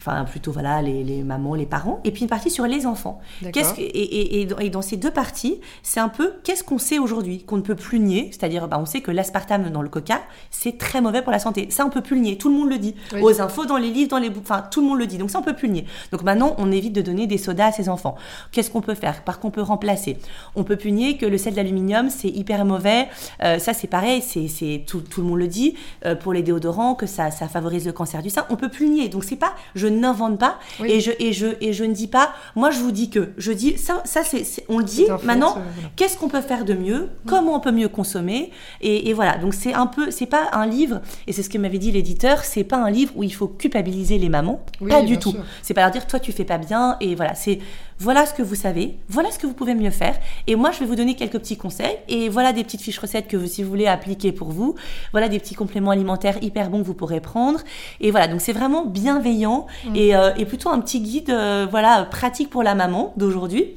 Enfin 0.03 0.25
plutôt 0.25 0.51
voilà 0.51 0.81
les, 0.81 1.03
les 1.03 1.21
mamans, 1.23 1.53
les 1.53 1.67
parents, 1.67 1.99
et 2.03 2.11
puis 2.11 2.23
une 2.23 2.27
partie 2.27 2.49
sur 2.49 2.65
les 2.65 2.85
enfants. 2.87 3.19
Qu'est-ce 3.53 3.73
que- 3.75 3.81
et, 3.81 3.85
et, 3.85 4.41
et, 4.41 4.45
dans- 4.45 4.57
et 4.57 4.69
dans 4.71 4.81
ces 4.81 4.97
deux 4.97 5.11
parties, 5.11 5.59
c'est 5.83 5.99
un 5.99 6.09
peu 6.09 6.33
qu'est-ce 6.43 6.63
qu'on 6.63 6.79
sait 6.79 6.97
aujourd'hui 6.99 7.43
qu'on 7.43 7.57
ne 7.57 7.61
peut 7.61 7.75
plus 7.75 7.99
nier, 7.99 8.29
c'est-à-dire 8.31 8.67
bah, 8.67 8.79
on 8.81 8.85
sait 8.85 9.01
que 9.01 9.11
l'aspartame 9.11 9.69
dans 9.69 9.81
le 9.83 9.89
coca 9.89 10.21
c'est 10.49 10.77
très 10.77 11.01
mauvais 11.01 11.21
pour 11.21 11.31
la 11.31 11.39
santé. 11.39 11.67
Ça 11.69 11.85
on 11.85 11.89
peut 11.89 12.01
plus 12.01 12.15
le 12.15 12.23
nier, 12.23 12.37
tout 12.37 12.49
le 12.49 12.55
monde 12.55 12.69
le 12.69 12.77
dit. 12.79 12.95
Oui. 13.13 13.21
Aux 13.21 13.41
infos, 13.41 13.65
dans 13.65 13.77
les 13.77 13.91
livres, 13.91 14.09
dans 14.09 14.17
les 14.17 14.31
enfin 14.39 14.63
tout 14.71 14.81
le 14.81 14.87
monde 14.87 14.97
le 14.97 15.05
dit. 15.05 15.17
Donc 15.19 15.29
ça 15.29 15.37
on 15.39 15.43
peut 15.43 15.53
plus 15.55 15.67
le 15.67 15.73
nier. 15.75 15.85
Donc 16.11 16.23
maintenant 16.23 16.55
on 16.57 16.71
évite 16.71 16.93
de 16.93 17.01
donner 17.01 17.27
des 17.27 17.37
sodas 17.37 17.67
à 17.67 17.71
ses 17.71 17.87
enfants. 17.89 18.15
Qu'est-ce 18.51 18.71
qu'on 18.71 18.81
peut 18.81 18.95
faire? 18.95 19.23
Par 19.23 19.39
qu'on 19.39 19.51
peut 19.51 19.61
remplacer 19.61 20.17
On 20.55 20.63
peut 20.63 20.77
plus 20.77 20.91
nier 20.91 21.17
que 21.17 21.25
le 21.27 21.37
sel 21.37 21.53
d'aluminium 21.53 22.09
c'est 22.09 22.29
hyper 22.29 22.65
mauvais. 22.65 23.07
Euh, 23.43 23.59
ça 23.59 23.73
c'est 23.73 23.87
pareil, 23.87 24.21
c'est 24.23 24.47
c'est 24.47 24.83
tout, 24.87 25.01
tout 25.01 25.21
le 25.21 25.27
monde 25.27 25.39
le 25.39 25.47
dit 25.47 25.75
euh, 26.05 26.15
pour 26.15 26.33
les 26.33 26.41
déodorants 26.41 26.95
que 26.95 27.05
ça 27.05 27.29
ça 27.29 27.47
favorise 27.47 27.85
le 27.85 27.91
cancer 27.93 28.23
du 28.23 28.29
sein. 28.31 28.45
On 28.49 28.55
peut 28.55 28.69
plus 28.69 28.87
le 28.87 28.93
nier. 28.93 29.09
Donc 29.09 29.23
c'est 29.23 29.35
pas 29.35 29.53
je 29.75 29.87
n'invente 29.99 30.39
pas 30.39 30.58
Oui. 30.80 30.91
et 30.91 30.99
je 31.01 31.12
et 31.19 31.34
je 31.34 31.47
et 31.62 31.73
je 31.73 31.84
ne 31.84 31.93
dis 31.93 32.08
pas. 32.08 32.34
Moi 32.56 32.71
je 32.71 32.80
vous 32.80 32.91
dis 32.91 33.10
que 33.10 33.30
je 33.38 33.51
dis 33.51 33.77
ça 33.77 34.01
ça 34.06 34.23
c'est 34.23 34.43
on 34.69 34.80
le 34.80 34.84
dit 34.84 35.06
maintenant. 35.23 35.58
euh. 35.58 35.62
Qu'est-ce 35.95 36.17
qu'on 36.17 36.27
peut 36.30 36.41
faire 36.41 36.65
de 36.65 36.73
mieux 36.73 37.10
Comment 37.27 37.56
on 37.56 37.60
peut 37.60 37.71
mieux 37.71 37.88
consommer 37.89 38.51
et, 38.82 39.10
et 39.10 39.13
voilà. 39.13 39.38
Donc 39.38 39.54
c'est 39.54 39.73
un 39.73 39.88
peu, 39.88 40.12
c'est 40.12 40.25
pas 40.25 40.49
un 40.54 40.65
livre 40.65 41.01
et 41.27 41.34
c'est 41.34 41.43
ce 41.43 41.49
que 41.49 41.58
m'avait 41.58 41.77
dit 41.77 41.91
l'éditeur. 41.91 42.39
C'est 42.43 42.63
pas 42.63 42.77
un 42.77 42.89
livre 42.89 43.13
où 43.15 43.23
il 43.23 43.34
faut 43.34 43.47
culpabiliser 43.47 44.17
les 44.17 44.30
mamans. 44.30 44.63
Oui, 44.80 44.89
pas 44.89 45.01
du 45.01 45.17
tout. 45.17 45.36
C'est 45.62 45.73
pas 45.73 45.82
leur 45.82 45.91
dire 45.91 46.08
toi 46.08 46.19
tu 46.19 46.32
fais 46.32 46.45
pas 46.45 46.58
bien 46.58 46.97
et 47.01 47.15
voilà. 47.15 47.36
C'est 47.36 47.60
voilà 48.01 48.25
ce 48.25 48.33
que 48.33 48.41
vous 48.41 48.55
savez, 48.55 48.97
voilà 49.09 49.29
ce 49.31 49.37
que 49.37 49.45
vous 49.45 49.53
pouvez 49.53 49.75
mieux 49.75 49.91
faire. 49.91 50.15
Et 50.47 50.55
moi 50.55 50.71
je 50.71 50.79
vais 50.79 50.85
vous 50.87 50.95
donner 50.95 51.15
quelques 51.15 51.37
petits 51.37 51.55
conseils 51.57 51.97
et 52.09 52.29
voilà 52.29 52.51
des 52.51 52.63
petites 52.63 52.81
fiches 52.81 52.97
recettes 52.97 53.27
que 53.27 53.37
vous, 53.37 53.45
si 53.47 53.61
vous 53.61 53.69
voulez 53.69 53.85
appliquer 53.87 54.31
pour 54.31 54.49
vous. 54.51 54.73
Voilà 55.11 55.29
des 55.29 55.37
petits 55.39 55.53
compléments 55.55 55.91
alimentaires 55.91 56.37
hyper 56.41 56.69
bons 56.71 56.79
que 56.81 56.87
vous 56.87 56.95
pourrez 56.95 57.21
prendre. 57.21 57.59
Et 57.99 58.09
voilà. 58.09 58.27
Donc 58.27 58.41
c'est 58.41 58.53
vraiment 58.53 58.85
bienveillant 58.85 59.67
Mm. 59.85 59.95
et, 59.95 60.15
euh, 60.15 60.31
et 60.37 60.45
plutôt 60.45 60.69
un 60.69 60.79
petit 60.79 60.99
guide 60.99 61.29
euh, 61.29 61.67
voilà 61.69 62.05
pratique 62.09 62.49
pour 62.49 62.63
la 62.63 62.73
maman 62.75 63.13
d'aujourd'hui. 63.17 63.75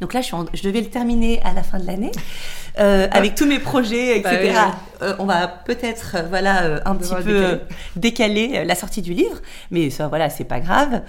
Donc 0.00 0.14
là, 0.14 0.20
je, 0.22 0.26
suis 0.26 0.34
en- 0.34 0.46
je 0.54 0.62
devais 0.62 0.80
le 0.80 0.86
terminer 0.88 1.40
à 1.44 1.52
la 1.52 1.62
fin 1.62 1.78
de 1.78 1.86
l'année. 1.86 2.10
Euh, 2.78 3.06
avec 3.12 3.34
tous 3.34 3.44
mes 3.46 3.58
projets, 3.58 4.18
etc. 4.18 4.22
Bah 4.22 4.38
oui, 4.40 4.48
oui. 5.02 5.06
Euh, 5.08 5.14
on 5.18 5.26
va 5.26 5.46
peut-être, 5.46 6.16
euh, 6.16 6.22
voilà, 6.28 6.80
un 6.86 6.94
petit 6.96 7.14
peu 7.22 7.60
décaler 7.96 8.52
euh, 8.54 8.64
la 8.64 8.74
sortie 8.74 9.02
du 9.02 9.12
livre, 9.12 9.36
mais 9.70 9.90
ça, 9.90 10.08
voilà, 10.08 10.30
c'est 10.30 10.44
pas 10.44 10.60
grave. 10.60 11.02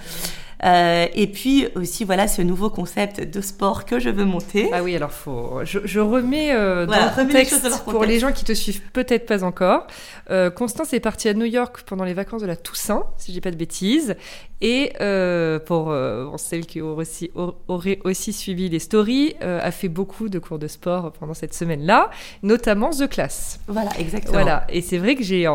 Euh, 0.64 1.06
et 1.14 1.26
puis 1.26 1.66
aussi, 1.74 2.04
voilà, 2.04 2.28
ce 2.28 2.40
nouveau 2.40 2.70
concept 2.70 3.20
de 3.20 3.40
sport 3.40 3.84
que 3.84 3.98
je 3.98 4.10
veux 4.10 4.24
monter. 4.24 4.70
Ah 4.72 4.82
oui, 4.82 4.94
alors 4.94 5.10
faut. 5.10 5.60
Je, 5.64 5.80
je 5.84 5.98
remets 5.98 6.54
euh, 6.54 6.84
Voilà, 6.86 7.08
dans 7.08 7.16
le 7.16 7.22
remets 7.22 7.32
les 7.42 7.44
contexte 7.46 7.82
pour 7.84 7.92
contexte. 7.94 8.08
les 8.10 8.18
gens 8.20 8.32
qui 8.32 8.44
te 8.44 8.52
suivent 8.52 8.82
peut-être 8.92 9.26
pas 9.26 9.42
encore. 9.42 9.86
Euh, 10.30 10.50
Constance 10.50 10.92
est 10.92 11.00
partie 11.00 11.28
à 11.28 11.34
New 11.34 11.46
York 11.46 11.82
pendant 11.84 12.04
les 12.04 12.14
vacances 12.14 12.42
de 12.42 12.46
la 12.46 12.54
Toussaint, 12.56 13.04
si 13.18 13.32
je 13.32 13.32
dis 13.32 13.40
pas 13.40 13.50
de 13.50 13.56
bêtises. 13.56 14.14
Et 14.60 14.92
euh, 15.00 15.58
pour 15.58 15.90
euh, 15.90 16.28
celles 16.36 16.66
qui 16.66 16.80
auraient 16.80 17.02
aussi, 17.02 17.32
aur- 17.34 17.56
auraient 17.66 17.98
aussi 18.04 18.32
suivi 18.32 18.68
les 18.68 18.78
stories, 18.78 19.34
euh, 19.42 19.58
a 19.60 19.72
fait 19.72 19.88
beaucoup 19.88 20.28
de 20.28 20.38
cours 20.38 20.60
de 20.60 20.68
sport 20.68 21.10
pendant 21.12 21.34
cette 21.34 21.54
semaine-là, 21.54 22.10
notamment 22.44 22.90
The 22.90 23.08
Class. 23.08 23.58
Voilà, 23.66 23.90
exactement. 23.98 24.34
Voilà. 24.34 24.64
Et 24.68 24.80
c'est 24.80 24.98
vrai 24.98 25.16
que 25.16 25.24
j'ai 25.24 25.48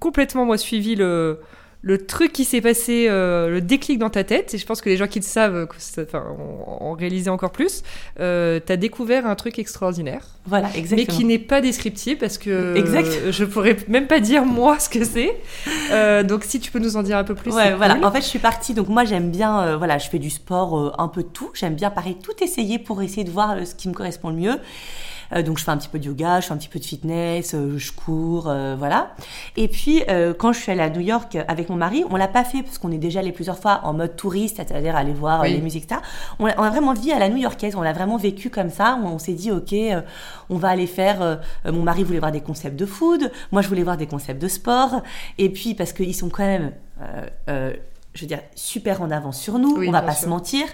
complètement 0.00 0.44
moi 0.44 0.58
suivi 0.58 0.96
le 0.96 1.38
le 1.80 2.04
truc 2.06 2.32
qui 2.32 2.44
s'est 2.44 2.60
passé, 2.60 3.06
euh, 3.08 3.48
le 3.48 3.60
déclic 3.60 3.98
dans 4.00 4.10
ta 4.10 4.24
tête, 4.24 4.52
et 4.52 4.58
je 4.58 4.66
pense 4.66 4.80
que 4.80 4.88
les 4.88 4.96
gens 4.96 5.06
qui 5.06 5.20
le 5.20 5.24
savent, 5.24 5.68
enfin, 6.00 6.24
ont, 6.36 6.88
ont 6.90 6.92
réalisé 6.92 7.30
encore 7.30 7.52
plus, 7.52 7.82
euh, 8.18 8.58
t'as 8.64 8.76
découvert 8.76 9.26
un 9.26 9.36
truc 9.36 9.58
extraordinaire, 9.60 10.26
Voilà, 10.46 10.68
mais 10.72 10.78
exactement. 10.80 11.16
qui 11.16 11.24
n'est 11.24 11.38
pas 11.38 11.60
descriptif 11.60 12.18
parce 12.18 12.36
que 12.36 12.76
Exact. 12.76 13.06
euh, 13.06 13.32
je 13.32 13.44
pourrais 13.44 13.76
même 13.86 14.08
pas 14.08 14.18
dire 14.18 14.44
moi 14.44 14.78
ce 14.80 14.88
que 14.88 15.04
c'est. 15.04 15.36
Euh, 15.92 16.24
donc 16.24 16.42
si 16.44 16.58
tu 16.58 16.72
peux 16.72 16.80
nous 16.80 16.96
en 16.96 17.02
dire 17.04 17.16
un 17.16 17.24
peu 17.24 17.34
plus. 17.36 17.52
Ouais, 17.52 17.74
voilà. 17.74 17.94
cool. 17.94 18.04
En 18.04 18.10
fait, 18.10 18.22
je 18.22 18.26
suis 18.26 18.38
partie. 18.40 18.74
Donc 18.74 18.88
moi, 18.88 19.04
j'aime 19.04 19.30
bien. 19.30 19.60
euh, 19.62 19.76
voilà, 19.76 19.98
je 19.98 20.08
fais 20.08 20.18
du 20.18 20.30
sport, 20.30 20.78
euh, 20.78 20.92
un 20.98 21.06
peu 21.08 21.22
de 21.22 21.28
tout. 21.28 21.50
J'aime 21.54 21.74
bien, 21.76 21.90
pareil, 21.90 22.16
tout 22.22 22.32
essayer 22.42 22.78
pour 22.80 23.02
essayer 23.02 23.22
de 23.24 23.30
voir 23.30 23.56
ce 23.64 23.74
qui 23.76 23.88
me 23.88 23.94
correspond 23.94 24.30
le 24.30 24.36
mieux. 24.36 24.56
Euh, 25.34 25.42
donc 25.42 25.58
je 25.58 25.64
fais 25.64 25.70
un 25.70 25.76
petit 25.76 25.88
peu 25.88 25.98
de 25.98 26.04
yoga, 26.06 26.40
je 26.40 26.46
fais 26.46 26.52
un 26.54 26.56
petit 26.56 26.68
peu 26.68 26.78
de 26.78 26.84
fitness, 26.84 27.54
euh, 27.54 27.76
je 27.78 27.92
cours, 27.92 28.48
euh, 28.48 28.74
voilà. 28.78 29.14
Et 29.56 29.68
puis 29.68 30.02
quand 30.38 30.52
je 30.52 30.58
suis 30.60 30.72
allée 30.72 30.80
à 30.82 30.90
New 30.90 31.00
York 31.00 31.36
avec 31.48 31.68
mon 31.68 31.76
mari, 31.76 32.04
on 32.10 32.16
l'a 32.16 32.28
pas 32.28 32.44
fait 32.44 32.62
parce 32.62 32.78
qu'on 32.78 32.90
est 32.92 32.98
déjà 32.98 33.20
allé 33.20 33.32
plusieurs 33.32 33.58
fois 33.58 33.80
en 33.84 33.92
mode 33.92 34.16
touriste, 34.16 34.56
c'est-à-dire 34.56 34.96
aller 34.96 35.12
voir 35.12 35.42
Oui. 35.42 35.52
les 35.52 35.60
musiques, 35.60 35.84
etc. 35.84 36.00
On 36.38 36.46
a, 36.46 36.54
on 36.58 36.62
a 36.62 36.70
vraiment 36.70 36.92
vie 36.94 37.12
à 37.12 37.18
la 37.18 37.28
new-yorkaise, 37.28 37.74
on 37.76 37.82
l'a 37.82 37.92
vraiment 37.92 38.16
vécu 38.16 38.50
comme 38.50 38.70
ça. 38.70 38.98
On, 39.02 39.08
on 39.08 39.18
s'est 39.18 39.32
dit 39.34 39.50
ok, 39.50 39.72
euh, 39.72 40.00
on 40.50 40.56
va 40.56 40.68
aller 40.68 40.86
faire. 40.86 41.20
euh, 41.22 41.36
mon 41.66 41.82
mari 41.82 42.04
voulait 42.04 42.18
voir 42.20 42.32
des 42.32 42.40
concepts 42.40 42.76
de 42.78 42.86
food, 42.86 43.30
moi 43.52 43.62
je 43.62 43.68
voulais 43.68 43.82
voir 43.82 43.96
des 43.96 44.06
concepts 44.06 44.40
de 44.40 44.48
sport. 44.48 45.02
Et 45.38 45.50
puis 45.50 45.74
parce 45.74 45.92
qu'ils 45.92 46.14
sont 46.14 46.28
quand 46.28 46.44
même 46.46 46.72
euh, 47.48 47.72
je 48.18 48.24
veux 48.24 48.28
dire, 48.28 48.40
super 48.56 49.00
en 49.00 49.10
avance 49.12 49.38
sur 49.40 49.58
nous, 49.60 49.76
Oui, 49.78 49.88
on 49.88 49.92
va 49.92 50.02
pas 50.02 50.12
sûr. 50.12 50.24
se 50.24 50.26
mentir. 50.28 50.64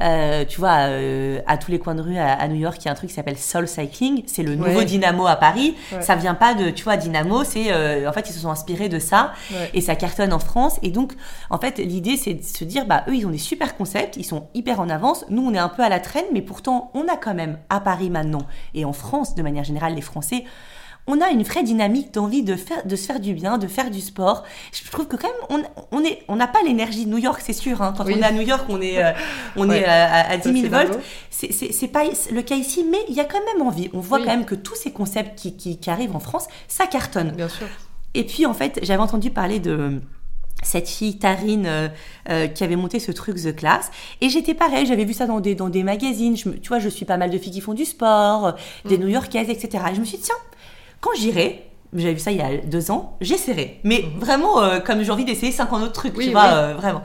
Euh, 0.00 0.44
tu 0.44 0.60
vois, 0.60 0.86
euh, 0.88 1.40
à 1.46 1.58
tous 1.58 1.70
les 1.72 1.78
coins 1.80 1.94
de 1.96 2.00
rue 2.02 2.16
à, 2.16 2.32
à 2.32 2.46
New 2.48 2.54
York, 2.54 2.76
il 2.80 2.84
y 2.84 2.88
a 2.88 2.92
un 2.92 2.94
truc 2.94 3.08
qui 3.10 3.16
s'appelle 3.16 3.36
Soul 3.36 3.66
Cycling. 3.66 4.22
C'est 4.26 4.42
le 4.44 4.54
nouveau 4.54 4.78
Ouais. 4.78 4.84
Dynamo 4.84 5.26
à 5.26 5.36
Paris. 5.36 5.74
Ouais. 5.92 6.00
Ça 6.02 6.14
vient 6.14 6.34
pas 6.34 6.54
de, 6.54 6.70
tu 6.70 6.84
vois, 6.84 6.96
Dynamo. 6.96 7.42
C'est, 7.44 7.72
euh, 7.72 8.08
en 8.08 8.12
fait, 8.12 8.28
ils 8.30 8.32
se 8.32 8.38
sont 8.38 8.50
inspirés 8.50 8.88
de 8.88 8.98
ça 9.00 9.32
Ouais. 9.52 9.70
et 9.74 9.80
ça 9.80 9.96
cartonne 9.96 10.32
en 10.32 10.38
France. 10.38 10.78
Et 10.82 10.90
donc, 10.90 11.12
en 11.50 11.58
fait, 11.58 11.78
l'idée, 11.78 12.16
c'est 12.16 12.34
de 12.34 12.42
se 12.44 12.62
dire, 12.64 12.86
bah, 12.86 13.02
eux, 13.08 13.16
ils 13.16 13.26
ont 13.26 13.30
des 13.30 13.38
super 13.38 13.76
concepts, 13.76 14.16
ils 14.16 14.24
sont 14.24 14.46
hyper 14.54 14.78
en 14.80 14.88
avance. 14.88 15.24
Nous, 15.30 15.42
on 15.44 15.52
est 15.52 15.58
un 15.58 15.68
peu 15.68 15.82
à 15.82 15.88
la 15.88 15.98
traîne, 15.98 16.24
mais 16.32 16.42
pourtant, 16.42 16.90
on 16.94 17.02
a 17.08 17.16
quand 17.16 17.34
même 17.34 17.58
à 17.70 17.80
Paris 17.80 18.10
maintenant 18.10 18.42
et 18.74 18.84
en 18.84 18.92
France, 18.92 19.34
de 19.34 19.42
manière 19.42 19.64
générale, 19.64 19.94
les 19.94 20.00
Français. 20.00 20.44
On 21.06 21.20
a 21.20 21.28
une 21.30 21.42
vraie 21.42 21.62
dynamique 21.62 22.14
d'envie 22.14 22.42
de 22.42 22.56
faire, 22.56 22.86
de 22.86 22.96
se 22.96 23.06
faire 23.06 23.20
du 23.20 23.34
bien, 23.34 23.58
de 23.58 23.66
faire 23.66 23.90
du 23.90 24.00
sport. 24.00 24.42
Je 24.72 24.90
trouve 24.90 25.06
que 25.06 25.16
quand 25.16 25.28
même, 25.50 25.62
on, 25.90 25.98
on 25.98 26.02
est, 26.02 26.22
on 26.28 26.36
n'a 26.36 26.46
pas 26.46 26.60
l'énergie 26.64 27.04
de 27.04 27.10
New 27.10 27.18
York, 27.18 27.42
c'est 27.44 27.52
sûr. 27.52 27.82
hein. 27.82 27.92
Quand 27.96 28.06
Oui. 28.06 28.14
on 28.16 28.22
est 28.22 28.24
à 28.24 28.32
New 28.32 28.40
York, 28.40 28.64
on 28.70 28.80
est, 28.80 29.04
euh, 29.04 29.12
on 29.56 29.68
Ouais. 29.68 29.80
est 29.80 29.84
à, 29.84 30.04
à- 30.14 30.30
à 30.32 30.36
10 30.38 30.42
Ça, 30.44 30.52
000 30.52 30.62
c'est 30.62 30.68
volts. 30.68 30.98
C'est- 31.30 31.88
pas 31.88 32.04
le 32.32 32.40
cas 32.40 32.54
ici, 32.56 32.86
mais 32.90 32.98
il 33.10 33.14
y 33.14 33.20
a 33.20 33.24
quand 33.24 33.40
même 33.54 33.66
envie. 33.66 33.90
On 33.92 34.00
voit 34.00 34.18
Oui. 34.18 34.24
quand 34.24 34.30
même 34.30 34.46
que 34.46 34.54
tous 34.54 34.76
ces 34.76 34.92
concepts 34.92 35.38
qui, 35.38 35.56
qui, 35.56 35.78
qui 35.78 35.90
arrivent 35.90 36.16
en 36.16 36.20
France, 36.20 36.46
ça 36.68 36.86
cartonne. 36.86 37.32
Bien 37.32 37.48
sûr. 37.48 37.66
Et 38.14 38.24
puis 38.24 38.46
en 38.46 38.54
fait, 38.54 38.78
j'avais 38.82 39.02
entendu 39.02 39.30
parler 39.30 39.58
de 39.58 40.00
cette 40.62 40.88
fille 40.88 41.18
Tarine 41.18 41.66
euh, 41.66 41.88
euh, 42.30 42.46
qui 42.46 42.64
avait 42.64 42.76
monté 42.76 42.98
ce 42.98 43.12
truc 43.12 43.36
The 43.36 43.54
Class 43.54 43.90
et 44.22 44.30
j'étais 44.30 44.54
pareil 44.54 44.86
j'avais 44.86 45.04
vu 45.04 45.12
ça 45.12 45.26
dans 45.26 45.40
des 45.40 45.54
dans 45.54 45.68
des 45.68 45.82
magazines 45.82 46.36
je 46.38 46.48
me- 46.48 46.58
tu 46.58 46.68
vois 46.68 46.78
je 46.78 46.88
suis 46.88 47.04
pas 47.04 47.18
mal 47.18 47.28
de 47.28 47.36
filles 47.36 47.52
qui 47.52 47.60
font 47.60 47.74
du 47.74 47.84
sport 47.84 48.46
euh, 48.46 48.52
des 48.86 48.96
New-Yorkaises 48.96 49.50
etc 49.50 49.84
et 49.90 49.94
je 49.94 50.00
me 50.00 50.06
suis 50.06 50.16
dit 50.16 50.22
tiens 50.22 50.36
quand 51.04 51.14
j'irai 51.16 51.62
j'avais 51.92 52.14
vu 52.14 52.18
ça 52.20 52.32
il 52.32 52.38
y 52.38 52.42
a 52.42 52.56
deux 52.56 52.90
ans 52.90 53.16
j'essaierai 53.20 53.78
mais 53.84 54.04
vraiment 54.18 54.62
euh, 54.62 54.80
comme 54.80 55.02
j'ai 55.02 55.10
envie 55.12 55.24
d'essayer 55.26 55.52
50 55.52 55.82
autres 55.82 55.92
trucs 55.92 56.16
Oui, 56.16 56.26
tu 56.26 56.32
vois 56.32 56.42
oui. 56.44 56.50
euh, 56.54 56.74
vraiment 56.74 57.02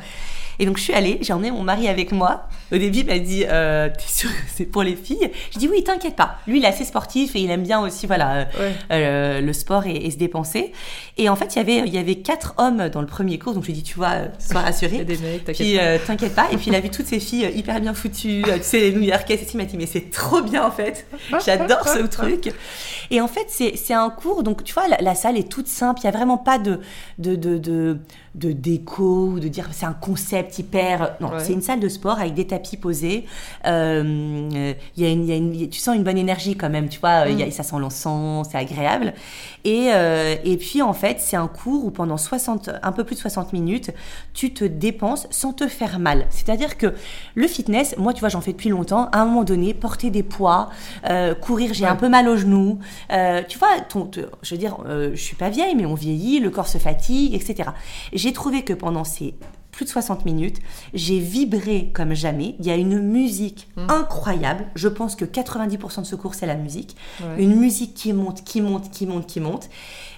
et 0.60 0.66
donc 0.66 0.78
je 0.78 0.84
suis 0.84 0.94
allée, 0.94 1.18
j'ai 1.22 1.34
emmené 1.34 1.50
mon 1.52 1.64
mari 1.64 1.88
avec 1.88 2.12
moi. 2.12 2.48
Au 2.72 2.78
début, 2.78 3.00
il 3.00 3.06
m'a 3.08 3.18
dit 3.18 3.46
euh, 3.48 3.90
"T'es 3.90 4.08
sûr 4.08 4.30
que 4.30 4.36
c'est 4.54 4.66
pour 4.66 4.84
les 4.84 4.96
filles? 4.96 5.32
Je 5.52 5.58
dis 5.60 5.68
oui, 5.68 5.84
t'inquiète 5.84 6.16
pas. 6.16 6.38
Lui, 6.48 6.60
il 6.60 6.66
est 6.66 6.68
assez 6.68 6.86
sportif 6.86 7.36
et 7.36 7.40
il 7.40 7.50
aime 7.50 7.64
bien 7.64 7.80
aussi, 7.80 8.06
voilà, 8.08 8.34
euh, 8.36 8.46
Ouais. 8.60 8.74
euh, 8.92 9.42
le 9.42 9.54
sport 9.54 9.86
et, 9.88 9.96
et 9.96 10.12
se 10.12 10.18
dépenser. 10.18 10.72
Et 11.18 11.30
en 11.30 11.36
fait, 11.36 11.56
il 11.56 11.58
y 11.58 11.62
avait 11.62 11.78
il 11.88 11.94
y 11.94 11.98
avait 11.98 12.16
quatre 12.16 12.54
hommes 12.58 12.90
dans 12.90 13.02
le 13.02 13.08
premier 13.08 13.40
cours, 13.40 13.54
donc 13.54 13.64
je 13.64 13.68
lui 13.68 13.74
ai 13.74 13.78
dit 13.78 13.84
tu 13.84 13.96
vois, 13.96 14.10
euh, 14.12 14.28
sois 14.38 14.50
Il 14.50 14.54
y 14.56 14.58
a 14.58 14.62
rassuré. 14.62 15.06
des 15.06 15.18
mecs, 15.18 15.46
t'inquiète 15.46 15.56
Puis 15.68 15.78
pas. 15.78 15.84
euh, 15.84 15.98
t'inquiète 16.06 16.36
pas. 16.36 16.48
Et 16.52 16.58
puis 16.58 16.66
il 16.68 16.76
a 16.76 16.80
vu 16.80 16.90
toutes 16.90 17.08
ces 17.08 17.20
filles 17.20 17.50
hyper 17.56 17.80
bien 17.82 17.94
foutues, 17.94 18.44
tu 18.46 18.52
sais 18.64 18.80
les 18.80 18.92
New 18.92 19.02
Yorkaises. 19.02 19.42
Et 19.42 19.48
il 19.54 19.58
m'a 19.58 19.66
dit 19.66 19.78
mais 19.78 19.86
c'est 19.88 20.10
trop 20.12 20.42
bien 20.42 20.64
en 20.66 20.72
fait. 20.72 21.08
J'adore 21.46 21.88
ce 21.88 22.00
truc. 22.08 22.52
Et 23.12 23.22
en 23.22 23.28
fait 23.28 23.46
c'est 23.48 23.76
c'est 23.78 23.94
un 23.94 24.10
cours 24.10 24.44
donc 24.44 24.64
tu 24.64 24.74
vois 24.74 24.88
la, 24.88 24.98
la 25.02 25.16
salle 25.16 25.38
est 25.38 25.50
toute 25.50 25.68
simple. 25.68 26.02
Il 26.02 26.06
y 26.06 26.08
a 26.08 26.12
vraiment 26.12 26.38
pas 26.38 26.60
de 26.60 26.80
de 27.18 27.36
de 27.36 27.58
de, 27.58 27.98
de 28.36 28.52
déco 28.52 29.28
ou 29.34 29.40
de 29.40 29.48
dire 29.48 29.68
c'est 29.72 29.86
un 29.86 29.94
concept 29.94 30.60
hyper. 30.60 31.16
Non, 31.20 31.30
Ouais. 31.30 31.40
c'est 31.40 31.54
une 31.54 31.62
salle 31.62 31.80
de 31.80 31.90
sport 31.90 32.20
avec 32.20 32.34
des 32.36 32.46
tapis 32.48 32.78
posés. 32.78 33.26
Euh, 33.66 34.50
euh, 34.54 34.74
Il 34.98 35.04
y 35.04 35.06
a 35.06 35.10
une, 35.10 35.24
il 35.24 35.30
y 35.30 35.32
a 35.32 35.36
une- 35.36 35.70
tu 35.70 35.80
sens 35.80 35.96
une 35.96 36.04
bonne 36.04 36.18
énergie 36.18 36.56
quand 36.56 36.70
même. 36.70 36.90
Tu 36.90 37.00
vois, 37.00 37.28
il 37.28 37.40
y 37.40 37.44
a- 37.44 37.52
ça 37.52 37.64
sent 37.64 37.78
l'encens, 37.80 38.48
c'est 38.52 38.58
agréable. 38.58 39.14
Et, 39.66 39.90
euh, 39.94 40.36
et 40.44 40.58
puis 40.58 40.82
en 40.82 40.94
fait, 40.94 41.18
c'est 41.20 41.36
un 41.36 41.48
cours 41.48 41.86
où 41.86 41.92
pendant 41.92 42.18
60, 42.18 42.70
un 42.82 42.92
peu 42.92 43.04
plus 43.04 43.16
de 43.16 43.20
60 43.22 43.52
minutes, 43.54 43.92
tu 44.34 44.54
te 44.54 44.64
dépenses 44.64 45.28
sans 45.32 45.54
te 45.54 45.68
faire 45.68 46.00
mal. 46.00 46.28
C'est-à-dire 46.30 46.78
que 46.78 46.94
le 47.36 47.48
fitness, 47.48 47.96
moi 47.98 48.14
tu 48.14 48.22
vois, 48.22 48.30
j'en 48.30 48.42
fais 48.42 48.52
depuis 48.54 48.70
longtemps. 48.70 49.10
À 49.12 49.20
un 49.22 49.26
moment 49.26 49.44
donné, 49.44 49.74
porter 49.74 50.10
des 50.10 50.24
poids, 50.24 50.70
euh, 51.10 51.34
courir, 51.36 51.74
j'ai 51.74 51.84
Ouais. 51.84 51.90
un 51.90 51.96
peu 51.96 52.10
mal 52.10 52.28
aux 52.28 52.38
genoux. 52.38 52.80
Euh, 53.12 53.42
tu 53.48 53.58
vois, 53.60 53.80
ton, 53.88 54.06
te- 54.06 54.22
je 54.42 54.56
veux 54.56 54.60
dire, 54.60 54.78
je 54.88 55.16
suis 55.16 55.36
pas 55.36 55.50
vieille, 55.50 55.76
mais 55.76 55.86
on 55.86 55.94
vieillit, 55.96 56.40
le 56.40 56.50
corps 56.50 56.68
se 56.68 56.78
fatigue, 56.78 57.34
etc. 57.36 57.70
J'ai 58.14 58.34
trouvé 58.34 58.64
que 58.64 58.74
pendant 58.74 59.04
ces 59.04 59.34
plus 59.80 59.86
de 59.86 59.90
60 59.92 60.26
minutes, 60.26 60.58
j'ai 60.94 61.20
vibré 61.20 61.90
comme 61.94 62.14
jamais. 62.14 62.56
Il 62.60 62.66
y 62.66 62.70
a 62.70 62.76
une 62.76 63.00
musique 63.00 63.70
incroyable. 63.88 64.66
Je 64.76 64.90
pense 64.90 65.16
que 65.16 65.24
90% 65.24 66.02
de 66.02 66.06
ce 66.06 66.16
cours, 66.18 66.36
c'est 66.36 66.46
la 66.46 66.56
musique. 66.56 66.98
Ouais. 67.22 67.42
Une 67.44 67.56
musique 67.56 67.94
qui 67.94 68.12
monte, 68.12 68.44
qui 68.44 68.62
monte, 68.62 68.92
qui 68.92 69.06
monte, 69.06 69.26
qui 69.26 69.40
monte. 69.40 69.70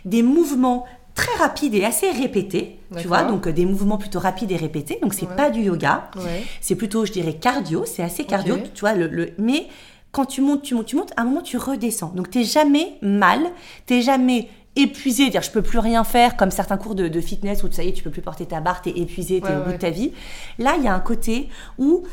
Des 0.03 0.23
mouvements 0.23 0.85
très 1.13 1.31
rapides 1.37 1.75
et 1.75 1.85
assez 1.85 2.09
répétés. 2.09 2.79
Tu 2.97 3.07
vois, 3.07 3.21
donc 3.23 3.45
euh, 3.45 3.53
des 3.53 3.65
mouvements 3.67 3.99
plutôt 3.99 4.17
rapides 4.19 4.51
et 4.51 4.55
répétés. 4.57 4.97
Donc 5.03 5.13
c'est 5.13 5.27
Ouais. 5.27 5.35
pas 5.35 5.51
du 5.51 5.61
yoga. 5.61 6.09
Ouais. 6.15 6.43
C'est 6.59 6.75
plutôt, 6.75 7.05
je 7.05 7.11
dirais, 7.11 7.35
cardio. 7.35 7.83
C'est 7.85 8.01
assez 8.01 8.23
cardio, 8.23 8.57
tu 8.73 8.79
vois. 8.81 8.93
Le, 8.93 9.05
le- 9.07 9.29
mais 9.37 9.67
quand 10.11 10.25
tu 10.25 10.41
montes, 10.41 10.63
tu 10.63 10.73
montes, 10.73 10.87
tu 10.87 10.95
montes, 10.95 11.13
à 11.17 11.21
un 11.21 11.25
moment, 11.25 11.41
tu 11.41 11.57
redescends. 11.57 12.13
Donc, 12.15 12.31
t'es 12.31 12.43
jamais 12.43 12.95
mal, 13.03 13.41
t'es 13.85 14.01
jamais 14.01 14.49
épuisé, 14.75 15.29
dire 15.29 15.41
je 15.41 15.51
peux 15.51 15.61
plus 15.61 15.79
rien 15.79 16.03
faire, 16.03 16.37
comme 16.37 16.51
certains 16.51 16.77
cours 16.77 16.95
de, 16.95 17.07
de 17.07 17.21
fitness 17.21 17.63
où 17.63 17.71
ça 17.71 17.83
y 17.83 17.89
est, 17.89 17.93
tu 17.93 18.03
peux 18.03 18.09
plus 18.09 18.21
porter 18.21 18.45
ta 18.45 18.61
barre, 18.61 18.81
t'es 18.81 18.91
épuisé, 18.91 19.41
t'es 19.41 19.47
Ouais, 19.47 19.55
au 19.57 19.63
bout 19.65 19.71
de 19.73 19.77
ta 19.77 19.89
vie. 19.89 20.11
Là, 20.59 20.75
il 20.77 20.83
y 20.83 20.87
a 20.87 20.93
un 20.93 20.99
côté 20.99 21.49
où 21.77 22.03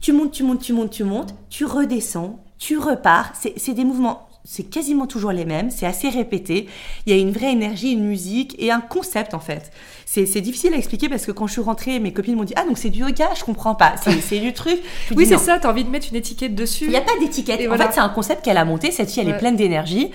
tu 0.00 0.12
montes, 0.12 0.32
tu 0.32 0.42
montes, 0.42 0.60
tu 0.60 0.72
montes, 0.72 0.90
tu 0.90 1.04
montes, 1.04 1.34
tu 1.50 1.64
redescends, 1.64 2.38
tu 2.58 2.78
repars. 2.78 3.32
C'est 3.34 3.54
c'est 3.56 3.74
des 3.74 3.84
mouvements, 3.84 4.28
c'est 4.44 4.64
quasiment 4.64 5.06
toujours 5.06 5.32
les 5.32 5.44
mêmes, 5.44 5.70
c'est 5.70 5.86
assez 5.86 6.08
répété. 6.08 6.68
Il 7.06 7.14
y 7.14 7.16
a 7.16 7.20
une 7.20 7.32
vraie 7.32 7.52
énergie, 7.52 7.92
une 7.92 8.04
musique 8.04 8.54
et 8.58 8.70
un 8.70 8.80
concept 8.80 9.34
en 9.34 9.40
fait. 9.40 9.72
C'est 10.06 10.40
difficile 10.40 10.72
à 10.74 10.76
expliquer 10.76 11.08
parce 11.08 11.26
que 11.26 11.32
quand 11.32 11.46
je 11.46 11.52
suis 11.52 11.60
rentrée, 11.62 11.98
mes 11.98 12.12
copines 12.12 12.36
m'ont 12.36 12.44
dit 12.44 12.54
Ah, 12.56 12.64
donc 12.64 12.78
c'est 12.78 12.90
du 12.90 13.00
yoga, 13.00 13.30
je 13.36 13.42
comprends 13.44 13.74
pas. 13.74 13.94
C'est 14.02 14.20
c'est 14.20 14.38
du 14.38 14.52
truc. 14.52 14.78
Oui, 15.16 15.26
c'est 15.26 15.38
ça, 15.38 15.58
t'as 15.58 15.70
envie 15.70 15.84
de 15.84 15.90
mettre 15.90 16.06
une 16.10 16.16
étiquette 16.16 16.54
dessus. 16.54 16.84
Il 16.84 16.90
n'y 16.90 16.96
a 16.96 17.00
pas 17.00 17.12
d'étiquette. 17.20 17.60
Et 17.60 17.64
En 17.66 17.68
voilà. 17.68 17.86
fait, 17.86 17.94
c'est 17.94 18.00
un 18.00 18.08
concept 18.08 18.44
qu'elle 18.44 18.56
a 18.56 18.64
monté. 18.64 18.90
Cette 18.90 19.10
fille, 19.10 19.20
elle 19.22 19.28
Ouais. 19.28 19.34
est 19.34 19.38
pleine 19.38 19.56
d'énergie. 19.56 20.10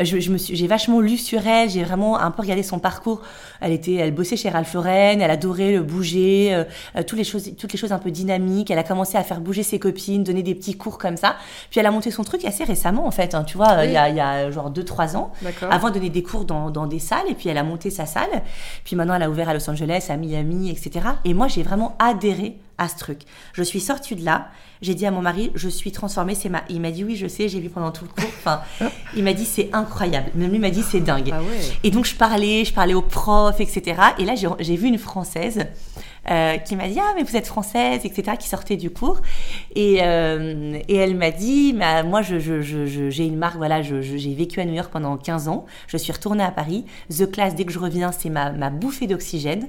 Euh, 0.00 0.04
Je, 0.04 0.18
je 0.20 0.30
me 0.30 0.38
suis, 0.38 0.54
j'ai 0.56 0.66
vachement 0.66 1.00
lu 1.00 1.16
sur 1.16 1.46
elle. 1.46 1.68
J'ai 1.70 1.82
vraiment 1.84 2.18
un 2.18 2.30
peu 2.30 2.42
regardé 2.42 2.62
son 2.62 2.78
parcours. 2.78 3.22
Elle 3.60 3.72
était, 3.72 3.94
elle 3.94 4.14
bossait 4.14 4.36
chez 4.36 4.48
Ralph 4.50 4.72
Lauren. 4.74 5.18
Elle 5.20 5.30
adorait 5.30 5.72
le 5.72 5.82
bouger, 5.82 6.54
euh, 6.54 6.64
euh, 6.96 7.02
toutes 7.02 7.18
les 7.18 7.24
choses, 7.24 7.50
toutes 7.58 7.72
les 7.72 7.78
choses 7.78 7.92
un 7.92 7.98
peu 7.98 8.10
dynamiques. 8.10 8.70
Elle 8.70 8.78
a 8.78 8.82
commencé 8.84 9.16
à 9.18 9.24
faire 9.24 9.40
bouger 9.40 9.62
ses 9.62 9.78
copines, 9.78 10.22
donner 10.24 10.42
des 10.42 10.54
petits 10.54 10.76
cours 10.76 10.98
comme 10.98 11.16
ça. 11.16 11.36
Puis 11.70 11.80
elle 11.80 11.86
a 11.86 11.90
monté 11.90 12.10
son 12.10 12.24
truc 12.24 12.44
assez 12.44 12.64
récemment, 12.64 13.06
en 13.06 13.10
fait. 13.10 13.34
hein, 13.34 13.44
tu 13.44 13.56
vois, 13.56 13.76
Oui. 13.80 13.86
il 13.86 13.92
y 13.92 13.96
a, 13.96 14.08
il 14.08 14.16
y 14.16 14.20
a 14.20 14.50
genre 14.50 14.70
deux, 14.70 14.84
trois 14.84 15.16
ans. 15.16 15.32
D'accord. 15.42 15.72
Avant 15.72 15.88
de 15.88 15.94
donner 15.94 16.10
des 16.10 16.22
cours 16.22 16.44
dans, 16.44 16.70
dans 16.70 16.86
des 16.86 16.98
salles, 16.98 17.26
et 17.28 17.34
puis 17.34 17.48
elle 17.48 17.58
a 17.58 17.62
monté 17.64 17.90
sa 17.90 18.06
salle. 18.06 18.42
Puis 18.84 18.96
maintenant, 18.96 19.14
elle 19.14 19.22
a 19.22 19.29
ouvert 19.30 19.48
à 19.48 19.54
Los 19.54 19.68
Angeles, 19.70 20.06
à 20.08 20.16
Miami, 20.16 20.70
etc. 20.70 21.06
Et 21.24 21.34
moi, 21.34 21.48
j'ai 21.48 21.62
vraiment 21.62 21.96
adhéré 21.98 22.58
à 22.80 22.88
ce 22.88 22.96
truc. 22.96 23.20
Je 23.52 23.62
suis 23.62 23.78
sortie 23.78 24.16
de 24.16 24.24
là. 24.24 24.48
J'ai 24.82 24.94
dit 24.94 25.04
à 25.06 25.10
mon 25.10 25.20
mari, 25.20 25.52
je 25.54 25.68
suis 25.68 25.92
transformée. 25.92 26.34
C'est 26.34 26.48
ma. 26.48 26.62
Il 26.70 26.80
m'a 26.80 26.90
dit 26.90 27.04
oui, 27.04 27.14
je 27.14 27.26
sais. 27.28 27.48
J'ai 27.48 27.60
vu 27.60 27.68
pendant 27.68 27.90
tout 27.92 28.04
le 28.04 28.10
cours. 28.10 28.32
Enfin, 28.38 28.62
il 29.16 29.22
m'a 29.22 29.34
dit 29.34 29.44
c'est 29.44 29.68
incroyable. 29.74 30.30
Même 30.34 30.50
lui 30.50 30.58
m'a 30.58 30.70
dit 30.70 30.82
c'est 30.82 31.00
dingue. 31.00 31.30
Ah 31.32 31.42
ouais. 31.42 31.46
Et 31.84 31.90
donc 31.90 32.06
je 32.06 32.14
parlais, 32.16 32.64
je 32.64 32.72
parlais 32.72 32.94
aux 32.94 33.02
profs, 33.02 33.60
etc. 33.60 34.00
Et 34.18 34.24
là 34.24 34.34
j'ai 34.58 34.76
vu 34.76 34.88
une 34.88 34.96
française 34.98 35.66
euh, 36.30 36.56
qui 36.56 36.76
m'a 36.76 36.88
dit 36.88 36.98
ah 36.98 37.12
mais 37.14 37.22
vous 37.24 37.36
êtes 37.36 37.46
française, 37.46 38.00
etc. 38.04 38.32
qui 38.38 38.48
sortait 38.48 38.76
du 38.78 38.88
cours 38.90 39.20
et 39.74 39.98
euh, 40.02 40.78
et 40.88 40.96
elle 40.96 41.14
m'a 41.14 41.30
dit 41.30 41.74
bah, 41.74 42.02
moi 42.02 42.22
je 42.22 42.38
je- 42.38 42.62
je- 42.62 42.86
je- 42.86 43.10
j'ai 43.10 43.26
une 43.26 43.36
marque 43.36 43.56
voilà 43.56 43.82
j'ai 43.82 44.34
vécu 44.34 44.60
à 44.60 44.64
New 44.64 44.74
York 44.74 44.90
pendant 44.90 45.18
15 45.18 45.48
ans. 45.48 45.66
Je 45.88 45.98
suis 45.98 46.12
retournée 46.12 46.44
à 46.44 46.50
Paris. 46.52 46.86
The 47.14 47.30
Class 47.30 47.54
dès 47.54 47.64
que 47.66 47.72
je 47.72 47.78
reviens 47.78 48.12
c'est 48.12 48.30
ma 48.30 48.50
ma 48.52 48.70
bouffée 48.70 49.06
d'oxygène. 49.06 49.68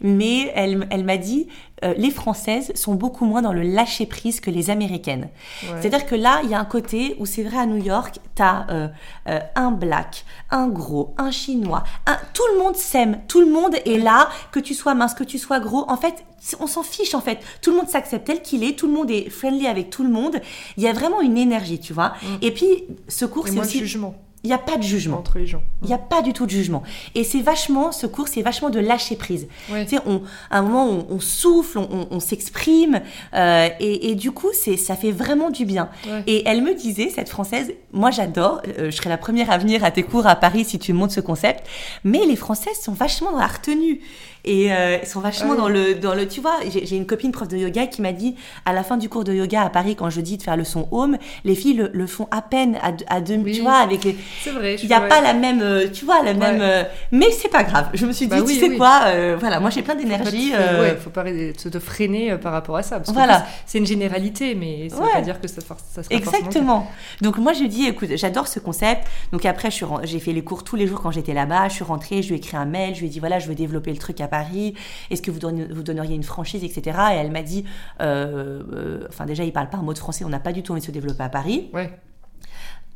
Mais 0.00 0.50
elle 0.56 0.86
elle 0.90 1.04
m'a 1.04 1.16
dit 1.16 1.46
euh, 1.84 1.94
les 1.96 2.10
françaises 2.10 2.72
sont 2.74 2.94
beaucoup 2.94 3.24
moins 3.24 3.42
dans 3.42 3.52
le 3.52 3.62
lâcher 3.62 4.06
prise 4.06 4.40
que 4.40 4.50
les 4.50 4.70
américaines. 4.70 5.28
Ouais. 5.62 5.80
C'est-à-dire 5.80 6.06
que 6.06 6.14
là, 6.14 6.40
il 6.44 6.50
y 6.50 6.54
a 6.54 6.60
un 6.60 6.64
côté 6.64 7.16
où 7.18 7.26
c'est 7.26 7.42
vrai 7.42 7.58
à 7.58 7.66
New 7.66 7.82
York, 7.82 8.18
t'as 8.34 8.66
euh, 8.70 8.88
euh, 9.28 9.40
un 9.54 9.70
black, 9.70 10.24
un 10.50 10.68
gros, 10.68 11.14
un 11.18 11.30
chinois, 11.30 11.84
un... 12.06 12.16
tout 12.34 12.42
le 12.52 12.58
monde 12.58 12.76
s'aime, 12.76 13.20
tout 13.28 13.40
le 13.40 13.50
monde 13.50 13.76
est 13.84 13.98
là, 13.98 14.28
que 14.52 14.60
tu 14.60 14.74
sois 14.74 14.94
mince, 14.94 15.14
que 15.14 15.24
tu 15.24 15.38
sois 15.38 15.60
gros. 15.60 15.84
En 15.88 15.96
fait, 15.96 16.24
on 16.60 16.66
s'en 16.66 16.82
fiche 16.82 17.14
en 17.14 17.20
fait. 17.20 17.38
Tout 17.62 17.70
le 17.70 17.76
monde 17.76 17.88
s'accepte 17.88 18.26
tel 18.26 18.42
qu'il 18.42 18.64
est, 18.64 18.78
tout 18.78 18.86
le 18.86 18.92
monde 18.92 19.10
est 19.10 19.30
friendly 19.30 19.66
avec 19.66 19.90
tout 19.90 20.02
le 20.02 20.10
monde. 20.10 20.40
Il 20.76 20.82
y 20.82 20.88
a 20.88 20.92
vraiment 20.92 21.20
une 21.20 21.36
énergie, 21.36 21.78
tu 21.78 21.92
vois. 21.92 22.14
Et 22.42 22.52
puis, 22.52 22.84
ce 23.08 23.24
cours, 23.24 23.48
c'est 23.48 23.58
aussi... 23.58 23.78
jugement 23.78 24.14
Il 24.48 24.52
n'y 24.52 24.54
a 24.54 24.58
pas 24.58 24.78
de 24.78 24.82
jugement. 24.82 25.18
entre 25.18 25.36
les 25.38 25.46
gens. 25.46 25.60
Il 25.82 25.88
n'y 25.88 25.92
a 25.94 25.98
pas 25.98 26.22
du 26.22 26.32
tout 26.32 26.46
de 26.46 26.50
jugement. 26.50 26.82
Et 27.14 27.22
c'est 27.22 27.42
vachement, 27.42 27.92
ce 27.92 28.06
cours, 28.06 28.28
c'est 28.28 28.40
vachement 28.40 28.70
de 28.70 28.80
lâcher 28.80 29.14
prise. 29.14 29.46
Ouais. 29.70 29.84
Tu 29.84 29.96
sais, 29.96 30.02
on, 30.06 30.22
à 30.50 30.60
un 30.60 30.62
moment, 30.62 30.86
on, 30.86 31.06
on 31.16 31.20
souffle, 31.20 31.78
on, 32.10 32.18
s'exprime, 32.18 33.02
euh, 33.34 33.68
et, 33.78 34.10
et 34.10 34.14
du 34.14 34.30
coup, 34.30 34.48
c'est, 34.54 34.78
ça 34.78 34.96
fait 34.96 35.12
vraiment 35.12 35.50
du 35.50 35.66
bien. 35.66 35.90
Ouais. 36.06 36.22
Et 36.26 36.44
elle 36.48 36.62
me 36.62 36.74
disait, 36.74 37.10
cette 37.14 37.28
française, 37.28 37.72
moi 37.92 38.10
j'adore, 38.10 38.62
euh, 38.78 38.90
je 38.90 38.96
serai 38.96 39.10
la 39.10 39.18
première 39.18 39.50
à 39.50 39.58
venir 39.58 39.84
à 39.84 39.90
tes 39.90 40.02
cours 40.02 40.26
à 40.26 40.34
Paris 40.36 40.64
si 40.64 40.78
tu 40.78 40.94
montes 40.94 41.10
ce 41.10 41.20
concept, 41.20 41.66
mais 42.04 42.24
les 42.24 42.36
françaises 42.36 42.80
sont 42.80 42.92
vachement 42.92 43.32
dans 43.32 43.38
la 43.38 43.46
retenue. 43.48 44.00
Et 44.44 44.72
euh, 44.72 45.04
sont 45.04 45.20
vachement 45.20 45.50
Ouais. 45.50 45.56
dans 45.56 45.68
le 45.68 45.94
dans 45.96 46.14
le 46.14 46.26
tu 46.28 46.40
vois 46.40 46.54
j'ai 46.70 46.96
une 46.96 47.06
copine 47.06 47.32
prof 47.32 47.48
de 47.48 47.56
yoga 47.56 47.86
qui 47.88 48.00
m'a 48.00 48.12
dit 48.12 48.36
à 48.64 48.72
la 48.72 48.84
fin 48.84 48.96
du 48.96 49.08
cours 49.08 49.24
de 49.24 49.34
yoga 49.34 49.62
à 49.62 49.68
Paris 49.68 49.96
quand 49.96 50.10
je 50.10 50.20
dis 50.20 50.38
de 50.38 50.42
faire 50.44 50.56
le 50.56 50.62
son 50.64 50.88
home 50.92 51.18
les 51.44 51.56
filles 51.56 51.74
le, 51.74 51.90
le 51.92 52.06
font 52.06 52.28
à 52.30 52.40
peine 52.40 52.78
à, 52.80 52.92
deux- 52.92 53.04
à 53.08 53.20
deux 53.20 53.34
Oui. 53.34 53.52
tu 53.54 53.62
vois 53.62 53.74
avec 53.78 54.04
les 54.04 54.16
C'est 54.42 54.50
vrai. 54.50 54.76
Il 54.82 54.88
n'y 54.88 54.94
a 54.94 55.00
pas 55.00 55.20
la 55.20 55.34
même, 55.34 55.60
euh, 55.62 55.88
tu 55.92 56.04
vois, 56.04 56.22
la 56.22 56.34
même. 56.34 56.60
euh, 56.60 56.84
mais 57.12 57.30
c'est 57.30 57.48
pas 57.48 57.64
grave. 57.64 57.88
Je 57.94 58.06
me 58.06 58.12
suis 58.12 58.26
dit, 58.26 58.36
Bah 58.36 58.42
oui, 58.46 58.54
tu 58.54 58.60
sais 58.60 58.68
oui. 58.70 58.76
quoi, 58.76 59.00
euh, 59.06 59.36
voilà, 59.38 59.60
moi 59.60 59.70
j'ai 59.70 59.82
plein 59.82 59.94
d'énergie. 59.94 60.52
euh, 60.54 60.82
ouais, 60.82 60.96
faut 60.96 61.10
pas 61.10 61.24
te, 61.24 61.68
te 61.68 61.78
freiner 61.78 62.36
par 62.36 62.52
rapport 62.52 62.76
à 62.76 62.82
ça. 62.82 62.98
Parce 62.98 63.12
Voilà. 63.12 63.46
c'est 63.66 63.78
une 63.78 63.86
généralité, 63.86 64.54
mais 64.54 64.88
ça 64.88 64.96
veut 64.96 65.02
Ouais. 65.02 65.12
pas 65.12 65.20
dire 65.20 65.40
que 65.40 65.48
ça, 65.48 65.60
ça 65.60 66.02
sera. 66.02 66.14
Exactement. 66.14 66.90
Donc 67.22 67.38
moi 67.38 67.52
je 67.52 67.60
lui 67.60 67.68
dis 67.68 67.86
écoute, 67.86 68.08
j'adore 68.16 68.48
ce 68.48 68.58
concept. 68.60 69.06
Donc 69.32 69.44
après 69.44 69.68
j'ai 70.04 70.18
fait 70.20 70.32
les 70.32 70.42
cours 70.44 70.64
tous 70.64 70.76
les 70.76 70.86
jours 70.86 71.00
quand 71.00 71.10
j'étais 71.10 71.34
là-bas, 71.34 71.68
je 71.68 71.74
suis 71.74 71.84
rentrée, 71.84 72.22
je 72.22 72.28
lui 72.28 72.34
ai 72.34 72.38
écrit 72.38 72.56
un 72.56 72.64
mail, 72.66 72.94
je 72.94 73.00
lui 73.00 73.06
ai 73.06 73.10
dit 73.10 73.18
voilà, 73.20 73.38
je 73.38 73.48
veux 73.48 73.54
développer 73.54 73.90
le 73.92 73.98
truc 73.98 74.20
à 74.20 74.28
Paris. 74.28 74.74
Est-ce 75.10 75.22
que 75.22 75.30
vous 75.30 75.38
donneriez, 75.38 75.72
vous 75.72 75.82
donneriez 75.82 76.14
une 76.14 76.22
franchise 76.22 76.62
etc. 76.64 76.96
Et 77.12 77.16
elle 77.16 77.30
m'a 77.30 77.42
dit 77.42 77.64
euh, 78.00 79.00
enfin 79.08 79.26
déjà 79.26 79.44
il 79.44 79.52
parle 79.52 79.68
pas 79.70 79.78
un 79.78 79.82
mot 79.82 79.92
de 79.92 79.98
français, 79.98 80.24
on 80.24 80.28
n'a 80.28 80.40
pas 80.40 80.52
du 80.52 80.62
tout 80.62 80.72
envie 80.72 80.80
de 80.80 80.86
se 80.86 80.90
développer 80.90 81.22
à 81.22 81.28
Paris. 81.28 81.70
Ouais. 81.72 81.90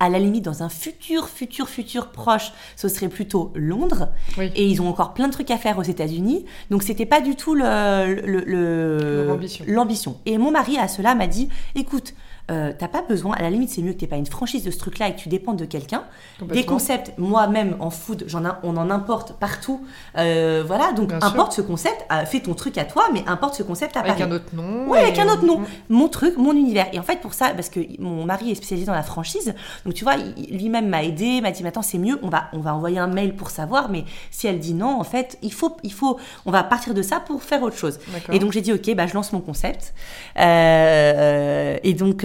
À 0.05 0.09
la 0.09 0.19
limite 0.19 0.45
dans 0.45 0.65
un 0.65 0.69
futur 0.69 1.29
futur 1.29 1.69
futur 1.69 2.09
proche, 2.11 2.53
ce 2.75 2.89
serait 2.89 3.09
plutôt 3.09 3.53
Londres. 3.55 4.09
Oui. 4.37 4.51
Et 4.57 4.67
ils 4.67 4.83
ont 4.83 4.89
encore 4.89 5.15
plein 5.15 5.29
de 5.29 5.33
trucs 5.33 5.53
à 5.53 5.59
faire 5.59 5.79
aux 5.79 5.83
États-Unis. 5.85 6.45
Donc 6.71 6.83
c'était 6.83 7.07
pas 7.07 7.21
du 7.21 7.37
tout 7.37 7.55
le 7.55 8.21
le- 8.27 8.43
le- 8.45 9.25
Leur 9.27 9.35
ambition. 9.35 9.65
l'ambition. 9.69 10.17
Et 10.27 10.39
mon 10.39 10.51
mari 10.51 10.77
à 10.77 10.89
cela 10.89 11.15
m'a 11.15 11.29
dit 11.29 11.49
écoute, 11.77 12.15
euh, 12.51 12.73
t'as 12.77 12.89
pas 12.89 13.03
besoin, 13.03 13.35
à 13.37 13.43
la 13.43 13.51
limite 13.51 13.71
c'est 13.71 13.83
mieux 13.83 13.93
que 13.93 13.99
t'aies 13.99 14.07
pas 14.07 14.17
une 14.17 14.27
franchise 14.27 14.65
de 14.65 14.71
ce 14.71 14.79
truc-là 14.79 15.09
et 15.09 15.15
que 15.15 15.21
tu 15.21 15.29
dépendes 15.29 15.57
de 15.59 15.65
quelqu'un. 15.65 16.05
Des 16.43 16.65
concepts, 16.65 17.13
moi-même 17.17 17.77
en 17.81 17.91
food, 17.91 18.25
j'en 18.27 18.43
on 18.63 18.77
en 18.77 18.91
importe 18.91 19.35
partout. 19.35 19.81
Euh, 20.19 20.63
voilà, 20.67 20.93
donc 20.93 21.09
Bien 21.09 21.21
sûr. 21.21 21.29
importe 21.29 21.53
ce 21.53 21.61
concept, 21.63 22.05
euh, 22.13 22.25
fais 22.25 22.41
ton 22.41 22.55
truc 22.55 22.77
à 22.79 22.85
toi, 22.85 23.05
mais 23.13 23.23
importe 23.27 23.55
ce 23.55 23.63
concept 23.63 23.97
à 23.97 24.01
Avec 24.01 24.13
Paris. 24.13 24.23
un 24.25 24.33
autre 24.33 24.55
nom. 24.55 24.95
Et- 24.95 24.99
avec 24.99 25.19
un 25.19 25.29
autre 25.29 25.45
nom. 25.45 25.61
Mon 25.89 26.09
truc, 26.09 26.37
mon 26.37 26.53
univers. 26.53 26.87
Et 26.93 26.99
en 26.99 27.03
fait, 27.03 27.21
pour 27.21 27.33
ça, 27.35 27.51
parce 27.55 27.69
que 27.69 27.81
mon 28.01 28.25
mari 28.25 28.51
est 28.51 28.55
spécialisé 28.57 28.87
dans 28.87 28.93
la 28.95 29.03
franchise, 29.05 29.55
donc 29.85 29.95
tu 29.95 30.05
vois, 30.05 30.17
lui-même 30.17 30.89
m'a 30.89 31.05
aidé, 31.05 31.41
m'a 31.41 31.53
dit, 31.53 31.63
mais 31.63 31.69
attends, 31.69 31.83
c'est 31.83 31.99
mieux, 31.99 32.19
on 32.23 32.29
va, 32.29 32.45
on 32.53 32.59
va 32.59 32.75
envoyer 32.75 32.99
un 32.99 33.07
mail 33.07 33.35
pour 33.37 33.51
savoir, 33.51 33.89
mais 33.89 34.05
si 34.31 34.47
elle 34.47 34.59
dit 34.59 34.75
non, 34.75 34.99
en 35.01 35.05
fait, 35.05 35.39
il 35.43 35.53
faut, 35.53 35.77
il 35.85 35.93
faut, 35.93 36.19
on 36.45 36.51
va 36.51 36.63
partir 36.65 36.93
de 36.95 37.03
ça 37.03 37.21
pour 37.21 37.43
faire 37.43 37.63
autre 37.63 37.77
chose. 37.77 37.99
Et 38.33 38.39
donc 38.39 38.53
j'ai 38.53 38.61
dit, 38.61 38.73
ok, 38.73 38.95
bah, 38.97 39.07
je 39.07 39.15
lance 39.15 39.33
mon 39.33 39.41
concept. 39.41 39.95
Euh, 40.39 41.77
et 41.83 41.95
donc, 41.95 42.25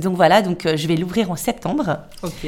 donc 0.00 0.16
voilà, 0.16 0.42
donc 0.42 0.66
euh, 0.66 0.76
je 0.76 0.86
vais 0.88 0.96
l'ouvrir 0.96 1.30
en 1.30 1.36
septembre. 1.36 1.98
Ok. 2.22 2.46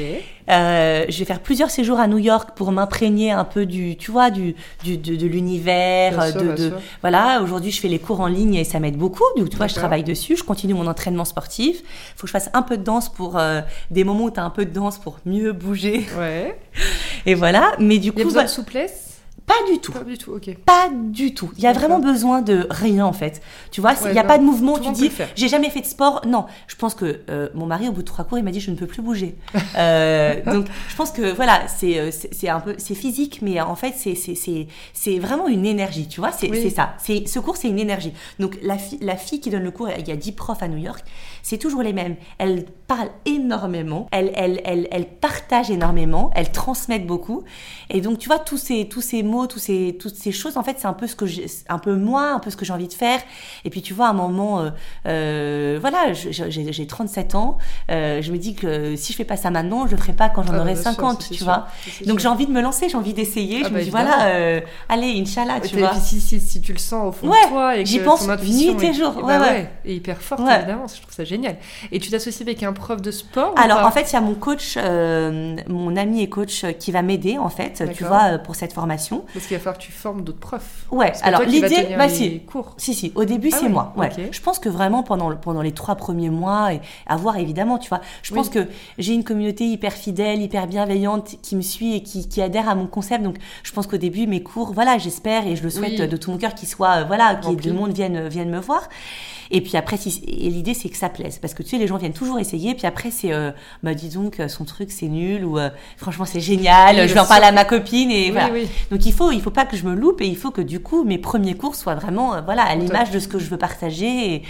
Euh, 0.49 1.05
je 1.07 1.19
vais 1.19 1.25
faire 1.25 1.39
plusieurs 1.39 1.69
séjours 1.69 1.99
à 1.99 2.07
New 2.07 2.17
York 2.17 2.49
pour 2.55 2.71
m'imprégner 2.71 3.31
un 3.31 3.43
peu 3.45 3.65
du, 3.65 3.95
tu 3.95 4.11
vois, 4.11 4.29
du, 4.31 4.55
du 4.83 4.97
de, 4.97 5.15
de 5.15 5.25
l'univers, 5.27 6.33
de, 6.33 6.39
bien 6.43 6.53
de- 6.55 6.69
sûr. 6.69 6.79
voilà. 7.01 7.41
Aujourd'hui, 7.41 7.71
je 7.71 7.79
fais 7.79 7.87
les 7.87 7.99
cours 7.99 8.19
en 8.21 8.27
ligne 8.27 8.55
et 8.55 8.63
ça 8.63 8.79
m'aide 8.79 8.97
beaucoup. 8.97 9.23
Donc, 9.37 9.49
tu 9.49 9.57
vois, 9.57 9.67
je 9.67 9.75
travaille 9.75 10.03
dessus. 10.03 10.35
Je 10.35 10.43
continue 10.43 10.73
mon 10.73 10.87
entraînement 10.87 11.25
sportif. 11.25 11.77
Il 11.81 11.85
faut 12.15 12.21
que 12.23 12.27
je 12.27 12.31
fasse 12.33 12.49
un 12.53 12.63
peu 12.63 12.77
de 12.77 12.83
danse 12.83 13.07
pour 13.09 13.37
euh, 13.37 13.61
des 13.91 14.03
moments 14.03 14.25
où 14.25 14.31
tu 14.31 14.39
as 14.39 14.43
un 14.43 14.49
peu 14.49 14.65
de 14.65 14.71
danse 14.73 14.97
pour 14.97 15.19
mieux 15.25 15.53
bouger. 15.53 16.05
Ouais. 16.19 16.57
Et 17.25 17.33
voilà. 17.35 17.71
Mais 17.79 17.97
du 17.97 18.09
Il 18.09 18.17
y 18.17 18.21
a 18.21 18.23
coup, 18.23 18.27
besoin 18.29 18.43
de 18.43 18.49
souplesse? 18.49 19.10
Pas 19.45 19.71
du 19.71 19.79
tout. 19.79 19.91
Pas 19.91 20.03
du 20.03 20.17
tout, 20.17 20.31
ok. 20.33 20.55
Pas 20.65 20.89
du 20.93 21.33
tout. 21.33 21.51
Il 21.57 21.63
y 21.63 21.67
a 21.67 21.73
vraiment 21.73 21.99
besoin 21.99 22.41
de 22.41 22.67
rien 22.69 23.05
en 23.05 23.13
fait. 23.13 23.41
Tu 23.71 23.81
vois, 23.81 23.93
il 23.99 24.05
Ouais, 24.05 24.13
n'y 24.13 24.19
a 24.19 24.23
non. 24.23 24.27
pas 24.29 24.37
de 24.37 24.43
mouvement. 24.43 24.77
Tout 24.77 24.85
Tu 24.85 24.91
dis, 24.93 25.11
j'ai 25.35 25.47
jamais 25.49 25.69
fait 25.69 25.81
de 25.81 25.85
sport. 25.85 26.21
Non, 26.25 26.45
je 26.67 26.75
pense 26.75 26.95
que 26.95 27.21
euh, 27.29 27.49
mon 27.53 27.65
mari 27.65 27.87
au 27.89 27.91
bout 27.91 28.01
de 28.01 28.05
trois 28.07 28.23
cours, 28.25 28.37
il 28.37 28.43
m'a 28.43 28.51
dit, 28.51 28.59
je 28.61 28.71
ne 28.71 28.75
peux 28.75 28.87
plus 28.87 29.01
bouger. 29.01 29.35
Euh, 29.77 30.41
donc, 30.53 30.67
je 30.89 30.95
pense 30.95 31.11
que 31.11 31.33
voilà, 31.33 31.67
c'est 31.67 31.99
euh, 31.99 32.11
un 32.49 32.59
peu, 32.59 32.75
c'est 32.77 32.95
physique, 32.95 33.39
mais 33.41 33.59
en 33.61 33.75
fait, 33.75 33.93
c'est 33.95 35.19
vraiment 35.19 35.47
une 35.47 35.65
énergie. 35.65 36.07
Tu 36.07 36.19
vois, 36.19 36.31
c'est 36.31 36.49
Oui. 36.49 36.69
ça. 36.71 36.93
C'est 36.97 37.27
ce 37.27 37.39
cours, 37.39 37.57
c'est 37.57 37.67
une 37.69 37.79
énergie. 37.79 38.13
Donc 38.39 38.57
la 38.61 38.77
fille 38.77 38.99
la 39.01 39.17
fille 39.17 39.39
qui 39.39 39.49
donne 39.49 39.63
le 39.63 39.71
cours, 39.71 39.89
il 39.97 40.07
y 40.07 40.11
a 40.11 40.15
dix 40.15 40.31
profs 40.31 40.63
à 40.63 40.67
New 40.67 40.77
York, 40.77 41.03
c'est 41.43 41.57
toujours 41.57 41.81
les 41.81 41.93
mêmes. 41.93 42.15
Elles 42.37 42.65
parlent 42.87 43.11
énormément, 43.25 44.07
elles 44.11 44.31
elles 44.35 44.61
elles 44.65 44.87
elles 44.91 45.07
partagent 45.07 45.71
énormément, 45.71 46.31
elles 46.35 46.51
transmettent 46.51 47.07
beaucoup. 47.07 47.43
Et 47.89 48.01
donc, 48.01 48.19
tu 48.19 48.27
vois, 48.27 48.39
tous 48.39 48.57
ces, 48.57 48.87
tous 48.87 49.01
ces 49.01 49.23
mots, 49.31 49.47
tous 49.47 49.59
ces, 49.59 49.97
toutes 49.99 50.15
ces 50.15 50.31
choses, 50.31 50.57
en 50.57 50.63
fait, 50.63 50.75
c'est 50.79 50.87
un 50.87 50.93
peu 50.93 51.07
ce 51.07 51.15
que 51.15 51.25
j'ai, 51.25 51.45
un 51.69 51.79
peu 51.79 51.95
moi, 51.95 52.31
un 52.33 52.39
peu 52.39 52.49
ce 52.49 52.57
que 52.57 52.65
j'ai 52.65 52.73
envie 52.73 52.87
de 52.87 52.93
faire. 52.93 53.19
Et 53.65 53.69
puis, 53.69 53.81
tu 53.81 53.93
vois, 53.93 54.07
à 54.07 54.09
un 54.09 54.13
moment, 54.13 54.59
euh, 54.59 54.69
euh, 55.07 55.77
voilà, 55.79 56.13
j'ai 56.13 56.31
j'ai 56.73 56.87
37 56.87 57.35
ans, 57.35 57.57
euh, 57.89 58.21
je 58.21 58.31
me 58.31 58.37
dis 58.37 58.55
que 58.55 58.95
si 58.95 59.13
je 59.13 59.17
fais 59.17 59.23
pas 59.25 59.37
ça 59.37 59.49
maintenant, 59.49 59.85
je 59.87 59.91
le 59.91 59.97
ferai 59.97 60.13
pas 60.13 60.29
quand 60.29 60.43
j'en 60.43 60.53
Ah, 60.53 60.59
aurai 60.61 60.73
bien 60.73 60.81
sûr, 60.83 60.91
50, 60.91 61.21
ça, 61.21 61.27
c'est 61.27 61.33
tu 61.33 61.37
sûr. 61.37 61.45
vois. 61.45 61.67
Donc, 62.05 62.19
j'ai 62.19 62.27
envie 62.27 62.45
de 62.45 62.51
me 62.51 62.61
lancer, 62.61 62.89
j'ai 62.89 62.97
envie 62.97 63.13
d'essayer. 63.13 63.61
Ah 63.63 63.67
je 63.67 63.73
bah, 63.73 63.79
me 63.79 63.83
dis, 63.83 63.87
évidemment. 63.89 64.09
voilà, 64.17 64.61
allez, 64.89 65.19
Inch'Allah, 65.21 65.57
Et 65.63 65.67
tu 65.67 65.77
vois. 65.77 65.93
si, 65.95 66.19
si, 66.21 66.39
si 66.39 66.61
tu 66.61 66.73
le 66.73 66.79
sens 66.79 67.07
au 67.09 67.11
fond 67.11 67.27
Ouais, 67.29 67.43
de 67.45 67.49
toi 67.49 67.75
et 67.77 67.83
que 67.83 67.89
j'y 67.89 67.99
ton 67.99 68.05
pense 68.05 68.27
intuition 68.29 68.75
nuit 68.75 68.87
et 68.87 68.93
jour, 68.93 69.13
eh 69.17 69.23
ouais, 69.23 69.39
bah 69.39 69.45
ouais. 69.45 69.71
est 69.85 69.95
hyper 69.95 70.21
forte 70.21 70.41
Ouais. 70.41 70.57
évidemment, 70.57 70.85
je 70.87 71.01
trouve 71.01 71.13
ça 71.13 71.23
génial. 71.23 71.55
Et 71.91 71.99
tu 71.99 72.09
t'associes 72.09 72.41
avec 72.43 72.63
un 72.63 72.73
prof 72.73 73.01
de 73.01 73.11
sport 73.11 73.53
Alors 73.57 73.85
en 73.85 73.91
fait, 73.91 74.09
il 74.09 74.13
y 74.13 74.15
a 74.17 74.21
mon 74.21 74.33
coach, 74.35 74.77
mon 75.67 75.95
ami 75.95 76.21
et 76.21 76.29
coach 76.29 76.65
qui 76.79 76.91
va 76.91 77.01
m'aider 77.01 77.37
en 77.37 77.49
fait, 77.49 77.83
tu 77.95 78.03
vois, 78.03 78.37
pour 78.39 78.55
cette 78.55 78.73
formation. 78.73 79.20
Parce 79.33 79.45
qu'il 79.47 79.55
va 79.57 79.63
falloir 79.63 79.77
que 79.77 79.83
tu 79.83 79.91
formes 79.91 80.23
d'autres 80.23 80.39
profs. 80.39 80.85
Ouais. 80.91 81.11
Alors 81.23 81.41
l'idée, 81.43 81.95
bah 81.97 82.09
si, 82.09 82.39
cours. 82.41 82.73
Si, 82.77 82.93
si, 82.93 83.11
au 83.15 83.25
début, 83.25 83.49
Ah 83.53 83.57
c'est 83.59 83.65
oui, 83.65 83.71
moi. 83.71 83.93
Ouais. 83.97 84.09
Je 84.31 84.41
pense 84.41 84.59
que 84.59 84.69
vraiment, 84.69 85.03
pendant, 85.03 85.29
le- 85.29 85.37
pendant 85.37 85.61
les 85.61 85.71
trois 85.71 85.95
premiers 85.95 86.29
mois, 86.29 86.73
et 86.73 86.81
à 87.07 87.15
voir 87.15 87.37
évidemment, 87.37 87.77
tu 87.77 87.89
vois, 87.89 88.01
je 88.23 88.33
pense 88.33 88.49
que 88.49 88.67
j'ai 88.97 89.13
une 89.13 89.23
communauté 89.23 89.65
hyper 89.65 89.93
fidèle, 89.93 90.41
hyper 90.41 90.67
bienveillante 90.67 91.35
qui 91.41 91.55
me 91.55 91.61
suit 91.61 91.95
et 91.95 92.03
qui, 92.03 92.27
qui 92.27 92.41
adhère 92.41 92.67
à 92.69 92.75
mon 92.75 92.87
concept. 92.87 93.23
Donc, 93.23 93.37
je 93.63 93.71
pense 93.71 93.87
qu'au 93.87 93.97
début, 93.97 94.27
mes 94.27 94.43
cours, 94.43 94.73
voilà, 94.73 94.97
j'espère 94.97 95.47
et 95.47 95.55
je 95.55 95.63
le 95.63 95.69
souhaite 95.69 95.99
Oui. 95.99 96.07
de 96.07 96.17
tout 96.17 96.31
mon 96.31 96.37
cœur 96.37 96.53
qu'ils 96.55 96.67
soient, 96.69 97.01
euh, 97.01 97.03
voilà, 97.05 97.35
que 97.35 97.45
Remplis. 97.45 97.67
du 97.69 97.73
monde 97.73 97.91
vienne, 97.93 98.27
vienne 98.27 98.49
me 98.49 98.59
voir. 98.59 98.87
Et 99.53 99.61
puis 99.61 99.75
après, 99.77 99.97
si, 99.97 100.23
et 100.25 100.49
l'idée, 100.49 100.73
c'est 100.73 100.89
que 100.89 100.97
ça 100.97 101.09
plaise. 101.09 101.37
Parce 101.39 101.53
que 101.53 101.61
tu 101.61 101.69
sais, 101.69 101.77
les 101.77 101.87
gens 101.87 101.97
viennent 101.97 102.13
toujours 102.13 102.39
essayer. 102.39 102.73
Puis 102.73 102.87
après, 102.87 103.11
c'est, 103.11 103.33
euh, 103.33 103.51
bah, 103.83 103.93
dis 103.93 104.09
donc, 104.09 104.41
son 104.47 104.63
truc, 104.65 104.91
c'est 104.91 105.07
nul, 105.07 105.43
ou 105.45 105.59
euh, 105.59 105.69
franchement, 105.97 106.25
c'est 106.25 106.39
génial, 106.39 106.95
Oui, 106.95 107.07
je 107.07 107.13
vais 107.13 107.19
en 107.19 107.25
parler 107.25 107.45
à 107.47 107.51
ma 107.51 107.65
copine, 107.65 108.09
et 108.11 108.25
Oui, 108.27 108.31
voilà. 108.31 108.49
oui. 108.53 108.67
Donc 108.89 109.05
il 109.05 109.13
faut, 109.13 109.31
il 109.31 109.41
faut 109.41 109.51
pas 109.51 109.65
que 109.65 109.75
je 109.75 109.85
me 109.85 109.93
loupe 109.93 110.21
et 110.21 110.27
il 110.27 110.37
faut 110.37 110.51
que 110.51 110.61
du 110.61 110.79
coup 110.79 111.03
mes 111.03 111.17
premiers 111.17 111.55
cours 111.55 111.75
soient 111.75 111.95
vraiment, 111.95 112.33
euh, 112.35 112.41
voilà, 112.41 112.63
à 112.63 112.75
l'image 112.75 113.11
de 113.11 113.19
ce 113.19 113.27
que 113.27 113.39
je 113.39 113.49
veux 113.49 113.57
partager 113.57 114.35
et, 114.35 114.43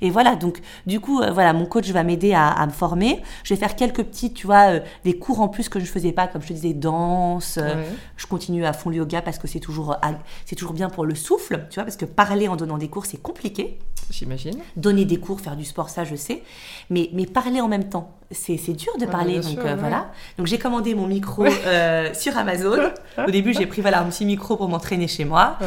et 0.00 0.10
voilà. 0.10 0.36
Donc 0.36 0.60
du 0.86 1.00
coup, 1.00 1.20
euh, 1.20 1.30
voilà, 1.32 1.52
mon 1.52 1.66
coach 1.66 1.88
va 1.90 2.02
m'aider 2.02 2.32
à, 2.32 2.48
à 2.48 2.66
me 2.66 2.72
former. 2.72 3.20
Je 3.44 3.52
vais 3.54 3.60
faire 3.60 3.76
quelques 3.76 4.04
petits, 4.04 4.32
tu 4.32 4.46
vois, 4.46 4.78
des 5.04 5.18
cours 5.18 5.40
en 5.40 5.48
plus 5.48 5.68
que 5.68 5.78
je 5.78 5.84
ne 5.84 5.90
faisais 5.90 6.12
pas, 6.12 6.26
comme 6.28 6.40
je 6.42 6.48
te 6.48 6.52
disais, 6.54 6.72
danse. 6.72 7.58
Je 8.16 8.26
continue 8.26 8.64
à 8.64 8.72
fond 8.72 8.88
le 8.90 8.96
yoga 8.96 9.20
parce 9.22 9.38
que 9.38 9.46
c'est 9.46 9.60
toujours, 9.60 9.96
c'est 10.46 10.56
toujours 10.56 10.72
bien 10.74 10.88
pour 10.88 11.04
le 11.04 11.14
souffle, 11.14 11.66
tu 11.70 11.74
vois, 11.74 11.84
parce 11.84 11.96
que 11.96 12.04
parler 12.06 12.48
en 12.48 12.56
donnant 12.56 12.78
des 12.78 12.88
cours 12.88 13.04
c'est 13.06 13.20
compliqué. 13.20 13.78
J'imagine. 14.10 14.45
Donner 14.76 15.04
des 15.04 15.18
cours, 15.18 15.40
faire 15.40 15.56
du 15.56 15.64
sport, 15.64 15.88
ça 15.88 16.04
je 16.04 16.16
sais, 16.16 16.42
mais 16.90 17.10
parler 17.32 17.60
en 17.60 17.68
même 17.68 17.88
temps, 17.88 18.16
c'est 18.30 18.72
dur 18.72 18.92
de 18.98 19.06
parler. 19.06 19.34
Donc 19.36 19.44
sûr, 19.44 19.60
euh, 19.60 19.64
ouais. 19.64 19.74
voilà. 19.76 20.10
Donc 20.38 20.46
j'ai 20.46 20.58
commandé 20.58 20.94
mon 20.94 21.06
micro 21.06 21.44
euh, 21.46 22.12
sur 22.12 22.36
Amazon. 22.36 22.78
Au 23.26 23.30
début, 23.30 23.54
j'ai 23.54 23.66
pris 23.66 23.80
voilà 23.82 24.00
un 24.00 24.04
petit 24.06 24.24
micro 24.24 24.56
pour 24.56 24.68
m'entraîner 24.68 25.08
chez 25.08 25.24
moi. 25.24 25.58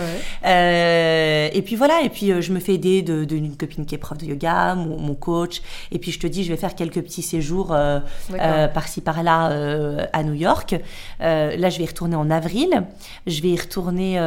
Euh, 0.46 1.50
et 1.54 1.62
puis 1.62 1.76
voilà, 1.76 2.02
et 2.04 2.10
puis 2.10 2.42
je 2.42 2.52
me 2.52 2.60
fais 2.60 2.74
aider 2.74 3.02
de- 3.02 3.24
d'une 3.24 3.56
copine 3.56 3.86
qui 3.86 3.96
est 3.96 3.98
prof 4.00 4.18
de 4.18 4.26
yoga, 4.26 4.76
mon, 4.76 5.00
mon 5.00 5.16
coach. 5.16 5.62
Et 5.92 6.00
puis 6.00 6.12
je 6.12 6.20
te 6.20 6.28
dis, 6.28 6.44
je 6.44 6.50
vais 6.52 6.58
faire 6.58 6.76
quelques 6.76 7.02
petits 7.02 7.22
séjours 7.22 7.76
par-ci 8.74 9.02
par-là 9.02 10.08
à 10.14 10.24
New 10.24 10.34
York. 10.34 10.76
Là, 11.20 11.70
je 11.70 11.78
vais 11.78 11.84
y 11.84 11.88
retourner 11.88 12.16
en 12.16 12.30
avril. 12.30 12.84
Je 13.28 13.42
vais 13.42 13.50
y 13.50 13.58
retourner 13.58 14.20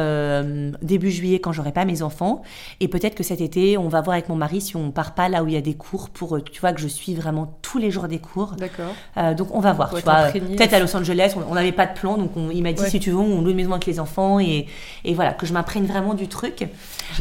début 0.81 1.11
juillet 1.11 1.39
quand 1.39 1.51
j'aurai 1.51 1.71
pas 1.71 1.85
mes 1.85 2.01
enfants. 2.01 2.41
Et 2.79 2.87
peut-être 2.87 3.15
que 3.15 3.23
cet 3.23 3.41
été, 3.41 3.77
on 3.77 3.87
va 3.89 4.01
voir 4.01 4.13
avec 4.15 4.29
mon 4.29 4.35
mari 4.35 4.61
si 4.61 4.75
on 4.75 4.91
part 4.91 5.13
pas 5.13 5.29
là 5.29 5.43
où 5.43 5.47
il 5.47 5.53
y 5.53 5.57
a 5.57 5.61
des 5.61 5.75
cours 5.75 6.09
pour, 6.09 6.43
tu 6.43 6.59
vois, 6.61 6.73
que 6.73 6.81
je 6.81 6.87
suis 6.87 7.13
vraiment 7.15 7.57
tous 7.61 7.77
les 7.77 7.91
jours 7.91 8.07
des 8.07 8.19
cours. 8.23 8.53
D'accord. 8.57 8.93
Euh, 9.17 9.33
donc 9.33 9.49
on 9.53 9.59
va 9.59 9.73
voir, 9.73 9.93
tu 9.93 10.01
vois. 10.01 10.29
Peut-être 10.31 10.73
à 10.73 10.79
Los 10.79 10.95
Angeles, 10.95 11.35
on 11.49 11.53
n'avait 11.53 11.71
pas 11.71 11.85
de 11.85 11.93
plan, 11.93 12.17
donc 12.17 12.31
on- 12.35 12.49
il 12.49 12.63
m'a 12.63 12.73
dit 12.73 12.81
Ouais. 12.81 12.89
si 12.89 12.99
tu 12.99 13.11
veux, 13.11 13.17
on 13.17 13.41
loue 13.41 13.51
une 13.51 13.55
maison 13.57 13.71
avec 13.71 13.85
les 13.85 13.99
enfants 13.99 14.39
et, 14.39 14.65
et 15.05 15.13
voilà 15.13 15.33
que 15.33 15.45
je 15.45 15.53
m'imprègne 15.53 15.85
vraiment 15.85 16.13
du 16.13 16.27
truc. 16.27 16.67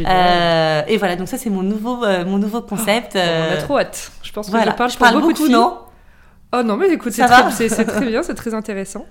Euh, 0.01 0.83
et 0.87 0.97
voilà, 0.97 1.17
donc 1.17 1.29
ça 1.29 1.39
c'est 1.39 1.51
mon 1.51 1.63
nouveau 1.63 2.05
euh, 2.05 2.25
mon 2.25 2.39
nouveau 2.39 2.63
concept. 2.63 3.15
Bon, 3.15 3.21
on 3.21 3.23
euh, 3.23 3.55
a 3.55 3.57
trop 3.59 3.79
hâte. 3.79 4.13
Je 4.23 4.33
pense 4.33 4.47
que 4.47 4.53
voilà, 4.53 4.73
je 4.73 4.77
parle 4.77 4.91
je 4.91 4.97
pour 4.97 5.05
parle 5.07 5.15
beaucoup, 5.21 5.29
beaucoup, 5.35 5.49
de 5.49 5.53
non 5.53 5.79
Oh 6.55 6.63
non, 6.63 6.77
mais 6.77 6.91
écoute, 6.91 7.13
c'est 7.13 7.25
très, 7.25 7.85
très 7.87 8.07
bien, 8.07 8.23
c'est 8.23 8.35
très 8.35 8.53
intéressant. 8.53 9.07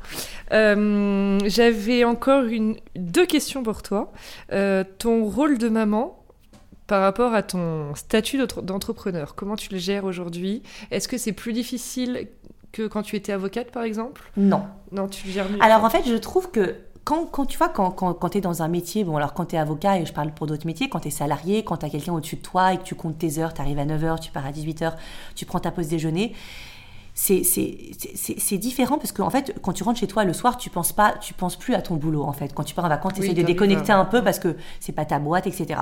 Euh, 0.53 1.39
J'avais 1.47 2.03
encore 2.03 2.43
une, 2.43 2.75
deux 2.95 3.25
questions 3.25 3.63
pour 3.63 3.81
toi. 3.81 4.11
Euh, 4.51 4.83
ton 4.99 5.25
rôle 5.25 5.57
de 5.57 5.67
maman 5.67 6.20
par 6.91 7.01
rapport 7.03 7.33
à 7.33 7.41
ton 7.41 7.95
statut 7.95 8.37
d'entre- 8.37 8.61
d'entrepreneur, 8.61 9.33
comment 9.33 9.55
tu 9.55 9.71
le 9.71 9.77
gères 9.79 10.03
aujourd'hui? 10.03 10.61
Est-ce 10.91 11.07
que 11.07 11.17
c'est 11.17 11.31
plus 11.31 11.53
difficile 11.53 12.27
que 12.73 12.85
quand 12.85 13.01
tu 13.01 13.15
étais 13.15 13.31
avocate, 13.31 13.71
par 13.71 13.83
exemple? 13.83 14.29
Non. 14.35 14.63
Non, 14.91 15.07
tu 15.07 15.25
le 15.25 15.31
gères 15.31 15.49
mieux. 15.49 15.57
Alors 15.61 15.85
en 15.85 15.89
fait, 15.89 16.03
je 16.05 16.15
trouve 16.15 16.51
que 16.51 16.75
quand, 17.05 17.27
quand 17.27 17.45
tu 17.45 17.57
vois, 17.57 17.69
quand, 17.69 17.91
quand, 17.91 18.13
quand 18.13 18.27
tu 18.27 18.39
es 18.39 18.41
dans 18.41 18.61
un 18.61 18.67
métier, 18.67 19.05
bon 19.05 19.15
alors 19.15 19.33
quand 19.33 19.45
tu 19.45 19.55
es 19.55 19.57
avocat, 19.57 19.99
et 19.99 20.05
je 20.05 20.11
parle 20.11 20.31
pour 20.33 20.47
d'autres 20.47 20.67
métiers, 20.67 20.89
quand 20.89 20.99
tu 20.99 21.07
es 21.07 21.11
salarié, 21.11 21.63
quand 21.63 21.77
tu 21.77 21.85
as 21.85 21.89
quelqu'un 21.89 22.11
au-dessus 22.11 22.35
de 22.35 22.41
toi 22.41 22.73
et 22.73 22.77
que 22.77 22.83
tu 22.83 22.93
comptes 22.93 23.17
tes 23.17 23.39
heures, 23.39 23.53
tu 23.53 23.61
arrives 23.61 23.79
à 23.79 23.85
9h, 23.85 24.19
tu 24.19 24.31
pars 24.31 24.45
à 24.45 24.51
18h, 24.51 24.91
tu 25.33 25.45
prends 25.45 25.61
ta 25.61 25.71
pause 25.71 25.87
déjeuner, 25.87 26.35
c'est 27.13 28.57
différent 28.57 28.97
parce 28.97 29.11
qu'en 29.11 29.29
fait, 29.29 29.55
quand 29.61 29.73
tu 29.73 29.83
rentres 29.83 29.99
chez 29.99 30.07
toi 30.07 30.23
le 30.23 30.33
soir, 30.33 30.57
tu 30.57 30.69
penses 30.69 30.93
pas, 30.93 31.15
tu 31.19 31.33
penses 31.33 31.57
plus 31.57 31.75
à 31.75 31.81
ton 31.81 31.95
boulot 31.95 32.23
en 32.23 32.33
fait. 32.33 32.53
Quand 32.53 32.63
tu 32.63 32.73
pars 32.73 32.85
en 32.85 32.89
vacances, 32.89 33.13
tu 33.13 33.23
essaies 33.23 33.33
de 33.33 33.43
déconnecter 33.43 33.91
un 33.91 34.05
peu 34.05 34.23
parce 34.23 34.39
que 34.39 34.55
c'est 34.79 34.93
pas 34.93 35.05
ta 35.05 35.19
boîte, 35.19 35.47
etc. 35.47 35.81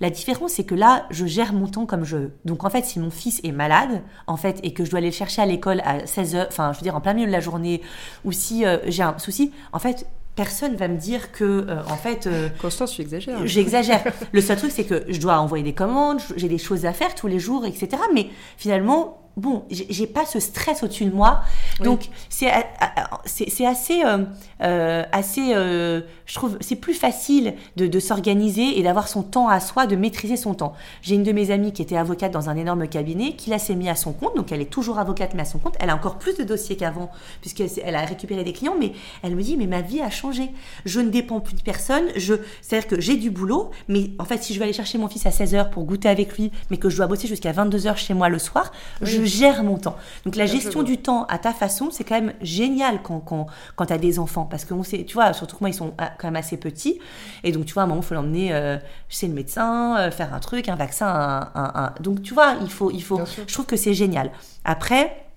La 0.00 0.10
différence, 0.10 0.52
c'est 0.52 0.64
que 0.64 0.74
là, 0.74 1.06
je 1.10 1.26
gère 1.26 1.52
mon 1.52 1.68
temps 1.68 1.86
comme 1.86 2.04
je 2.04 2.16
veux. 2.16 2.32
Donc 2.44 2.64
en 2.64 2.70
fait, 2.70 2.84
si 2.84 2.98
mon 2.98 3.10
fils 3.10 3.40
est 3.44 3.52
malade, 3.52 4.02
en 4.26 4.36
fait, 4.36 4.58
et 4.62 4.72
que 4.72 4.84
je 4.84 4.90
dois 4.90 4.98
aller 4.98 5.10
le 5.10 5.14
chercher 5.14 5.42
à 5.42 5.46
l'école 5.46 5.80
à 5.84 6.06
16 6.06 6.34
h 6.34 6.46
enfin, 6.48 6.72
je 6.72 6.78
veux 6.78 6.82
dire 6.82 6.96
en 6.96 7.00
plein 7.00 7.14
milieu 7.14 7.26
de 7.26 7.32
la 7.32 7.40
journée, 7.40 7.82
ou 8.24 8.32
si 8.32 8.64
euh, 8.64 8.78
j'ai 8.86 9.02
un 9.02 9.16
souci, 9.18 9.52
en 9.72 9.78
fait, 9.78 10.06
personne 10.34 10.76
va 10.76 10.88
me 10.88 10.96
dire 10.96 11.32
que, 11.32 11.44
euh, 11.44 11.82
en 11.88 11.96
fait. 11.96 12.26
Euh, 12.26 12.48
Constance, 12.60 12.92
tu 12.92 13.02
exagères. 13.02 13.46
J'exagère. 13.46 14.02
le 14.32 14.40
seul 14.40 14.56
truc, 14.56 14.72
c'est 14.72 14.84
que 14.84 15.04
je 15.08 15.20
dois 15.20 15.38
envoyer 15.38 15.64
des 15.64 15.74
commandes, 15.74 16.20
j'ai 16.36 16.48
des 16.48 16.58
choses 16.58 16.86
à 16.86 16.92
faire 16.92 17.14
tous 17.14 17.26
les 17.26 17.38
jours, 17.38 17.64
etc. 17.64 18.02
Mais 18.14 18.28
finalement, 18.56 19.21
bon, 19.36 19.64
j'ai 19.70 20.06
pas 20.06 20.26
ce 20.26 20.40
stress 20.40 20.82
au-dessus 20.82 21.06
de 21.06 21.14
moi. 21.14 21.42
Donc, 21.80 22.08
c'est 22.28 22.50
assez, 22.50 24.02
euh, 24.04 24.24
euh, 24.62 25.04
assez 25.12 25.54
euh, 25.54 26.02
je 26.26 26.34
trouve, 26.34 26.56
c'est 26.60 26.76
plus 26.76 26.94
facile 26.94 27.54
de, 27.76 27.86
de 27.86 28.00
s'organiser 28.00 28.78
et 28.78 28.82
d'avoir 28.82 29.08
son 29.08 29.22
temps 29.22 29.48
à 29.48 29.60
soi, 29.60 29.86
de 29.86 29.96
maîtriser 29.96 30.36
son 30.36 30.54
temps. 30.54 30.74
J'ai 31.00 31.14
une 31.14 31.22
de 31.22 31.32
mes 31.32 31.50
amies 31.50 31.72
qui 31.72 31.82
était 31.82 31.96
avocate 31.96 32.32
dans 32.32 32.48
un 32.48 32.56
énorme 32.56 32.86
cabinet, 32.88 33.32
qui 33.32 33.50
l'a 33.50 33.58
s'est 33.58 33.74
mis 33.74 33.88
à 33.88 33.96
son 33.96 34.12
compte, 34.12 34.36
donc 34.36 34.52
elle 34.52 34.60
est 34.60 34.70
toujours 34.70 34.98
avocate 34.98 35.34
mais 35.34 35.42
à 35.42 35.46
son 35.46 35.58
compte. 35.58 35.74
Elle 35.80 35.90
a 35.90 35.94
encore 35.94 36.18
plus 36.18 36.36
de 36.36 36.44
dossiers 36.44 36.76
qu'avant, 36.76 37.10
puisqu'elle 37.40 37.70
elle 37.84 37.96
a 37.96 38.04
récupéré 38.04 38.44
des 38.44 38.52
clients, 38.52 38.76
mais 38.78 38.92
elle 39.22 39.36
me 39.36 39.42
dit, 39.42 39.56
mais 39.56 39.66
ma 39.66 39.80
vie 39.80 40.00
a 40.00 40.10
changé. 40.10 40.50
Je 40.84 41.00
ne 41.00 41.10
dépends 41.10 41.40
plus 41.40 41.54
de 41.54 41.62
personne. 41.62 42.04
Je, 42.16 42.34
c'est-à-dire 42.60 42.88
que 42.88 43.00
j'ai 43.00 43.16
du 43.16 43.30
boulot, 43.30 43.70
mais 43.88 44.10
en 44.18 44.24
fait, 44.24 44.42
si 44.42 44.54
je 44.54 44.58
vais 44.58 44.64
aller 44.64 44.72
chercher 44.72 44.98
mon 44.98 45.08
fils 45.08 45.26
à 45.26 45.30
16h 45.30 45.70
pour 45.70 45.84
goûter 45.84 46.08
avec 46.08 46.36
lui, 46.36 46.50
mais 46.70 46.76
que 46.76 46.90
je 46.90 46.96
dois 46.96 47.06
bosser 47.06 47.28
jusqu'à 47.28 47.52
22h 47.52 47.96
chez 47.96 48.14
moi 48.14 48.28
le 48.28 48.38
soir, 48.38 48.72
je 49.00 49.21
gère 49.24 49.62
mon 49.64 49.78
temps. 49.78 49.96
Donc 50.24 50.36
la 50.36 50.46
gestion 50.46 50.82
du 50.82 50.98
temps 50.98 51.24
à 51.26 51.38
ta 51.38 51.52
façon, 51.52 51.90
c'est 51.90 52.04
quand 52.04 52.14
même 52.14 52.32
génial 52.40 53.02
quand, 53.02 53.20
quand, 53.20 53.46
quand 53.76 53.86
tu 53.86 53.92
as 53.92 53.98
des 53.98 54.18
enfants. 54.18 54.44
Parce 54.44 54.64
que 54.64 54.74
sait, 54.82 55.04
tu 55.04 55.14
vois, 55.14 55.32
surtout 55.32 55.56
que 55.56 55.62
moi, 55.62 55.70
ils 55.70 55.74
sont 55.74 55.94
ah, 55.98 56.12
quand 56.18 56.26
même 56.28 56.36
assez 56.36 56.56
petits. 56.56 56.98
Et 57.44 57.52
donc, 57.52 57.66
tu 57.66 57.74
vois, 57.74 57.82
à 57.82 57.86
un 57.86 57.88
moment, 57.88 58.00
il 58.00 58.06
faut 58.06 58.14
l'emmener 58.14 58.52
euh, 58.52 58.78
chez 59.08 59.28
le 59.28 59.34
médecin, 59.34 59.96
euh, 59.98 60.10
faire 60.10 60.34
un 60.34 60.40
truc, 60.40 60.68
un 60.68 60.76
vaccin. 60.76 61.50
Un, 61.54 61.94
Donc, 62.00 62.22
tu 62.22 62.34
vois, 62.34 62.56
il 62.62 62.70
faut, 62.70 62.90
il 62.90 63.02
faut. 63.02 63.20
Je 63.46 63.52
trouve 63.52 63.66
que 63.66 63.76
c'est 63.76 63.94
génial. 63.94 64.30
Après, 64.64 65.31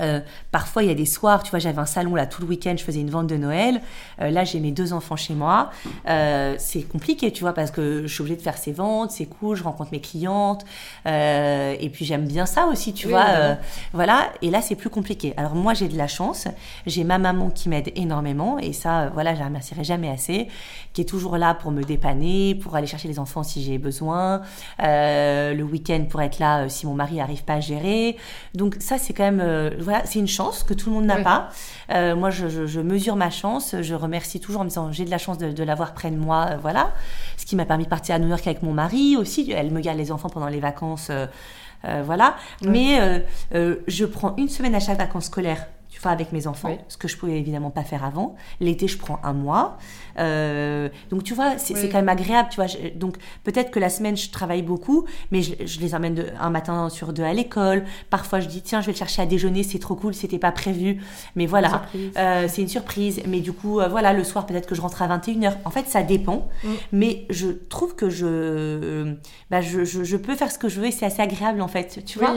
euh, 0.00 0.20
parfois, 0.52 0.82
il 0.82 0.88
y 0.88 0.92
a 0.92 0.94
des 0.94 1.06
soirs, 1.06 1.42
tu 1.42 1.50
vois, 1.50 1.58
j'avais 1.58 1.78
un 1.78 1.86
salon 1.86 2.14
là 2.14 2.26
tout 2.26 2.42
le 2.42 2.48
week-end, 2.48 2.74
je 2.76 2.84
faisais 2.84 3.00
une 3.00 3.10
vente 3.10 3.26
de 3.26 3.36
Noël. 3.36 3.80
Euh, 4.20 4.30
là, 4.30 4.44
j'ai 4.44 4.60
mes 4.60 4.72
deux 4.72 4.92
enfants 4.92 5.16
chez 5.16 5.34
moi. 5.34 5.70
Euh, 6.08 6.54
c'est 6.58 6.82
compliqué, 6.82 7.32
tu 7.32 7.40
vois, 7.40 7.52
parce 7.52 7.70
que 7.70 8.02
je 8.02 8.12
suis 8.12 8.20
obligée 8.20 8.36
de 8.36 8.42
faire 8.42 8.58
ces 8.58 8.72
ventes, 8.72 9.10
c'est 9.10 9.26
cool, 9.26 9.56
je 9.56 9.62
rencontre 9.62 9.92
mes 9.92 10.00
clientes. 10.00 10.64
et 11.06 11.90
puis, 11.92 12.04
j'aime 12.04 12.26
bien 12.26 12.46
ça 12.46 12.66
aussi, 12.66 12.92
tu 12.92 13.08
vois. 13.08 13.56
voilà. 13.92 14.30
Et 14.42 14.50
là, 14.50 14.60
c'est 14.60 14.74
plus 14.74 14.90
compliqué. 14.90 15.34
Alors, 15.36 15.54
moi, 15.54 15.74
j'ai 15.74 15.88
de 15.88 15.96
la 15.96 16.08
chance. 16.08 16.48
J'ai 16.86 17.04
ma 17.04 17.18
maman 17.18 17.50
qui 17.50 17.68
m'aide 17.68 17.92
énormément. 17.96 18.58
Et 18.58 18.72
ça, 18.72 19.10
voilà, 19.12 19.34
je 19.34 19.40
la 19.40 19.46
remercierai 19.46 19.84
jamais 19.84 20.10
assez. 20.10 20.48
Qui 20.92 21.02
est 21.02 21.04
toujours 21.04 21.36
là 21.36 21.54
pour 21.54 21.70
me 21.70 21.82
dépanner, 21.82 22.54
pour 22.54 22.74
aller 22.76 22.86
chercher 22.86 23.08
les 23.08 23.18
enfants 23.18 23.42
si 23.42 23.62
j'ai 23.62 23.78
besoin. 23.78 24.42
le 24.78 25.62
week-end 25.62 26.04
pour 26.08 26.20
être 26.20 26.38
là 26.38 26.68
si 26.68 26.86
mon 26.86 26.94
mari 26.94 27.16
n'arrive 27.16 27.44
pas 27.44 27.54
à 27.54 27.60
gérer. 27.60 28.16
Donc, 28.54 28.76
ça, 28.80 28.98
c'est 28.98 29.12
quand 29.12 29.30
même 29.30 29.76
voilà, 29.86 30.04
c'est 30.04 30.18
une 30.18 30.26
chance 30.26 30.64
que 30.64 30.74
tout 30.74 30.90
le 30.90 30.96
monde 30.96 31.04
n'a 31.06 31.22
pas. 31.22 31.50
Euh, 31.90 32.16
moi, 32.16 32.30
je, 32.30 32.80
mesure 32.80 33.14
ma 33.14 33.30
chance. 33.30 33.76
Je 33.80 33.94
remercie 33.94 34.40
toujours 34.40 34.62
en 34.62 34.64
me 34.64 34.68
disant 34.68 34.90
j'ai 34.90 35.04
de 35.04 35.10
la 35.10 35.18
chance 35.18 35.38
de, 35.38 35.62
l'avoir 35.62 35.94
près 35.94 36.10
de 36.10 36.16
moi. 36.16 36.48
Euh, 36.50 36.56
voilà. 36.60 36.92
Ce 37.36 37.46
qui 37.46 37.54
m'a 37.54 37.64
permis 37.64 37.84
de 37.84 37.88
partir 37.88 38.16
à 38.16 38.18
New 38.18 38.26
York 38.26 38.44
avec 38.48 38.64
mon 38.64 38.72
mari 38.72 39.16
aussi. 39.16 39.48
Elle 39.52 39.70
me 39.70 39.80
garde 39.80 39.96
les 39.96 40.10
enfants 40.10 40.28
pendant 40.28 40.48
les 40.48 40.58
vacances. 40.58 41.10
Euh, 41.10 42.02
voilà. 42.04 42.34
Mais 42.62 43.24
je 43.52 44.04
prends 44.04 44.34
une 44.36 44.48
semaine 44.48 44.74
à 44.74 44.80
chaque 44.80 44.98
vacances 44.98 45.26
scolaires 45.26 45.68
avec 46.04 46.32
mes 46.32 46.46
enfants, 46.46 46.76
ce 46.88 46.96
que 46.96 47.08
je 47.08 47.16
pouvais 47.16 47.38
évidemment 47.38 47.70
pas 47.70 47.82
faire 47.82 48.04
avant. 48.04 48.36
L'été, 48.60 48.88
je 48.88 48.98
prends 48.98 49.18
un 49.22 49.32
mois. 49.32 49.78
Euh, 50.18 50.88
donc, 51.10 51.24
tu 51.24 51.34
vois, 51.34 51.58
c'est 51.58 51.88
quand 51.88 51.98
même 51.98 52.08
agréable, 52.08 52.48
tu 52.50 52.56
vois. 52.56 52.66
donc, 52.94 53.16
peut-être 53.44 53.70
que 53.70 53.78
la 53.78 53.90
semaine, 53.90 54.16
je 54.16 54.30
travaille 54.30 54.62
beaucoup, 54.62 55.04
mais 55.30 55.42
je, 55.42 55.80
les 55.80 55.94
emmène 55.94 56.14
de, 56.14 56.26
un 56.40 56.50
matin 56.50 56.88
sur 56.88 57.12
deux 57.12 57.22
à 57.22 57.32
l'école. 57.32 57.84
Parfois, 58.10 58.40
je 58.40 58.48
dis, 58.48 58.62
tiens, 58.62 58.80
je 58.80 58.86
vais 58.86 58.92
le 58.92 58.98
chercher 58.98 59.22
à 59.22 59.26
déjeuner, 59.26 59.62
c'est 59.62 59.78
trop 59.78 59.94
cool, 59.94 60.14
c'était 60.14 60.38
pas 60.38 60.52
prévu. 60.52 61.02
Mais 61.34 61.46
voilà, 61.46 61.82
euh, 62.16 62.46
c'est 62.48 62.62
une 62.62 62.68
surprise. 62.68 63.20
Mais 63.26 63.40
du 63.40 63.52
coup, 63.52 63.80
euh, 63.80 63.88
voilà, 63.88 64.12
le 64.12 64.24
soir, 64.24 64.46
peut-être 64.46 64.66
que 64.66 64.74
je 64.74 64.80
rentre 64.80 65.02
à 65.02 65.08
21h. 65.18 65.54
En 65.64 65.70
fait, 65.70 65.86
ça 65.88 66.02
dépend. 66.02 66.48
Mm. 66.64 66.68
Mais 66.92 67.26
je 67.30 67.48
trouve 67.48 67.94
que 67.94 68.10
je, 68.10 69.14
bah, 69.50 69.60
je, 69.60 69.84
je, 69.84 70.16
peux 70.16 70.34
faire 70.34 70.50
ce 70.50 70.58
que 70.58 70.68
je 70.68 70.80
veux 70.80 70.86
et 70.86 70.92
c'est 70.92 71.06
assez 71.06 71.22
agréable, 71.22 71.60
en 71.60 71.68
fait, 71.68 72.02
tu 72.04 72.18
vois. 72.18 72.36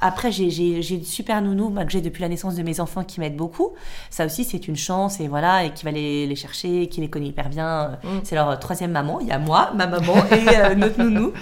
Après, 0.00 0.30
j'ai 0.32 0.94
une 0.94 1.04
super 1.04 1.42
nounou 1.42 1.70
bah, 1.70 1.84
que 1.84 1.92
j'ai 1.92 2.00
depuis 2.00 2.13
la 2.20 2.28
naissance 2.28 2.54
de 2.54 2.62
mes 2.62 2.80
enfants 2.80 3.04
qui 3.04 3.20
m'aide 3.20 3.36
beaucoup. 3.36 3.74
Ça 4.10 4.26
aussi, 4.26 4.44
c'est 4.44 4.68
une 4.68 4.76
chance 4.76 5.20
et 5.20 5.28
voilà, 5.28 5.64
et 5.64 5.72
qui 5.72 5.84
va 5.84 5.90
les, 5.90 6.26
les 6.26 6.36
chercher, 6.36 6.88
qui 6.88 7.00
les 7.00 7.08
connaît 7.08 7.26
hyper 7.26 7.48
bien. 7.48 7.98
Mm. 8.02 8.08
C'est 8.24 8.34
leur 8.34 8.58
troisième 8.58 8.92
maman. 8.92 9.20
Il 9.20 9.26
y 9.26 9.32
a 9.32 9.38
moi, 9.38 9.70
ma 9.74 9.86
maman 9.86 10.14
et 10.30 10.56
euh, 10.56 10.74
notre 10.74 11.02
nounou. 11.02 11.32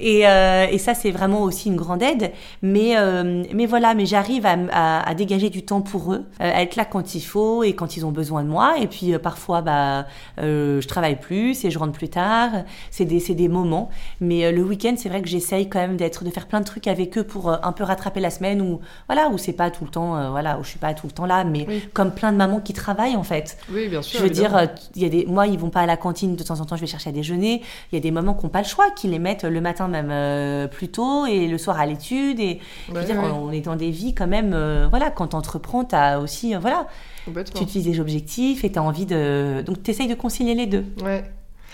Et, 0.00 0.26
euh, 0.26 0.66
et 0.70 0.78
ça, 0.78 0.94
c'est 0.94 1.10
vraiment 1.10 1.42
aussi 1.42 1.68
une 1.68 1.76
grande 1.76 2.02
aide. 2.02 2.32
Mais, 2.62 2.96
euh, 2.96 3.44
mais 3.54 3.66
voilà, 3.66 3.94
mais 3.94 4.06
j'arrive 4.06 4.46
à, 4.46 4.56
à, 4.72 5.08
à, 5.08 5.14
dégager 5.14 5.50
du 5.50 5.62
temps 5.62 5.82
pour 5.82 6.14
eux, 6.14 6.24
euh, 6.40 6.50
à 6.52 6.62
être 6.62 6.76
là 6.76 6.86
quand 6.86 7.14
il 7.14 7.20
faut 7.20 7.62
et 7.62 7.74
quand 7.74 7.96
ils 7.96 8.06
ont 8.06 8.10
besoin 8.10 8.42
de 8.42 8.48
moi. 8.48 8.76
Et 8.80 8.86
puis 8.86 9.16
parfois, 9.18 9.60
bah, 9.60 10.06
je 10.38 10.86
travaille 10.86 11.20
plus 11.20 11.64
et 11.64 11.70
je 11.70 11.78
rentre 11.78 11.92
plus 11.92 12.08
tard. 12.08 12.50
C'est 12.90 13.04
des, 13.04 13.20
des 13.34 13.48
moments. 13.48 13.90
Mais 14.20 14.50
le 14.50 14.62
week-end, 14.62 14.94
c'est 14.96 15.10
vrai 15.10 15.20
que 15.20 15.28
j'essaye 15.28 15.68
quand 15.68 15.80
même 15.80 15.96
d'être, 15.96 16.24
de 16.24 16.30
faire 16.30 16.46
plein 16.46 16.60
de 16.60 16.64
trucs 16.64 16.86
avec 16.86 17.18
eux 17.18 17.24
pour 17.24 17.50
un 17.50 17.72
peu 17.72 17.84
rattraper 17.84 18.20
la 18.20 18.30
semaine 18.30 18.62
où, 18.62 18.80
voilà, 19.06 19.28
où 19.28 19.36
c'est 19.38 19.52
pas 19.52 19.70
tout 19.70 19.84
le 19.84 19.90
temps, 19.90 20.30
voilà, 20.30 20.58
où 20.58 20.64
je 20.64 20.70
suis 20.70 20.78
pas 20.78 20.94
tout 20.94 21.06
le 21.06 21.12
temps 21.12 21.26
là, 21.26 21.44
mais 21.44 21.66
comme 21.92 22.12
plein 22.12 22.32
de 22.32 22.38
mamans 22.38 22.60
qui 22.60 22.72
travaillent 22.72 23.16
en 23.16 23.22
fait. 23.22 23.58
Oui, 23.70 23.88
bien 23.88 24.00
sûr. 24.00 24.18
Je 24.18 24.24
veux 24.24 24.30
dire, 24.30 24.68
il 24.96 25.02
y 25.02 25.04
a 25.04 25.08
des, 25.08 25.26
moi, 25.26 25.46
ils 25.46 25.58
vont 25.58 25.70
pas 25.70 25.80
à 25.80 25.86
la 25.86 25.96
cantine 25.96 26.36
de 26.36 26.42
temps 26.42 26.60
en 26.60 26.64
temps, 26.64 26.76
je 26.76 26.80
vais 26.80 26.86
chercher 26.86 27.10
à 27.10 27.12
déjeuner. 27.12 27.62
Il 27.92 27.96
y 27.96 27.98
a 27.98 28.00
des 28.00 28.10
mamans 28.10 28.34
qui 28.34 28.44
n'ont 28.44 28.50
pas 28.50 28.62
le 28.62 28.66
choix, 28.66 28.90
qui 28.90 29.08
les 29.08 29.18
mettent 29.18 29.44
le 29.44 29.60
matin 29.60 29.89
même 29.90 30.10
euh, 30.10 30.66
plus 30.66 30.88
tôt 30.88 31.26
et 31.26 31.46
le 31.46 31.58
soir 31.58 31.78
à 31.78 31.86
l'étude. 31.86 32.40
Et 32.40 32.60
dire, 32.88 33.16
on 33.22 33.52
est 33.52 33.60
dans 33.60 33.76
des 33.76 33.90
vies 33.90 34.14
quand 34.14 34.26
même. 34.26 34.52
Euh, 34.54 34.86
voilà, 34.88 35.10
quand 35.10 35.28
tu 35.28 35.36
entreprends, 35.36 35.84
tu 35.84 35.94
as 35.94 36.20
aussi. 36.20 36.54
Euh, 36.54 36.58
voilà, 36.58 36.86
tu 37.26 37.62
utilises 37.62 37.86
des 37.86 38.00
objectifs 38.00 38.64
et 38.64 38.72
tu 38.72 38.78
as 38.78 38.82
envie 38.82 39.06
de. 39.06 39.62
Donc, 39.66 39.82
tu 39.82 39.90
essayes 39.90 40.08
de 40.08 40.14
concilier 40.14 40.54
les 40.54 40.66
deux. 40.66 40.84
Ouais. 41.04 41.24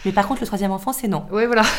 Mais 0.04 0.12
par 0.12 0.26
contre, 0.26 0.40
le 0.40 0.46
troisième 0.46 0.72
enfant, 0.72 0.92
c'est 0.92 1.08
non. 1.08 1.24
Ouais, 1.30 1.46
voilà. 1.46 1.62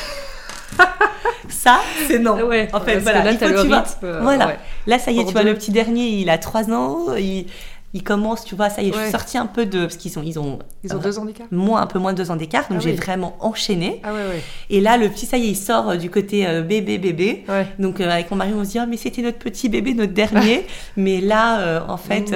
ça, 1.50 1.80
c'est 2.08 2.20
non. 2.20 2.42
Ouais, 2.44 2.68
en 2.74 2.82
fait, 2.82 3.00
voilà. 3.00 3.24
Là, 3.24 3.32
il 3.32 3.38
faut, 3.38 3.62
tu 3.62 3.68
vois, 3.68 3.84
voilà. 4.22 4.58
Là, 4.86 5.00
ça 5.00 5.12
y 5.12 5.20
est, 5.20 5.26
tu 5.26 5.32
vois, 5.32 5.44
le 5.44 5.54
petit 5.54 5.72
dernier, 5.72 6.08
il 6.08 6.30
a 6.30 6.38
3 6.38 6.72
ans. 6.72 7.16
Il, 7.16 7.48
ils 7.94 8.04
commencent, 8.04 8.44
tu 8.44 8.56
vois, 8.56 8.70
ça 8.70 8.82
y 8.82 8.90
est, 8.90 8.94
je 8.94 9.00
suis 9.00 9.12
sortie 9.12 9.38
un 9.38 9.46
peu 9.46 9.66
de. 9.66 9.82
Parce 9.82 9.96
qu'ils 9.96 10.20
ont. 10.20 10.24
Ils 10.24 10.38
ont, 10.38 10.60
ils 10.84 10.94
ont 10.94 11.00
deux 11.00 11.20
ans 11.20 11.26
d'écart 11.26 11.48
Moins, 11.52 11.82
un 11.82 11.88
peu 11.88 12.00
moins 12.00 12.12
de 12.12 12.18
deux 12.18 12.32
ans 12.32 12.36
d'écart, 12.36 12.68
donc 12.70 12.80
ah 12.82 12.84
j'ai 12.84 12.94
vraiment 12.94 13.38
enchaîné. 13.40 14.02
Ah 14.04 14.14
ouais, 14.14 14.20
ouais. 14.20 14.44
Et 14.70 14.82
là, 14.82 14.98
le 14.98 15.10
petit, 15.10 15.26
ça 15.26 15.38
y 15.38 15.46
est, 15.46 15.50
il 15.50 15.56
sort 15.56 15.90
euh, 15.90 15.96
du 15.96 16.10
côté 16.10 16.46
euh, 16.46 16.62
bébé, 16.62 16.98
bébé. 16.98 17.46
Donc 17.80 18.02
euh, 18.02 18.10
avec 18.10 18.30
mon 18.30 18.38
mari, 18.38 18.52
on 18.54 18.64
se 18.66 18.72
dit, 18.72 18.80
ah, 18.80 18.86
mais 18.86 18.98
c'était 18.98 19.22
notre 19.22 19.40
petit 19.40 19.70
bébé, 19.70 19.94
notre 19.94 20.14
dernier. 20.14 20.66
mais 20.98 21.22
là, 21.22 21.86
en 21.88 21.98
fait, 21.98 22.32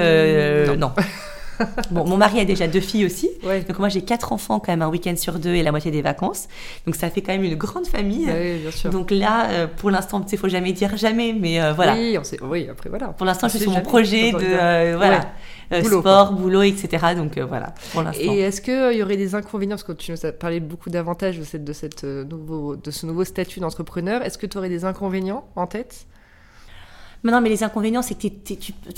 non. 0.77 0.91
bon, 1.91 2.05
mon 2.05 2.17
mari 2.17 2.39
a 2.39 2.45
déjà 2.45 2.67
deux 2.67 2.79
filles 2.79 3.05
aussi. 3.05 3.29
Donc 3.67 3.79
moi, 3.79 3.89
j'ai 3.89 4.01
quatre 4.01 4.33
enfants 4.33 4.59
quand 4.59 4.71
même 4.71 4.81
un 4.81 4.89
week-end 4.89 5.15
sur 5.15 5.39
deux 5.39 5.55
et 5.55 5.63
la 5.63 5.71
moitié 5.71 5.91
des 5.91 6.01
vacances. 6.01 6.47
Donc 6.85 6.95
ça 6.95 7.09
fait 7.09 7.21
quand 7.21 7.33
même 7.33 7.43
une 7.43 7.55
grande 7.55 7.87
famille. 7.87 8.27
Oui, 8.27 8.59
bien 8.59 8.71
sûr. 8.71 8.89
Donc 8.89 9.11
là, 9.11 9.67
pour 9.77 9.91
l'instant, 9.91 10.25
il 10.31 10.37
faut 10.37 10.49
jamais 10.49 10.73
dire 10.73 10.97
jamais, 10.97 11.33
mais 11.33 11.59
voilà. 11.73 11.93
Oui, 11.93 12.17
on 12.19 12.23
sait... 12.23 12.37
oui, 12.41 12.67
après 12.69 12.89
voilà. 12.89 13.07
Pour 13.09 13.25
l'instant, 13.25 13.47
je 13.47 13.57
suis 13.57 13.61
sur 13.61 13.71
mon 13.71 13.81
projet 13.81 14.31
de 14.31 14.95
voilà. 14.95 15.31
Euh, 15.73 15.83
sport, 15.83 16.33
boulot, 16.33 16.63
etc. 16.63 17.15
Donc 17.15 17.37
euh, 17.37 17.45
voilà, 17.45 17.73
pour 17.93 18.03
l'instant. 18.03 18.21
Et 18.21 18.39
est-ce 18.39 18.59
qu'il 18.59 18.73
euh, 18.73 18.93
y 18.93 19.01
aurait 19.01 19.15
des 19.15 19.35
inconvénients 19.35 19.75
Parce 19.75 19.83
que 19.83 19.93
tu 19.93 20.11
nous 20.11 20.25
as 20.25 20.33
parlé 20.33 20.59
beaucoup 20.59 20.89
d'avantages 20.89 21.39
de, 21.39 21.45
cette, 21.45 21.63
de, 21.63 21.71
cette, 21.71 22.03
nouveau, 22.03 22.75
de 22.75 22.91
ce 22.91 23.05
nouveau 23.05 23.23
statut 23.23 23.61
d'entrepreneur. 23.61 24.21
Est-ce 24.21 24.37
que 24.37 24.45
tu 24.45 24.57
aurais 24.57 24.69
des 24.69 24.83
inconvénients 24.83 25.45
en 25.55 25.67
tête? 25.67 26.07
Mais 27.23 27.31
non, 27.31 27.41
mais 27.41 27.49
les 27.49 27.63
inconvénients, 27.63 28.01
c'est 28.01 28.15
que 28.15 28.27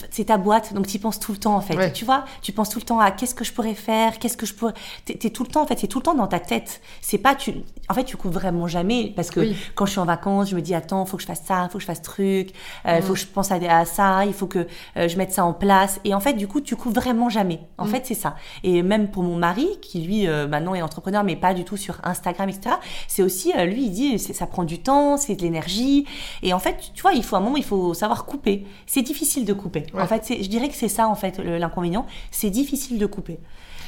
c'est 0.09 0.25
ta 0.25 0.37
boîte, 0.37 0.73
donc 0.73 0.87
tu 0.87 0.99
penses 0.99 1.19
tout 1.19 1.31
le 1.31 1.37
temps, 1.37 1.55
en 1.55 1.61
fait. 1.61 1.91
Tu 1.93 2.05
vois, 2.05 2.25
tu 2.41 2.51
penses 2.51 2.69
tout 2.69 2.79
le 2.79 2.85
temps 2.85 2.99
à 2.99 3.11
qu'est-ce 3.11 3.35
que 3.35 3.43
je 3.43 3.51
pourrais 3.51 3.73
faire, 3.73 4.19
qu'est-ce 4.19 4.37
que 4.37 4.45
je 4.45 4.53
pourrais. 4.53 4.73
Tu 5.05 5.13
es, 5.13 5.29
tout 5.29 5.43
le 5.43 5.49
temps, 5.49 5.61
en 5.61 5.67
fait, 5.67 5.79
c'est 5.79 5.87
tout 5.87 5.99
le 5.99 6.03
temps 6.03 6.15
dans 6.15 6.27
ta 6.27 6.39
tête. 6.39 6.81
C'est 7.01 7.17
pas, 7.17 7.35
tu, 7.35 7.53
en 7.89 7.93
fait, 7.93 8.05
tu 8.05 8.15
couvres 8.15 8.33
vraiment 8.33 8.67
jamais, 8.67 9.11
parce 9.15 9.29
que 9.29 9.53
quand 9.75 9.85
je 9.85 9.91
suis 9.91 9.99
en 9.99 10.05
vacances, 10.05 10.49
je 10.49 10.55
me 10.55 10.61
dis, 10.61 10.73
attends, 10.73 11.05
faut 11.05 11.17
que 11.17 11.23
je 11.23 11.27
fasse 11.27 11.43
ça, 11.43 11.67
faut 11.69 11.77
que 11.77 11.81
je 11.81 11.85
fasse 11.85 12.01
truc, 12.01 12.51
il 12.85 13.01
faut 13.01 13.11
mm. 13.11 13.15
que 13.15 13.19
je 13.19 13.27
pense 13.27 13.51
à, 13.51 13.85
ça, 13.85 14.25
il 14.25 14.33
faut 14.33 14.47
que 14.47 14.67
je 14.95 15.17
mette 15.17 15.33
ça 15.33 15.43
en 15.43 15.53
place. 15.53 15.99
Et 16.05 16.13
en 16.13 16.19
fait, 16.19 16.33
du 16.33 16.47
coup, 16.47 16.61
tu 16.61 16.75
couvres 16.75 16.95
vraiment 16.95 17.29
jamais. 17.29 17.59
En 17.77 17.85
mm. 17.85 17.89
fait, 17.89 18.05
c'est 18.05 18.13
ça. 18.13 18.35
Et 18.63 18.83
même 18.83 19.09
pour 19.09 19.23
mon 19.23 19.35
mari, 19.35 19.67
qui 19.81 20.01
lui, 20.01 20.27
maintenant 20.27 20.75
est 20.75 20.81
entrepreneur, 20.81 21.23
mais 21.23 21.35
pas 21.35 21.53
du 21.53 21.65
tout 21.65 21.77
sur 21.77 21.99
Instagram, 22.03 22.47
etc., 22.47 22.75
c'est 23.07 23.23
aussi, 23.23 23.51
lui, 23.65 23.85
il 23.85 23.91
dit, 23.91 24.19
ça 24.19 24.47
prend 24.47 24.63
du 24.63 24.79
temps, 24.79 25.17
c'est 25.17 25.35
de 25.35 25.41
l'énergie. 25.41 26.05
Et 26.41 26.53
en 26.53 26.59
fait, 26.59 26.91
tu 26.93 27.01
vois, 27.01 27.13
il 27.13 27.23
faut 27.23 27.35
un 27.35 27.41
moment, 27.41 27.57
il 27.57 27.65
faut 27.65 27.93
savoir 27.93 28.12
coupé. 28.15 28.65
C'est 28.85 29.01
difficile 29.01 29.45
de 29.45 29.53
couper. 29.53 29.85
En 29.93 30.07
fait, 30.07 30.25
je 30.41 30.47
dirais 30.47 30.69
que 30.69 30.75
c'est 30.75 30.87
ça, 30.87 31.07
en 31.07 31.15
fait, 31.15 31.39
l'inconvénient. 31.39 32.05
C'est 32.31 32.49
difficile 32.49 32.97
de 32.97 33.05
couper. 33.05 33.39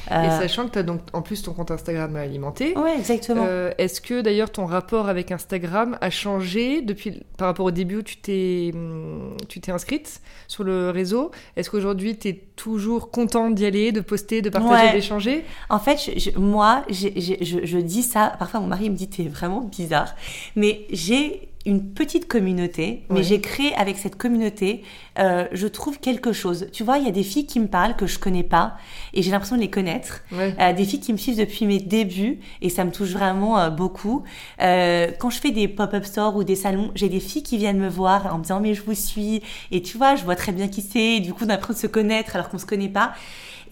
Et 0.08 0.14
euh, 0.14 0.40
sachant 0.40 0.66
que 0.66 0.72
tu 0.72 0.78
as 0.78 0.82
donc 0.84 1.00
en 1.12 1.22
plus 1.22 1.42
ton 1.42 1.52
compte 1.52 1.70
Instagram 1.70 2.14
alimenté. 2.14 2.74
Oui, 2.76 2.90
exactement. 2.96 3.44
Euh, 3.46 3.72
est-ce 3.78 4.00
que 4.00 4.20
d'ailleurs 4.20 4.50
ton 4.50 4.64
rapport 4.64 5.08
avec 5.08 5.32
Instagram 5.32 5.98
a 6.00 6.10
changé 6.10 6.80
depuis 6.80 7.22
par 7.36 7.48
rapport 7.48 7.66
au 7.66 7.70
début 7.72 7.96
où 7.96 8.02
tu 8.02 8.16
t'es 8.18 8.70
hum, 8.72 9.36
tu 9.48 9.60
t'es 9.60 9.72
inscrite 9.72 10.20
sur 10.46 10.62
le 10.62 10.90
réseau? 10.90 11.32
Est-ce 11.56 11.70
qu'aujourd'hui 11.70 12.16
tu 12.16 12.28
es 12.28 12.44
toujours 12.54 13.10
contente 13.10 13.56
d'y 13.56 13.66
aller, 13.66 13.90
de 13.90 14.00
poster, 14.00 14.42
de 14.42 14.50
partager, 14.50 14.92
d'échanger? 14.92 15.44
En 15.70 15.80
fait, 15.80 15.98
moi, 16.36 16.84
je, 16.88 17.08
je, 17.18 17.78
dis 17.78 18.02
ça. 18.02 18.34
Parfois, 18.38 18.60
mon 18.60 18.68
mari 18.68 18.90
me 18.90 18.96
dit 18.96 19.08
t'es 19.08 19.24
vraiment 19.24 19.62
bizarre, 19.62 20.14
mais 20.54 20.86
j'ai 20.90 21.48
une 21.66 21.92
petite 21.92 22.28
communauté, 22.28 23.02
mais 23.10 23.24
j'ai 23.24 23.40
créé 23.40 23.74
avec 23.74 23.98
cette 23.98 24.16
communauté, 24.16 24.84
euh, 25.18 25.46
je 25.50 25.66
trouve 25.66 25.98
quelque 25.98 26.32
chose. 26.32 26.68
Tu 26.72 26.84
vois, 26.84 26.98
il 26.98 27.04
y 27.04 27.08
a 27.08 27.12
des 27.12 27.24
filles 27.24 27.46
qui 27.46 27.58
me 27.58 27.66
parlent 27.66 27.96
que 27.96 28.06
je 28.06 28.20
connais 28.20 28.44
pas 28.44 28.76
et 29.12 29.22
j'ai 29.22 29.32
l'impression 29.32 29.56
de 29.56 29.60
les 29.60 29.70
connaître. 29.70 30.22
Euh, 30.32 30.72
des 30.72 30.84
filles 30.84 31.00
qui 31.00 31.12
me 31.12 31.18
suivent 31.18 31.38
depuis 31.38 31.66
mes 31.66 31.80
débuts 31.80 32.38
et 32.62 32.70
ça 32.70 32.84
me 32.84 32.92
touche 32.92 33.10
vraiment 33.10 33.58
euh, 33.58 33.70
beaucoup. 33.70 34.22
quand 34.58 35.30
je 35.30 35.40
fais 35.40 35.50
des 35.50 35.66
pop-up 35.66 36.04
stores 36.04 36.36
ou 36.36 36.44
des 36.44 36.54
salons, 36.54 36.92
j'ai 36.94 37.08
des 37.08 37.20
filles 37.20 37.42
qui 37.42 37.58
viennent 37.58 37.80
me 37.80 37.88
voir 37.88 38.32
en 38.32 38.38
me 38.38 38.42
disant 38.42 38.60
mais 38.60 38.74
je 38.74 38.82
vous 38.82 38.94
suis 38.94 39.42
et 39.72 39.82
tu 39.82 39.98
vois, 39.98 40.14
je 40.14 40.24
vois 40.24 40.36
très 40.36 40.52
bien 40.52 40.68
qui 40.68 40.82
c'est. 40.82 41.18
Du 41.18 41.34
coup, 41.34 41.44
on 41.46 41.50
apprend 41.50 41.72
de 41.72 41.78
se 41.78 41.88
connaître 41.88 42.36
alors 42.36 42.48
qu'on 42.48 42.58
se 42.58 42.66
connaît 42.66 42.88
pas 42.88 43.12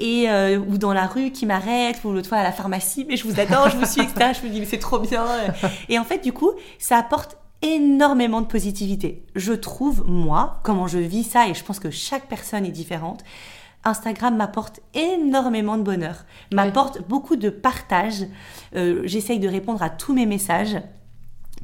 et 0.01 0.27
ou 0.57 0.77
dans 0.77 0.93
la 0.93 1.07
rue 1.07 1.31
qui 1.31 1.47
m'arrête 1.47 2.03
ou 2.03 2.11
l'autre 2.11 2.29
fois 2.29 2.39
à 2.39 2.43
la 2.43 2.51
pharmacie 2.51 3.07
mais 3.09 3.17
je 3.17 3.29
vous 3.29 3.39
adore 3.39 3.71
je 3.71 3.77
vous 3.77 3.87
suis 3.87 4.01
etc 4.01 4.33
je 4.37 4.45
me 4.45 4.53
dis 4.53 4.59
mais 4.59 4.67
c'est 4.67 4.81
trop 4.81 4.99
bien 4.99 5.25
et 5.89 6.01
en 6.01 6.05
fait 6.05 6.19
du 6.19 6.33
coup 6.33 6.51
ça 6.81 6.99
apporte 6.99 7.37
énormément 7.65 8.43
de 8.43 8.47
positivité. 8.47 9.25
Je 9.35 9.53
trouve, 9.53 10.05
moi, 10.07 10.61
comment 10.63 10.87
je 10.87 10.99
vis 10.99 11.25
ça, 11.25 11.49
et 11.49 11.55
je 11.55 11.65
pense 11.65 11.81
que 11.81 11.91
chaque 11.91 12.29
personne 12.29 12.65
est 12.65 12.71
différente, 12.71 13.25
Instagram 13.85 14.37
m'apporte 14.37 14.81
énormément 14.95 15.77
de 15.77 15.83
bonheur, 15.83 16.25
m'apporte 16.53 17.07
beaucoup 17.09 17.37
de 17.37 17.51
partage. 17.51 18.27
Euh, 18.77 19.03
j'essaye 19.05 19.39
de 19.39 19.49
répondre 19.49 19.83
à 19.83 19.91
tous 19.91 20.15
mes 20.15 20.27
messages. 20.27 20.77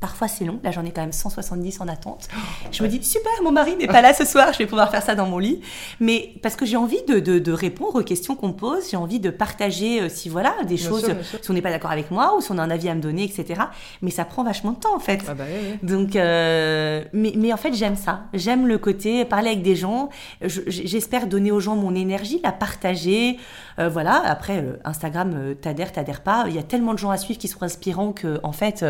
Parfois 0.01 0.29
c'est 0.29 0.47
long, 0.47 0.59
là 0.65 0.71
j'en 0.71 0.83
ai 0.87 0.93
quand 0.93 1.03
même 1.03 1.13
170 1.13 1.83
en 1.83 1.89
attente. 1.89 2.29
Je 2.73 2.83
me 2.83 2.89
dis 2.89 3.05
super, 3.05 3.31
mon 3.43 3.53
mari 3.53 3.77
n'est 3.77 3.87
pas 3.87 4.01
là 4.01 4.15
ce 4.15 4.25
soir, 4.25 4.55
je 4.55 4.59
vais 4.59 4.67
pouvoir 4.67 4.91
faire 4.91 5.03
ça 5.03 5.15
dans 5.15 5.27
mon 5.27 5.39
lit. 5.39 5.61
Mais 6.01 6.33
parce 6.43 6.57
que 6.57 6.65
j'ai 6.65 6.79
envie 6.79 7.03
de, 7.07 7.19
de, 7.19 7.53
répondre 7.53 8.01
aux 8.01 8.03
questions 8.03 8.35
qu'on 8.35 8.53
pose, 8.53 8.91
j'ai 8.91 8.97
envie 8.97 9.21
de 9.21 9.29
partager 9.29 10.01
euh, 10.01 10.09
si 10.09 10.31
voilà 10.31 10.55
des 10.67 10.79
choses, 10.79 11.07
si 11.43 11.51
on 11.51 11.53
n'est 11.53 11.61
pas 11.61 11.71
d'accord 11.71 11.91
avec 11.91 12.11
moi 12.11 12.35
ou 12.35 12.41
si 12.41 12.51
on 12.51 12.57
a 12.57 12.63
un 12.63 12.71
avis 12.71 12.89
à 12.89 12.95
me 12.95 13.03
donner, 13.03 13.25
etc. 13.25 13.61
Mais 14.01 14.11
ça 14.11 14.25
prend 14.25 14.43
vachement 14.43 14.73
de 14.73 14.79
temps 14.79 14.97
en 14.97 15.01
fait. 15.01 15.21
Ah 15.29 15.35
bah 15.35 15.45
Donc, 15.83 16.17
euh, 16.17 17.05
mais, 17.13 17.35
mais 17.37 17.53
en 17.53 17.59
fait 17.59 17.75
j'aime 17.75 17.97
ça, 17.97 18.23
j'aime 18.33 18.67
le 18.67 18.79
côté 18.79 19.27
parler 19.27 19.49
avec 19.49 19.63
des 19.63 19.77
gens. 19.77 20.09
J'espère 20.41 21.27
donner 21.27 21.53
aux 21.53 21.61
gens 21.61 21.77
mon 21.77 21.95
énergie, 21.95 22.41
la 22.43 22.53
partager. 22.53 23.37
Euh, 23.79 23.91
voilà. 23.91 24.23
Après 24.25 24.65
Instagram, 24.85 25.55
t'adhères, 25.61 25.93
t'adhères 25.93 26.23
pas. 26.23 26.45
Il 26.49 26.55
y 26.55 26.59
a 26.59 26.63
tellement 26.63 26.95
de 26.95 26.99
gens 26.99 27.11
à 27.11 27.19
suivre 27.19 27.39
qui 27.39 27.49
sont 27.49 27.63
inspirants 27.63 28.13
que 28.13 28.41
en 28.43 28.53
fait 28.53 28.85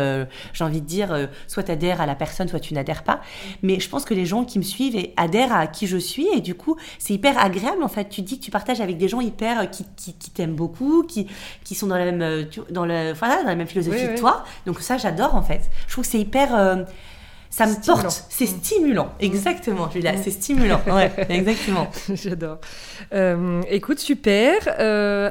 j'ai 0.53 0.63
envie 0.63 0.81
de 0.81 0.85
dire 0.85 1.00
euh, 1.09 1.27
soit 1.47 1.63
tu 1.63 1.71
adhères 1.71 2.01
à 2.01 2.05
la 2.05 2.13
personne, 2.13 2.47
soit 2.47 2.59
tu 2.59 2.75
n'adhères 2.75 3.03
pas. 3.03 3.21
Mais 3.63 3.79
je 3.79 3.89
pense 3.89 4.05
que 4.05 4.13
les 4.13 4.27
gens 4.27 4.45
qui 4.45 4.59
me 4.59 4.63
suivent 4.63 4.95
et 4.95 5.13
adhèrent 5.17 5.53
à 5.53 5.65
qui 5.65 5.87
je 5.87 5.97
suis 5.97 6.27
et 6.33 6.41
du 6.41 6.53
coup, 6.53 6.75
c'est 6.99 7.13
hyper 7.13 7.43
agréable 7.43 7.83
en 7.83 7.87
fait. 7.87 8.09
Tu 8.09 8.21
dis 8.21 8.39
que 8.39 8.45
tu 8.45 8.51
partages 8.51 8.81
avec 8.81 8.97
des 8.97 9.07
gens 9.07 9.21
hyper 9.21 9.61
euh, 9.61 9.65
qui, 9.65 9.85
qui, 9.95 10.31
t'aiment 10.31 10.55
beaucoup, 10.55 11.03
qui, 11.03 11.27
qui 11.63 11.73
sont 11.73 11.87
dans 11.87 11.97
la 11.97 12.05
même, 12.05 12.21
euh, 12.21 12.43
dans 12.69 12.85
le, 12.85 13.13
voilà, 13.13 13.41
dans 13.41 13.49
la 13.49 13.55
même 13.55 13.67
philosophie 13.67 14.07
que 14.13 14.19
toi. 14.19 14.43
Donc 14.67 14.79
ça, 14.81 14.97
j'adore 14.97 15.35
en 15.35 15.41
fait. 15.41 15.69
Je 15.87 15.93
trouve 15.93 16.03
que 16.03 16.11
c'est 16.11 16.19
hyper 16.19 16.85
ça 17.51 17.67
me 17.67 17.75
porte, 17.85 18.25
c'est 18.29 18.45
mm. 18.45 18.59
stimulant. 18.59 19.13
Exactement, 19.19 19.91
Julia, 19.91 20.13
mm. 20.13 20.21
c'est 20.23 20.31
stimulant. 20.31 20.81
Ouais, 20.87 21.11
exactement. 21.29 21.91
J'adore. 22.13 22.57
écoute, 23.69 23.99
super. 23.99 24.67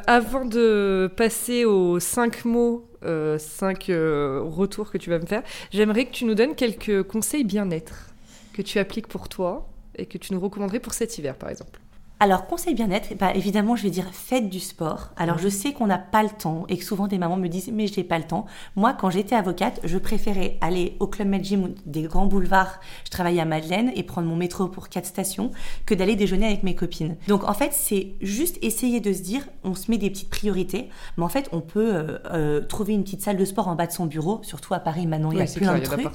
avant 0.07 0.45
de 0.45 1.11
passer 1.17 1.65
aux 1.65 1.99
cinq 1.99 2.45
mots 2.45 2.87
euh, 3.03 3.39
cinq 3.39 3.89
euh, 3.89 4.43
retours 4.45 4.91
que 4.91 4.99
tu 4.99 5.09
vas 5.09 5.19
me 5.19 5.25
faire, 5.25 5.43
j'aimerais 5.73 6.05
que 6.05 6.11
tu 6.11 6.27
nous 6.27 6.35
donnes 6.35 6.55
quelques 6.55 7.03
conseils 7.05 7.45
bien-être 7.45 8.11
que 8.53 8.61
tu 8.61 8.79
appliques 8.79 9.09
pour 9.09 9.31
toi 9.31 9.71
et 9.97 10.05
que 10.05 10.19
tu 10.19 10.35
nous 10.35 10.41
recommanderais 10.41 10.81
pour 10.81 10.93
cet 10.93 11.17
hiver, 11.17 11.37
par 11.37 11.49
exemple. 11.49 11.81
Alors, 12.23 12.47
conseil 12.47 12.75
bien-être, 12.75 13.17
bah, 13.17 13.35
évidemment, 13.35 13.77
je 13.77 13.83
vais 13.83 13.91
dire 13.91 14.05
faites 14.13 14.51
du 14.51 14.61
sport. 14.61 15.09
Alors, 15.17 15.39
je 15.39 15.49
sais 15.49 15.73
qu'on 15.73 15.87
n'a 15.87 15.97
pas 15.97 16.23
le 16.23 16.29
temps 16.29 16.67
et 16.69 16.77
que 16.77 16.85
souvent 16.85 17.07
des 17.07 17.17
mamans 17.17 17.39
me 17.39 17.49
disent 17.49 17.71
mais 17.73 17.87
j'ai 17.87 18.05
pas 18.05 18.19
le 18.19 18.25
temps. 18.25 18.45
Moi, 18.77 18.93
quand 18.93 19.09
j'étais 19.09 19.35
avocate, 19.35 19.81
je 19.85 19.97
préférais 19.97 20.59
aller 20.61 20.99
au 21.01 21.07
Club 21.07 21.29
Med 21.29 21.43
Gym 21.43 21.75
des 21.87 22.03
grands 22.03 22.27
boulevards. 22.27 22.79
Je 23.07 23.11
travaillais 23.11 23.41
à 23.41 23.47
Madeleine 23.47 23.91
et 23.97 24.03
prendre 24.03 24.29
mon 24.29 24.37
métro 24.37 24.69
pour 24.69 24.91
quatre 24.91 25.07
stations 25.07 25.51
que 25.87 25.95
d'aller 25.95 26.15
déjeuner 26.15 26.45
avec 26.45 26.63
mes 26.63 26.75
copines. 26.75 27.17
Donc, 27.27 27.45
en 27.45 27.55
fait, 27.55 27.73
c'est 27.73 28.13
juste 28.21 28.59
essayer 28.61 29.01
de 29.01 29.15
se 29.15 29.23
dire 29.23 29.49
on 29.65 29.75
se 29.75 29.91
met 29.91 29.97
des 29.97 30.11
petites 30.11 30.29
priorités, 30.29 30.91
mais 31.17 31.25
en 31.25 31.31
fait, 31.31 31.49
on 31.53 31.63
peut 31.63 31.95
euh, 31.95 32.19
euh, 32.27 32.61
trouver 32.61 32.93
une 32.93 33.03
petite 33.03 33.23
salle 33.23 33.39
de 33.39 33.47
sport 33.47 33.67
en 33.67 33.77
bas 33.77 33.87
de 33.87 33.93
son 33.93 34.05
bureau, 34.05 34.41
surtout 34.43 34.75
à 34.75 34.79
Paris 34.81 35.07
maintenant, 35.07 35.33
il 35.33 35.39
y 35.39 35.41
a 35.41 35.47
plein 35.47 35.79
de 35.79 35.85
trucs. 35.85 36.07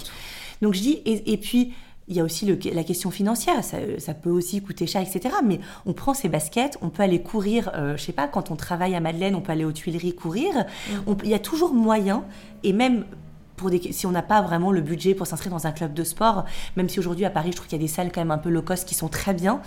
Donc, 0.62 0.76
je 0.76 0.82
dis 0.82 1.02
et 1.04 1.38
puis 1.38 1.74
il 2.08 2.16
y 2.16 2.20
a 2.20 2.24
aussi 2.24 2.46
la 2.46 2.84
question 2.84 3.10
financière, 3.10 3.64
ça, 3.64 4.14
peut 4.14 4.30
aussi 4.30 4.62
coûter 4.62 4.86
cher, 4.86 5.02
etc. 5.02 5.36
Mais 5.44 5.60
on 5.86 5.94
prend 5.94 6.14
ses 6.14 6.30
baskets, 6.30 6.78
on 6.82 6.90
peut 6.90 7.04
aller 7.04 7.22
courir, 7.22 7.72
euh, 7.74 7.98
je 7.98 8.04
sais 8.04 8.12
pas, 8.12 8.28
quand 8.28 8.52
on 8.52 8.56
travaille 8.56 8.96
à 8.96 9.00
Madeleine, 9.00 9.36
on 9.36 9.42
peut 9.42 9.52
aller 9.52 9.66
aux 9.66 9.72
Tuileries 9.72 10.14
courir. 10.14 10.66
Mm. 10.90 11.14
il 11.24 11.30
y 11.30 11.34
a 11.34 11.40
toujours 11.40 11.74
moyen, 11.74 12.24
et 12.64 12.74
même 12.74 13.06
pour 13.56 13.70
des, 13.70 13.82
si 13.92 14.06
on 14.06 14.12
n'a 14.12 14.22
pas 14.22 14.42
vraiment 14.42 14.72
le 14.72 14.82
budget 14.82 15.16
pour 15.16 15.26
s'inscrire 15.28 15.52
dans 15.52 15.66
un 15.66 15.72
club 15.72 15.94
de 15.94 16.04
sport, 16.04 16.46
même 16.76 16.90
si 16.90 17.00
aujourd'hui 17.00 17.26
à 17.26 17.30
Paris, 17.30 17.52
je 17.52 17.56
trouve 17.56 17.68
qu'il 17.68 17.80
y 17.80 17.82
a 17.82 17.86
des 17.86 17.92
salles 17.92 18.12
quand 18.12 18.22
même 18.22 18.32
un 18.32 18.38
peu 18.38 18.50
low 18.50 18.62
cost 18.62 18.88
qui 18.88 18.96
sont 18.96 19.08
très 19.08 19.34
bien, 19.34 19.62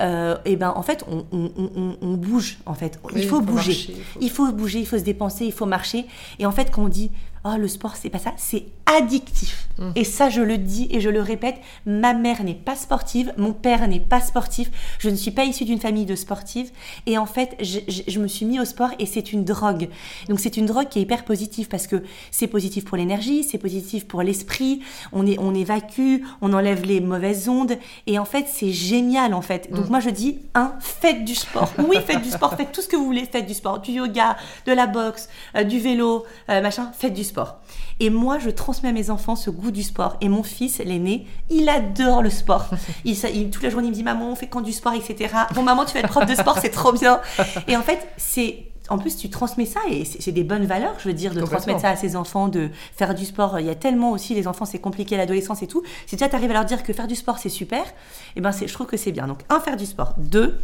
euh, 0.00 0.36
et 0.44 0.56
ben 0.56 0.72
en 0.74 0.82
fait, 0.82 1.04
on, 1.08 1.24
on, 1.32 2.14
bouge 2.14 2.58
en 2.66 2.74
fait. 2.74 2.98
il 3.14 3.26
faut, 3.26 3.40
bouger, 3.40 3.94
il 4.20 4.30
faut 4.30 4.50
bouger, 4.50 4.80
il 4.80 4.86
faut 4.86 4.98
se 4.98 5.04
dépenser, 5.04 5.44
il 5.44 5.52
faut 5.52 5.66
marcher. 5.66 6.06
Et 6.38 6.46
en 6.46 6.52
fait, 6.52 6.70
quand 6.70 6.82
on 6.84 6.88
dit 6.88 7.10
oh 7.44 7.56
le 7.58 7.68
sport 7.68 7.96
c'est 7.96 8.10
pas 8.10 8.18
ça, 8.18 8.32
c'est 8.36 8.66
addictif. 8.86 9.68
Mmh. 9.78 9.90
Et 9.96 10.04
ça 10.04 10.28
je 10.30 10.40
le 10.40 10.56
dis 10.56 10.88
et 10.90 11.00
je 11.00 11.10
le 11.10 11.20
répète, 11.20 11.56
ma 11.84 12.14
mère 12.14 12.42
n'est 12.44 12.54
pas 12.54 12.76
sportive, 12.76 13.32
mon 13.36 13.52
père 13.52 13.86
n'est 13.88 14.00
pas 14.00 14.20
sportif, 14.20 14.70
je 14.98 15.10
ne 15.10 15.16
suis 15.16 15.30
pas 15.30 15.44
issue 15.44 15.64
d'une 15.64 15.80
famille 15.80 16.06
de 16.06 16.14
sportives 16.14 16.70
et 17.06 17.18
en 17.18 17.26
fait 17.26 17.56
je, 17.60 18.18
me 18.18 18.28
suis 18.28 18.46
mis 18.46 18.60
au 18.60 18.64
sport 18.64 18.90
et 18.98 19.06
c'est 19.06 19.32
une 19.32 19.44
drogue. 19.44 19.88
Donc 20.28 20.40
c'est 20.40 20.56
une 20.56 20.66
drogue 20.66 20.88
qui 20.88 21.00
est 21.00 21.02
hyper 21.02 21.24
positive 21.24 21.68
parce 21.68 21.86
que 21.86 22.02
c'est 22.30 22.46
positif 22.46 22.84
pour 22.84 22.96
l'énergie, 22.96 23.42
c'est 23.42 23.58
positif 23.58 24.06
pour 24.06 24.22
l'esprit, 24.22 24.80
on, 25.12 25.26
est, 25.26 25.38
on 25.38 25.54
évacue, 25.54 26.22
on 26.40 26.52
enlève 26.52 26.84
les 26.84 27.00
mauvaises 27.00 27.48
ondes 27.48 27.76
et 28.06 28.18
en 28.18 28.24
fait 28.24 28.46
c'est 28.48 28.72
génial 28.72 29.34
en 29.34 29.42
fait. 29.42 29.70
Donc 29.70 29.86
mmh. 29.86 29.90
moi 29.90 30.00
je 30.00 30.10
dis, 30.10 30.38
un, 30.54 30.74
faites 30.80 31.24
du 31.24 31.34
sport. 31.34 31.72
Oui, 31.86 31.98
faites 32.06 32.22
du 32.22 32.30
sport, 32.30 32.56
faites 32.56 32.72
tout 32.72 32.80
ce 32.80 32.88
que 32.88 32.96
vous 32.96 33.04
voulez, 33.04 33.26
faites 33.26 33.46
du 33.46 33.52
sport, 33.52 33.78
du 33.78 33.92
yoga, 33.92 34.36
de 34.64 34.72
la 34.72 34.86
boxe, 34.86 35.28
euh, 35.54 35.64
du 35.64 35.78
vélo, 35.78 36.24
euh, 36.48 36.62
machin, 36.62 36.90
faites 36.94 37.12
du 37.12 37.24
sport 37.24 37.33
sport. 37.34 37.60
Et 37.98 38.10
moi, 38.10 38.38
je 38.38 38.48
transmets 38.48 38.90
à 38.90 38.92
mes 38.92 39.10
enfants 39.10 39.34
ce 39.34 39.50
goût 39.50 39.72
du 39.72 39.82
sport. 39.82 40.16
Et 40.20 40.28
mon 40.28 40.44
fils, 40.44 40.78
l'aîné, 40.78 41.26
il 41.50 41.68
adore 41.68 42.22
le 42.22 42.30
sport. 42.30 42.70
Il, 43.04 43.16
il, 43.34 43.50
toute 43.50 43.62
la 43.62 43.70
journée, 43.70 43.88
il 43.88 43.90
me 43.90 43.94
dit 43.94 44.02
Maman, 44.02 44.30
on 44.30 44.36
fait 44.36 44.46
quand 44.46 44.60
du 44.60 44.72
sport, 44.72 44.92
etc. 44.94 45.34
Bon, 45.54 45.62
maman, 45.62 45.84
tu 45.84 45.94
vas 45.94 46.00
être 46.00 46.08
prof 46.08 46.26
de 46.26 46.34
sport, 46.34 46.58
c'est 46.60 46.70
trop 46.70 46.92
bien. 46.92 47.20
Et 47.68 47.76
en 47.76 47.82
fait, 47.82 48.08
c'est 48.16 48.70
en 48.90 48.98
plus, 48.98 49.16
tu 49.16 49.30
transmets 49.30 49.64
ça 49.64 49.80
et 49.90 50.04
c'est 50.04 50.32
des 50.32 50.44
bonnes 50.44 50.66
valeurs, 50.66 50.94
je 50.98 51.08
veux 51.08 51.14
dire, 51.14 51.32
de 51.32 51.40
transmettre 51.40 51.80
ça 51.80 51.88
à 51.88 51.96
ses 51.96 52.16
enfants, 52.16 52.48
de 52.48 52.68
faire 52.94 53.14
du 53.14 53.24
sport. 53.24 53.58
Il 53.58 53.64
y 53.64 53.70
a 53.70 53.74
tellement 53.74 54.10
aussi, 54.10 54.34
les 54.34 54.46
enfants, 54.46 54.66
c'est 54.66 54.78
compliqué, 54.78 55.16
l'adolescence 55.16 55.62
et 55.62 55.66
tout. 55.66 55.82
Si 56.06 56.16
déjà 56.16 56.28
tu 56.28 56.36
arrives 56.36 56.50
à 56.50 56.54
leur 56.54 56.64
dire 56.66 56.82
que 56.82 56.92
faire 56.92 57.06
du 57.06 57.14
sport, 57.14 57.38
c'est 57.38 57.48
super, 57.48 57.82
et 57.82 57.88
eh 58.36 58.40
ben, 58.42 58.52
je 58.52 58.72
trouve 58.72 58.86
que 58.86 58.98
c'est 58.98 59.12
bien. 59.12 59.26
Donc, 59.26 59.40
un, 59.48 59.58
faire 59.60 59.78
du 59.78 59.86
sport. 59.86 60.12
Deux, 60.18 60.58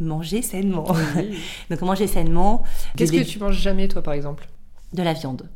manger 0.00 0.40
sainement. 0.40 0.86
Donc, 1.70 1.82
manger 1.82 2.06
sainement. 2.06 2.62
Qu'est-ce 2.96 3.12
que 3.12 3.22
tu 3.22 3.38
manges 3.38 3.58
jamais, 3.58 3.86
toi, 3.86 4.02
par 4.02 4.14
exemple? 4.14 4.48
De 4.94 5.02
la 5.02 5.12
viande 5.12 5.50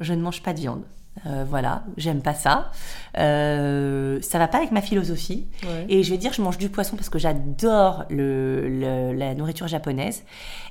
je 0.00 0.12
ne 0.14 0.22
mange 0.22 0.42
pas 0.42 0.52
de 0.52 0.60
viande. 0.60 0.82
Euh, 1.26 1.44
voilà, 1.48 1.84
j'aime 1.96 2.22
pas 2.22 2.34
ça. 2.34 2.72
Euh, 3.18 4.18
ça 4.20 4.38
va 4.38 4.48
pas 4.48 4.58
avec 4.58 4.72
ma 4.72 4.82
philosophie. 4.82 5.46
Et 5.88 6.02
je 6.02 6.10
vais 6.10 6.18
dire, 6.18 6.32
je 6.32 6.42
mange 6.42 6.58
du 6.58 6.68
poisson 6.68 6.96
parce 6.96 7.08
que 7.08 7.18
j'adore 7.18 8.04
le, 8.10 9.12
la 9.12 9.34
nourriture 9.34 9.68
japonaise. 9.68 10.24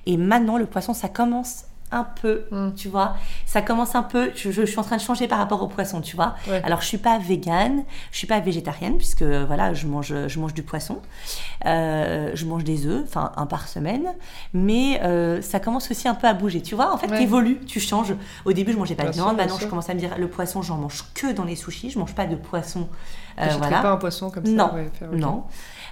Et 0.06 0.18
maintenant, 0.18 0.58
le 0.58 0.66
poisson, 0.66 0.94
ça 0.94 1.08
commence 1.08 1.66
un 1.94 2.04
peu, 2.04 2.46
mm. 2.52 2.74
tu 2.76 2.90
vois. 2.90 3.16
Ça 3.46 3.62
commence 3.62 3.96
un 3.96 4.04
peu, 4.04 4.32
je, 4.36 4.66
suis 4.66 4.80
en 4.80 4.84
train 4.84 4.98
de 4.98 5.02
changer 5.02 5.28
par 5.28 5.38
rapport 5.38 5.62
au 5.62 5.68
poisson, 5.68 6.02
tu 6.02 6.16
vois. 6.16 6.36
Alors, 6.64 6.82
je 6.82 6.88
suis 6.88 6.98
pas 6.98 7.18
végane, 7.18 7.84
je 8.12 8.18
suis 8.18 8.28
pas 8.28 8.40
végétarienne, 8.40 8.98
puisque 8.98 9.24
voilà, 9.24 9.74
je 9.74 9.88
mange, 9.88 10.14
je 10.28 10.40
mange 10.40 10.54
du 10.54 10.64
poisson. 10.64 11.00
Euh, 11.66 12.32
je 12.34 12.46
mange 12.46 12.64
des 12.64 12.86
œufs, 12.86 13.04
enfin, 13.04 13.32
un 13.38 13.46
par 13.46 13.68
semaine. 13.68 14.14
Mais 14.54 15.02
euh, 15.04 15.42
ça 15.42 15.60
commence 15.60 15.90
aussi 15.92 16.08
un 16.08 16.16
peu 16.16 16.28
à 16.28 16.34
bouger, 16.34 16.62
tu 16.62 16.76
vois. 16.76 16.94
En 16.94 16.98
fait, 16.98 17.08
tu 17.08 17.22
évolues, 17.22 17.60
tu 17.66 17.80
changes. 17.80 18.14
Au 18.46 18.54
début, 18.54 18.74
je 18.74 18.78
mangeais 18.78 18.96
pas 18.96 19.06
de 19.06 19.12
viande, 19.12 19.38
maintenant, 19.38 19.58
je 19.60 19.68
commence 19.68 19.90
à 19.90 19.94
me 19.94 20.00
dire, 20.00 20.18
le 20.18 20.28
poisson, 20.28 20.62
j'en 20.62 20.78
mange 20.78 21.06
que 21.14 21.32
dans 21.32 21.46
les 21.46 21.56
sushis, 21.56 21.90
je 21.90 22.00
mange 22.00 22.16
pas 22.16 22.26
de 22.26 22.36
poisson. 22.36 22.88
Euh, 23.40 23.48
voilà. 23.58 23.82
pas 23.82 23.92
un 23.92 23.98
poisson 23.98 24.30
comme 24.30 24.46
ça 24.46 24.52
Non, 24.52 24.72
non. 25.12 25.44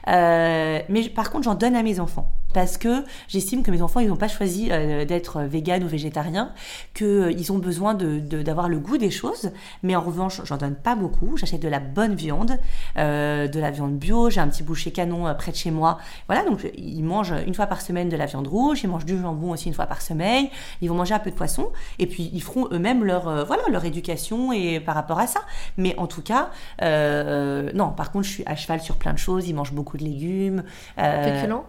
Mais 0.08 1.12
par 1.16 1.32
contre, 1.32 1.44
j'en 1.44 1.56
donne 1.56 1.76
à 1.76 1.84
mes 1.84 2.00
enfants 2.00 2.32
parce 2.54 2.78
que 2.78 3.04
j'estime 3.28 3.64
que 3.64 3.72
mes 3.72 3.82
enfants, 3.82 4.00
ils 4.00 4.08
n'ont 4.08 4.16
pas 4.16 4.28
choisi 4.28 4.70
euh, 4.72 5.06
d'être 5.06 5.42
vegan 5.42 5.84
ou 5.84 5.88
végétariens, 5.88 6.52
qu'ils 6.94 7.08
euh, 7.08 7.52
ont 7.52 7.58
besoin 7.58 7.94
d'avoir 7.94 8.70
le 8.70 8.80
goût 8.80 8.98
des 8.98 9.12
choses, 9.12 9.52
mais 9.84 9.96
en 9.96 10.02
revanche, 10.02 10.42
j'en 10.46 10.58
donne 10.58 10.76
pas 10.76 10.96
beaucoup. 10.96 11.38
J'achète 11.38 11.62
de 11.62 11.68
la 11.68 11.80
bonne 11.80 12.16
viande, 12.16 12.60
euh, 12.98 13.48
de 13.48 13.60
la 13.60 13.72
viande 13.72 13.98
bio. 13.98 14.30
J'ai 14.30 14.40
un 14.40 14.48
petit 14.48 14.64
boucher 14.64 14.92
canon 14.92 15.34
près 15.36 15.52
de 15.52 15.58
chez 15.58 15.72
moi. 15.72 15.98
Voilà, 16.28 16.44
donc 16.44 16.70
ils 16.76 17.04
mangent 17.04 17.34
une 17.46 17.54
fois 17.54 17.68
par 17.68 17.82
semaine 17.82 18.10
de 18.10 18.18
la 18.18 18.26
viande 18.26 18.48
rouge. 18.48 18.84
Ils 18.84 18.90
mangent 18.90 19.06
du 19.06 19.20
jambon 19.20 19.52
aussi 19.52 19.68
une 19.68 19.74
fois 19.74 19.86
par 19.86 20.02
semaine. 20.02 20.48
Ils 20.82 20.90
vont 20.90 20.96
manger 20.96 21.14
un 21.14 21.20
peu 21.20 21.32
de 21.32 21.36
poisson, 21.36 21.72
et 22.00 22.08
puis 22.08 22.30
ils 22.34 22.42
feront 22.42 22.68
eux-mêmes 22.72 23.04
leur 23.04 23.46
voilà 23.46 23.64
leur 23.70 23.86
éducation 23.86 24.52
et 24.52 24.80
par 24.80 24.96
rapport 24.96 25.20
à 25.20 25.28
ça. 25.28 25.42
Mais 25.78 25.96
en 25.98 26.08
tout 26.08 26.22
cas, 26.22 26.50
non. 26.82 27.92
Par 27.92 28.12
contre, 28.12 28.26
je 28.26 28.32
suis 28.32 28.44
à 28.46 28.56
cheval 28.56 28.82
sur 28.82 28.96
plein 28.96 29.14
de 29.14 29.18
choses. 29.18 29.48
Ils 29.48 29.56
mangent 29.56 29.74
beaucoup 29.74 29.91
de 29.98 30.04
légumes. 30.04 30.64
Féculents? 30.98 31.66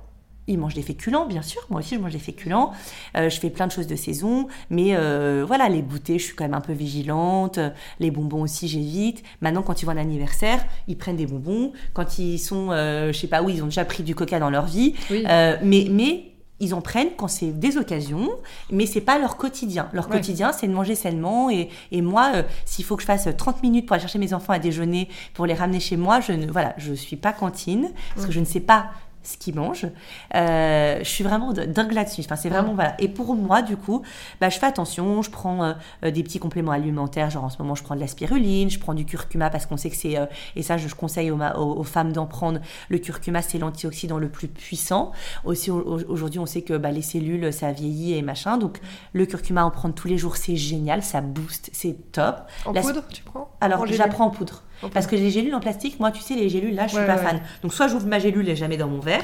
ils 0.49 0.59
mangent 0.59 0.75
des 0.75 0.83
féculents, 0.83 1.27
bien 1.27 1.43
sûr. 1.43 1.61
Moi 1.71 1.81
aussi, 1.81 1.95
je 1.95 2.01
mange 2.01 2.13
des 2.13 2.19
féculents. 2.19 2.73
Euh, 3.17 3.29
je 3.29 3.39
fais 3.39 3.51
plein 3.51 3.67
de 3.67 3.73
choses 3.73 3.87
de 3.87 3.97
saison. 3.97 4.49
Mais 4.71 4.95
euh, 4.95 5.45
voilà, 5.47 5.69
les 5.69 5.83
goûters, 5.83 6.19
je 6.19 6.25
suis 6.25 6.35
quand 6.35 6.45
même 6.45 6.55
un 6.55 6.61
peu 6.61 6.73
vigilante. 6.73 7.59
Les 8.01 8.11
bonbons 8.11 8.43
aussi, 8.43 8.69
j'évite. 8.69 9.23
Maintenant, 9.41 9.63
quand 9.63 9.83
ils 9.83 9.87
vont 9.87 9.93
à 9.93 9.95
un 9.95 9.99
anniversaire, 9.99 10.65
ils 10.89 10.97
prennent 10.97 11.17
des 11.17 11.27
bonbons. 11.27 11.73
Quand 11.93 12.19
ils 12.19 12.39
sont, 12.39 12.71
euh, 12.71 13.13
je 13.13 13.19
sais 13.19 13.29
pas 13.29 13.43
où, 13.43 13.49
ils 13.49 13.63
ont 13.63 13.67
déjà 13.67 13.85
pris 13.85 14.03
du 14.03 14.15
coca 14.15 14.39
dans 14.39 14.51
leur 14.51 14.67
vie. 14.67 14.95
mais, 15.11 15.87
mais 15.91 16.32
ils 16.63 16.75
en 16.75 16.81
prennent 16.81 17.11
quand 17.17 17.27
c'est 17.29 17.59
des 17.59 17.77
occasions, 17.77 18.31
mais 18.71 18.87
c'est 18.87 19.01
pas 19.01 19.19
leur 19.19 19.37
quotidien. 19.37 19.89
Leur 19.93 20.09
quotidien, 20.09 20.53
c'est 20.53 20.69
de 20.69 20.73
manger 20.73 20.95
sainement. 20.95 21.51
Et, 21.51 21.69
et 21.91 22.03
moi, 22.03 22.33
s'il 22.65 22.85
faut 22.85 22.95
que 22.95 23.03
je 23.03 23.07
fasse 23.07 23.29
30 23.37 23.63
minutes 23.65 23.87
pour 23.87 23.95
aller 23.95 24.01
chercher 24.01 24.21
mes 24.21 24.33
enfants 24.33 24.53
à 24.53 24.61
déjeuner, 24.61 25.09
pour 25.35 25.45
les 25.45 25.55
ramener 25.55 25.81
chez 25.81 25.97
moi, 25.97 26.21
je 26.21 26.33
ne 26.33 26.51
voilà, 26.51 26.75
je 26.79 26.95
suis 26.95 27.17
pas 27.17 27.33
cantine 27.33 27.91
parce 28.15 28.27
que 28.27 28.33
je 28.33 28.39
ne 28.39 28.45
sais 28.45 28.61
pas 28.61 28.91
ce 29.23 29.37
qu'ils 29.37 29.55
mangent. 29.55 29.87
Euh, 30.35 30.99
je 30.99 31.09
suis 31.09 31.25
vraiment 31.25 31.53
dingue 31.53 31.93
là-dessus. 31.93 32.23
Enfin, 32.25 32.37
c'est 32.37 32.49
vraiment 32.49 32.75
voilà. 32.75 32.95
Et 33.01 33.09
pour 33.09 33.35
moi, 33.35 33.63
du 33.63 33.77
coup, 33.77 34.03
bah, 34.41 34.49
je 34.49 34.59
fais 34.59 34.67
attention. 34.67 35.23
Je 35.23 35.31
prends 35.31 35.65
euh, 35.65 35.73
euh, 36.05 36.11
des 36.11 36.23
petits 36.23 36.39
compléments 36.39 36.73
alimentaires. 36.73 37.31
Genre 37.31 37.45
en 37.45 37.51
ce 37.51 37.59
moment, 37.59 37.75
je 37.75 37.83
prends 37.83 37.95
de 37.95 38.01
la 38.01 38.07
spiruline, 38.07 38.71
je 38.71 38.79
prends 38.79 38.95
du 38.95 39.05
curcuma 39.05 39.51
parce 39.51 39.67
qu'on 39.67 39.77
sait 39.77 39.91
que 39.91 39.97
c'est 39.97 40.17
et 40.57 40.63
ça, 40.63 40.77
je, 40.77 40.95
conseille 40.95 41.31
aux, 41.31 41.39
aux, 41.57 41.85
femmes 41.85 42.13
d'en 42.13 42.27
prendre. 42.27 42.61
Le 42.89 42.99
curcuma, 42.99 43.43
c'est 43.43 43.59
l'antioxydant 43.59 44.19
le 44.19 44.29
plus 44.29 44.49
puissant. 44.49 45.13
Aussi, 45.45 45.71
aujourd'hui, 45.71 46.39
on 46.39 46.47
sait 46.47 46.63
que 46.63 46.75
bah, 46.75 46.91
les 46.91 47.03
cellules, 47.03 47.53
ça 47.53 47.73
vieillit 47.73 48.15
et 48.15 48.23
machin. 48.23 48.59
Donc, 48.59 48.81
le 49.13 49.27
curcuma, 49.27 49.65
en 49.65 49.71
prendre 49.71 49.95
tous 49.95 50.09
les 50.09 50.19
jours, 50.19 50.37
c'est 50.37 50.57
génial. 50.57 51.03
Ça 51.03 51.21
booste, 51.21 51.71
c'est 51.73 52.13
top. 52.13 52.43
En 52.67 52.73
poudre, 52.73 53.03
tu 53.09 53.23
prends? 53.23 53.51
Alors, 53.61 53.87
j'apprends 53.87 54.27
en 54.27 54.31
poudre. 54.31 54.63
Parce 54.91 55.07
que 55.07 55.17
les 55.17 55.31
gélules 55.31 55.55
en 55.55 55.61
plastique, 55.61 56.01
moi, 56.01 56.11
tu 56.11 56.21
sais, 56.23 56.35
les 56.35 56.49
gélules, 56.49 56.75
là, 56.75 56.87
je 56.87 56.97
suis 56.97 57.07
pas 57.07 57.17
fan. 57.19 57.41
Donc, 57.63 57.73
soit 57.73 57.89
j'ouvre 57.89 58.07
ma 58.07 58.19
gélule 58.19 58.49
et 58.49 58.57
jamais 58.57 58.77
dans 58.77 58.89
mon 58.89 59.01
verre, 59.01 59.23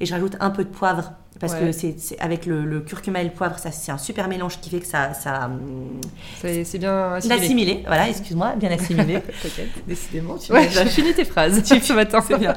et 0.00 0.06
je 0.06 0.12
rajoute 0.12 0.36
un 0.40 0.50
peu 0.50 0.64
de 0.64 0.70
poivre 0.70 1.12
parce 1.40 1.54
que 1.54 1.72
c'est 1.72 1.96
avec 2.18 2.46
le, 2.46 2.80
curcuma 2.80 3.20
et 3.20 3.24
le 3.24 3.30
poivre, 3.30 3.58
ça 3.58 3.70
c'est 3.70 3.92
un 3.92 3.98
super 3.98 4.28
mélange 4.28 4.60
qui 4.60 4.70
fait 4.70 4.80
que 4.80 4.86
ça 4.86 5.14
ça 5.14 5.50
c'est 6.42 6.78
bien 6.78 7.14
assimilé. 7.14 7.42
assimilé. 7.42 7.84
Voilà, 7.86 8.08
excuse-moi, 8.08 8.54
bien 8.56 8.70
assimilé. 8.70 9.20
Décidément, 9.86 10.36
tu 10.36 10.52
ouais, 10.52 10.68
finis 10.68 11.14
tes 11.14 11.24
phrases. 11.24 11.62
tu 11.62 11.80
ce 11.82 11.92
matin, 11.92 12.20
c'est 12.26 12.38
bien. 12.38 12.54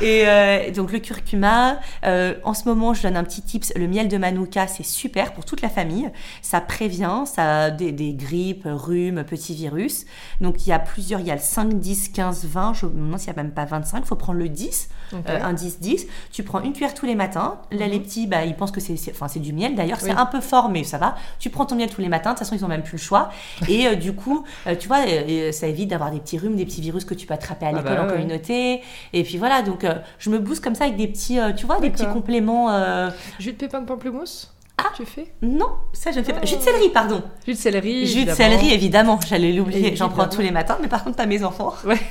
Et 0.00 0.24
euh, 0.26 0.70
donc 0.70 0.92
le 0.92 0.98
curcuma, 0.98 1.78
euh, 2.04 2.34
en 2.44 2.54
ce 2.54 2.64
moment, 2.68 2.94
je 2.94 3.02
donne 3.02 3.16
un 3.16 3.24
petit 3.24 3.42
tips. 3.42 3.72
Le 3.76 3.86
miel 3.86 4.08
de 4.08 4.16
manuka, 4.16 4.66
c'est 4.66 4.84
super 4.84 5.32
pour 5.32 5.44
toute 5.44 5.62
la 5.62 5.68
famille. 5.68 6.10
Ça 6.42 6.60
prévient, 6.60 7.24
ça 7.26 7.70
des, 7.70 7.92
des 7.92 8.14
grippes, 8.14 8.66
rhumes, 8.66 9.24
petits 9.24 9.54
virus. 9.54 10.06
Donc 10.40 10.66
il 10.66 10.70
y 10.70 10.72
a 10.72 10.78
plusieurs, 10.78 11.20
il 11.20 11.26
y 11.26 11.30
a 11.30 11.34
le 11.34 11.40
5, 11.40 11.74
10, 11.74 12.08
15, 12.10 12.46
20. 12.46 12.74
Je 12.74 12.86
me 12.86 12.92
demande 12.92 13.18
s'il 13.18 13.32
n'y 13.32 13.38
a 13.38 13.42
même 13.42 13.52
pas 13.52 13.64
25. 13.64 13.98
Il 13.98 14.06
faut 14.06 14.16
prendre 14.16 14.38
le 14.38 14.48
10, 14.48 14.88
euh, 15.28 15.40
un 15.42 15.52
10, 15.52 15.80
10. 15.80 16.06
Tu 16.32 16.42
prends 16.42 16.60
une 16.60 16.72
cuillère 16.72 16.94
tous 16.94 17.06
les 17.06 17.14
matins. 17.14 17.58
Là, 17.70 17.86
les 17.86 18.00
petits, 18.00 18.26
bah, 18.26 18.44
ils 18.44 18.54
pensent 18.54 18.70
que 18.70 18.80
c'est, 18.80 18.96
enfin, 19.10 19.28
c'est 19.28 19.40
du 19.40 19.52
miel. 19.52 19.74
D'ailleurs, 19.74 20.00
c'est 20.00 20.10
un 20.10 20.26
peu 20.26 20.40
fort, 20.40 20.68
mais 20.68 20.84
ça 20.84 20.98
va. 20.98 21.16
Tu 21.38 21.50
prends 21.50 21.66
ton 21.66 21.76
miel 21.76 21.90
tous 21.90 22.00
les 22.00 22.08
matins. 22.08 22.30
De 22.30 22.38
toute 22.38 22.46
façon, 22.46 22.56
ils 22.56 22.64
ont 22.64 22.68
même 22.68 22.82
plus 22.82 22.98
le 22.98 23.02
choix. 23.02 23.30
Et 23.68 23.86
euh, 23.86 23.94
du 23.94 24.14
coup, 24.14 24.44
euh, 24.66 24.74
tu 24.76 24.88
vois, 24.88 24.98
ça 25.52 25.66
évite 25.66 25.90
d'avoir 25.90 26.10
des 26.10 26.20
petits 26.20 26.38
rhumes, 26.38 26.56
des 26.56 26.64
petits 26.64 26.80
virus 26.80 27.04
que 27.04 27.14
tu 27.14 27.26
peux 27.26 27.34
attraper 27.34 27.66
à 27.66 27.70
ah 27.70 27.72
l'école 27.72 27.96
bah 27.96 28.04
en 28.04 28.08
communauté. 28.08 28.82
Et 29.12 29.22
puis 29.22 29.38
voilà, 29.38 29.62
donc 29.62 29.86
je 30.18 30.30
me 30.30 30.38
booste 30.38 30.62
comme 30.62 30.74
ça 30.74 30.84
avec 30.84 30.96
des 30.96 31.08
petits, 31.08 31.38
tu 31.56 31.66
vois, 31.66 31.80
des 31.80 31.90
petits 31.90 32.06
compléments. 32.06 32.68
Jus 33.38 33.52
de 33.52 33.56
pépins 33.56 33.80
de 33.80 33.86
pamplemousse 33.86 34.54
ah, 34.76 34.90
tu 34.96 35.06
fais? 35.06 35.32
Non, 35.40 35.68
ça 35.92 36.10
je 36.10 36.18
ne 36.18 36.24
fais 36.24 36.32
pas. 36.32 36.44
Jus 36.44 36.56
de 36.56 36.60
céleri, 36.60 36.88
pardon. 36.88 37.22
Jus 37.46 37.52
de 37.52 37.58
céleri. 37.58 38.06
Jus 38.06 38.24
de 38.24 38.32
céleri, 38.32 38.72
évidemment. 38.72 39.20
J'allais 39.26 39.52
l'oublier. 39.52 39.94
J'en 39.94 40.08
prends 40.08 40.28
tous 40.28 40.40
les 40.40 40.50
matins, 40.50 40.78
mais 40.80 40.88
par 40.88 41.04
contre 41.04 41.16
pas 41.16 41.26
mes 41.26 41.44
enfants. 41.44 41.74
Ouais. 41.84 42.00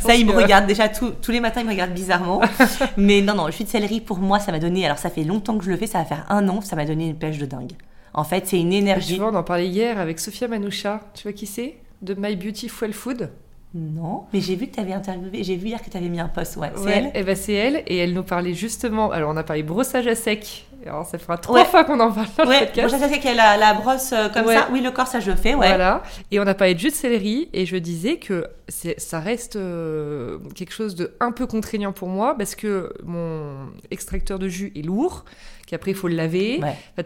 ça, 0.00 0.14
il 0.14 0.26
me 0.26 0.32
regarde 0.32 0.66
déjà 0.66 0.88
tous 0.88 1.30
les 1.30 1.40
matins, 1.40 1.60
il 1.60 1.66
me 1.66 1.72
regarde 1.72 1.92
bizarrement. 1.92 2.40
Mais 2.96 3.20
non, 3.20 3.34
non, 3.34 3.46
le 3.46 3.52
jus 3.52 3.64
de 3.64 3.68
céleri, 3.68 4.00
pour 4.00 4.18
moi, 4.18 4.38
ça 4.38 4.52
m'a 4.52 4.58
donné. 4.58 4.84
Alors, 4.84 4.98
ça 4.98 5.10
fait 5.10 5.24
longtemps 5.24 5.58
que 5.58 5.64
je 5.64 5.70
le 5.70 5.76
fais, 5.76 5.86
ça 5.86 5.98
va 5.98 6.04
faire 6.04 6.26
un 6.28 6.48
an, 6.48 6.60
ça 6.60 6.76
m'a 6.76 6.84
donné 6.84 7.08
une 7.08 7.16
pêche 7.16 7.38
de 7.38 7.46
dingue. 7.46 7.72
En 8.14 8.24
fait, 8.24 8.46
c'est 8.46 8.60
une 8.60 8.72
énergie. 8.72 9.14
Tu 9.14 9.20
vois, 9.20 9.30
on 9.30 9.34
en 9.34 9.42
parlait 9.42 9.68
hier 9.68 9.98
avec 9.98 10.20
Sophia 10.20 10.48
Manoucha. 10.48 11.00
Tu 11.14 11.24
vois 11.24 11.32
qui 11.32 11.46
c'est? 11.46 11.76
De 12.00 12.14
My 12.14 12.36
Beautiful 12.36 12.92
Food. 12.92 13.30
Non, 13.76 14.26
mais 14.32 14.40
j'ai 14.40 14.54
vu 14.54 14.68
que 14.68 14.74
tu 14.74 14.80
avais 14.80 14.92
interviewé, 14.92 15.42
j'ai 15.42 15.56
vu 15.56 15.66
hier 15.66 15.82
que 15.82 15.90
tu 15.90 15.96
avais 15.96 16.08
mis 16.08 16.20
un 16.20 16.28
post, 16.28 16.56
ouais, 16.58 16.70
c'est 16.76 16.90
elle. 16.90 17.06
Et 17.06 17.10
eh 17.14 17.22
ben 17.24 17.34
c'est 17.34 17.54
elle, 17.54 17.82
et 17.88 17.96
elle 17.96 18.12
nous 18.12 18.22
parlait 18.22 18.54
justement, 18.54 19.10
alors 19.10 19.32
on 19.34 19.36
a 19.36 19.42
parlé 19.42 19.64
brossage 19.64 20.06
à 20.06 20.14
sec, 20.14 20.66
alors 20.86 21.04
ça 21.04 21.18
fera 21.18 21.38
trois 21.38 21.64
fois 21.64 21.82
qu'on 21.82 21.98
en 21.98 22.12
parle 22.12 22.28
dans 22.38 22.46
ouais. 22.46 22.60
le 22.60 22.66
podcast. 22.66 22.88
Brossage 22.88 23.10
à 23.10 23.12
sec, 23.14 23.26
elle 23.26 23.40
a 23.40 23.56
la 23.56 23.74
brosse 23.74 24.12
euh, 24.12 24.28
comme 24.28 24.46
ça, 24.46 24.68
oui 24.70 24.80
le 24.80 24.92
corps 24.92 25.08
ça 25.08 25.18
je 25.18 25.32
le 25.32 25.36
fais, 25.36 25.54
ouais. 25.54 25.66
Voilà, 25.66 26.04
et 26.30 26.38
on 26.38 26.46
a 26.46 26.54
parlé 26.54 26.74
de 26.74 26.78
jus 26.78 26.90
de 26.90 26.94
céleri, 26.94 27.48
et 27.52 27.66
je 27.66 27.76
disais 27.76 28.18
que 28.18 28.46
ça 28.68 29.18
reste 29.18 29.56
euh, 29.56 30.38
quelque 30.54 30.72
chose 30.72 30.94
de 30.94 31.12
un 31.18 31.32
peu 31.32 31.48
contraignant 31.48 31.92
pour 31.92 32.08
moi, 32.08 32.36
parce 32.38 32.54
que 32.54 32.92
mon 33.02 33.72
extracteur 33.90 34.38
de 34.38 34.46
jus 34.46 34.72
est 34.76 34.82
lourd, 34.82 35.24
qu'après 35.66 35.90
il 35.90 35.96
faut 35.96 36.08
le 36.08 36.14
laver, 36.14 36.60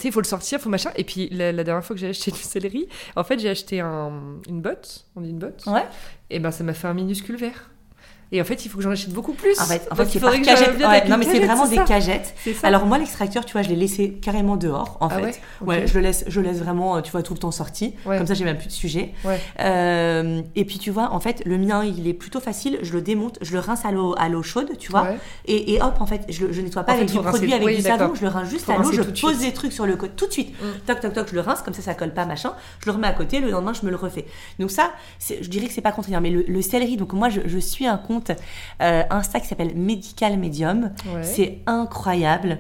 il 0.05 0.13
faut 0.13 0.21
le 0.21 0.27
sortir, 0.27 0.59
il 0.59 0.63
faut 0.63 0.69
machin. 0.69 0.91
Et 0.97 1.05
puis 1.05 1.29
la, 1.31 1.53
dernière 1.53 1.85
fois 1.85 1.97
que 1.97 2.01
j'ai 2.01 2.09
acheté 2.09 2.31
du 2.31 2.39
céleri, 2.39 2.89
en 3.17 3.25
fait 3.25 3.39
j'ai 3.39 3.49
acheté 3.49 3.81
un, 3.81 4.13
une 4.49 4.61
botte, 4.61 5.07
on 5.17 5.23
dit 5.23 5.31
une 5.31 5.39
botte, 5.39 5.65
ouais. 5.67 5.85
Et 6.31 6.39
ben 6.41 6.51
ça 6.51 6.65
m'a 6.65 6.75
fait 6.75 6.89
un 6.89 6.95
minuscule 6.95 7.37
vert. 7.37 7.71
Et 8.31 8.41
en 8.41 8.45
fait, 8.45 8.65
il 8.65 8.69
faut 8.69 8.77
que 8.77 8.85
j'en 8.85 8.91
achète 8.91 9.13
beaucoup 9.13 9.33
plus. 9.33 9.59
En 9.59 9.65
fait, 9.65 9.89
en 9.91 9.95
fait 9.95 10.07
c'est 10.07 10.21
par 10.21 10.39
cagette. 10.41 10.79
non, 11.09 11.17
mais 11.17 11.25
c'est 11.25 11.41
vraiment 11.41 11.67
des 11.67 11.79
cagettes. 11.85 12.35
Alors 12.63 12.87
moi, 12.87 12.99
l'extracteur, 12.99 13.45
tu 13.45 13.53
vois, 13.53 13.63
je 13.63 13.71
l'ai 13.71 13.77
laissé 13.77 14.13
carrément 14.13 14.57
dehors, 14.57 14.99
en 15.01 15.09
ah 15.09 15.19
fait. 15.19 15.41
Ouais, 15.61 15.87
je 15.87 15.95
le 15.95 16.01
laisse, 16.01 16.25
je 16.27 16.41
laisse 16.41 16.59
vraiment, 16.59 17.01
tu 17.03 17.11
vois, 17.11 17.23
tout 17.23 17.35
le 17.35 17.39
temps 17.39 17.51
sorti. 17.51 17.95
Comme 18.05 18.27
ça, 18.27 18.35
j'ai 18.35 18.45
même 18.45 18.59
plus 18.59 18.69
de 18.69 18.73
sujet. 18.73 19.15
Euh, 19.61 20.43
et 20.55 20.65
puis, 20.65 20.79
tu 20.79 20.91
vois, 20.91 21.13
en 21.13 21.21
fait, 21.21 21.43
le 21.45 21.59
mien, 21.59 21.85
il 21.85 22.07
est 22.07 22.15
plutôt 22.15 22.41
facile. 22.41 22.79
Je 22.83 22.93
le 22.93 23.01
démonte, 23.01 23.39
je 23.43 23.53
le 23.53 23.61
rince 23.61 23.85
à 23.85 23.93
l'eau, 23.93 24.15
à 24.19 24.29
l'eau 24.29 24.43
chaude, 24.43 24.77
tu 24.79 24.91
vois. 24.91 25.09
Et, 25.47 25.75
et, 25.75 25.83
hop, 25.83 25.97
en 26.01 26.07
fait, 26.07 26.25
je, 26.29 26.53
je 26.53 26.61
nettoie 26.61 26.85
pas 26.85 26.93
avec 26.93 27.11
du 27.11 27.19
produit, 27.19 27.53
avec 27.55 27.77
du 27.77 27.83
savon. 27.83 28.15
Je 28.15 28.23
le 28.23 28.29
rince 28.29 28.49
juste 28.49 28.69
à 28.69 28.77
l'eau. 28.77 28.93
Je 28.93 29.03
pose 29.03 29.39
des 29.39 29.53
trucs 29.53 29.73
sur 29.73 29.87
le 29.87 29.97
côté 29.97 30.13
tout 30.17 30.27
de 30.27 30.33
suite. 30.33 30.51
Mm. 30.61 30.67
Toc, 30.87 31.01
toc, 31.01 31.13
toc, 31.13 31.29
je 31.31 31.35
le 31.35 31.41
rince, 31.41 31.63
comme 31.63 31.75
ça, 31.75 31.83
ça 31.83 31.95
colle 31.95 32.13
pas, 32.13 32.25
machin. 32.25 32.53
Je 32.81 32.87
le 32.87 32.93
remets 32.93 33.09
à 33.09 33.13
côté. 33.13 33.41
Le 33.41 33.51
lendemain, 33.51 33.73
je 33.73 33.85
me 33.87 33.91
le 33.91 33.97
refais. 33.97 34.27
Donc 34.59 34.71
ça, 34.71 34.93
je 35.29 35.49
dirais 35.49 35.67
que 35.67 35.73
c'est 35.73 35.81
pas 35.81 35.93
contraignant. 35.93 36.21
Mais 36.21 36.31
le 36.31 36.63
céleri, 36.63 36.97
donc 36.97 37.13
moi, 37.13 37.29
je 37.29 37.59
suis 37.59 37.87
un 37.87 37.97
compte. 38.19 38.37
Euh, 38.81 39.03
un 39.11 39.19
Insta 39.19 39.41
qui 39.41 39.49
s'appelle 39.49 39.75
Medical 39.75 40.39
Medium. 40.39 40.93
C'est 41.23 41.59
incroyable. 41.67 42.59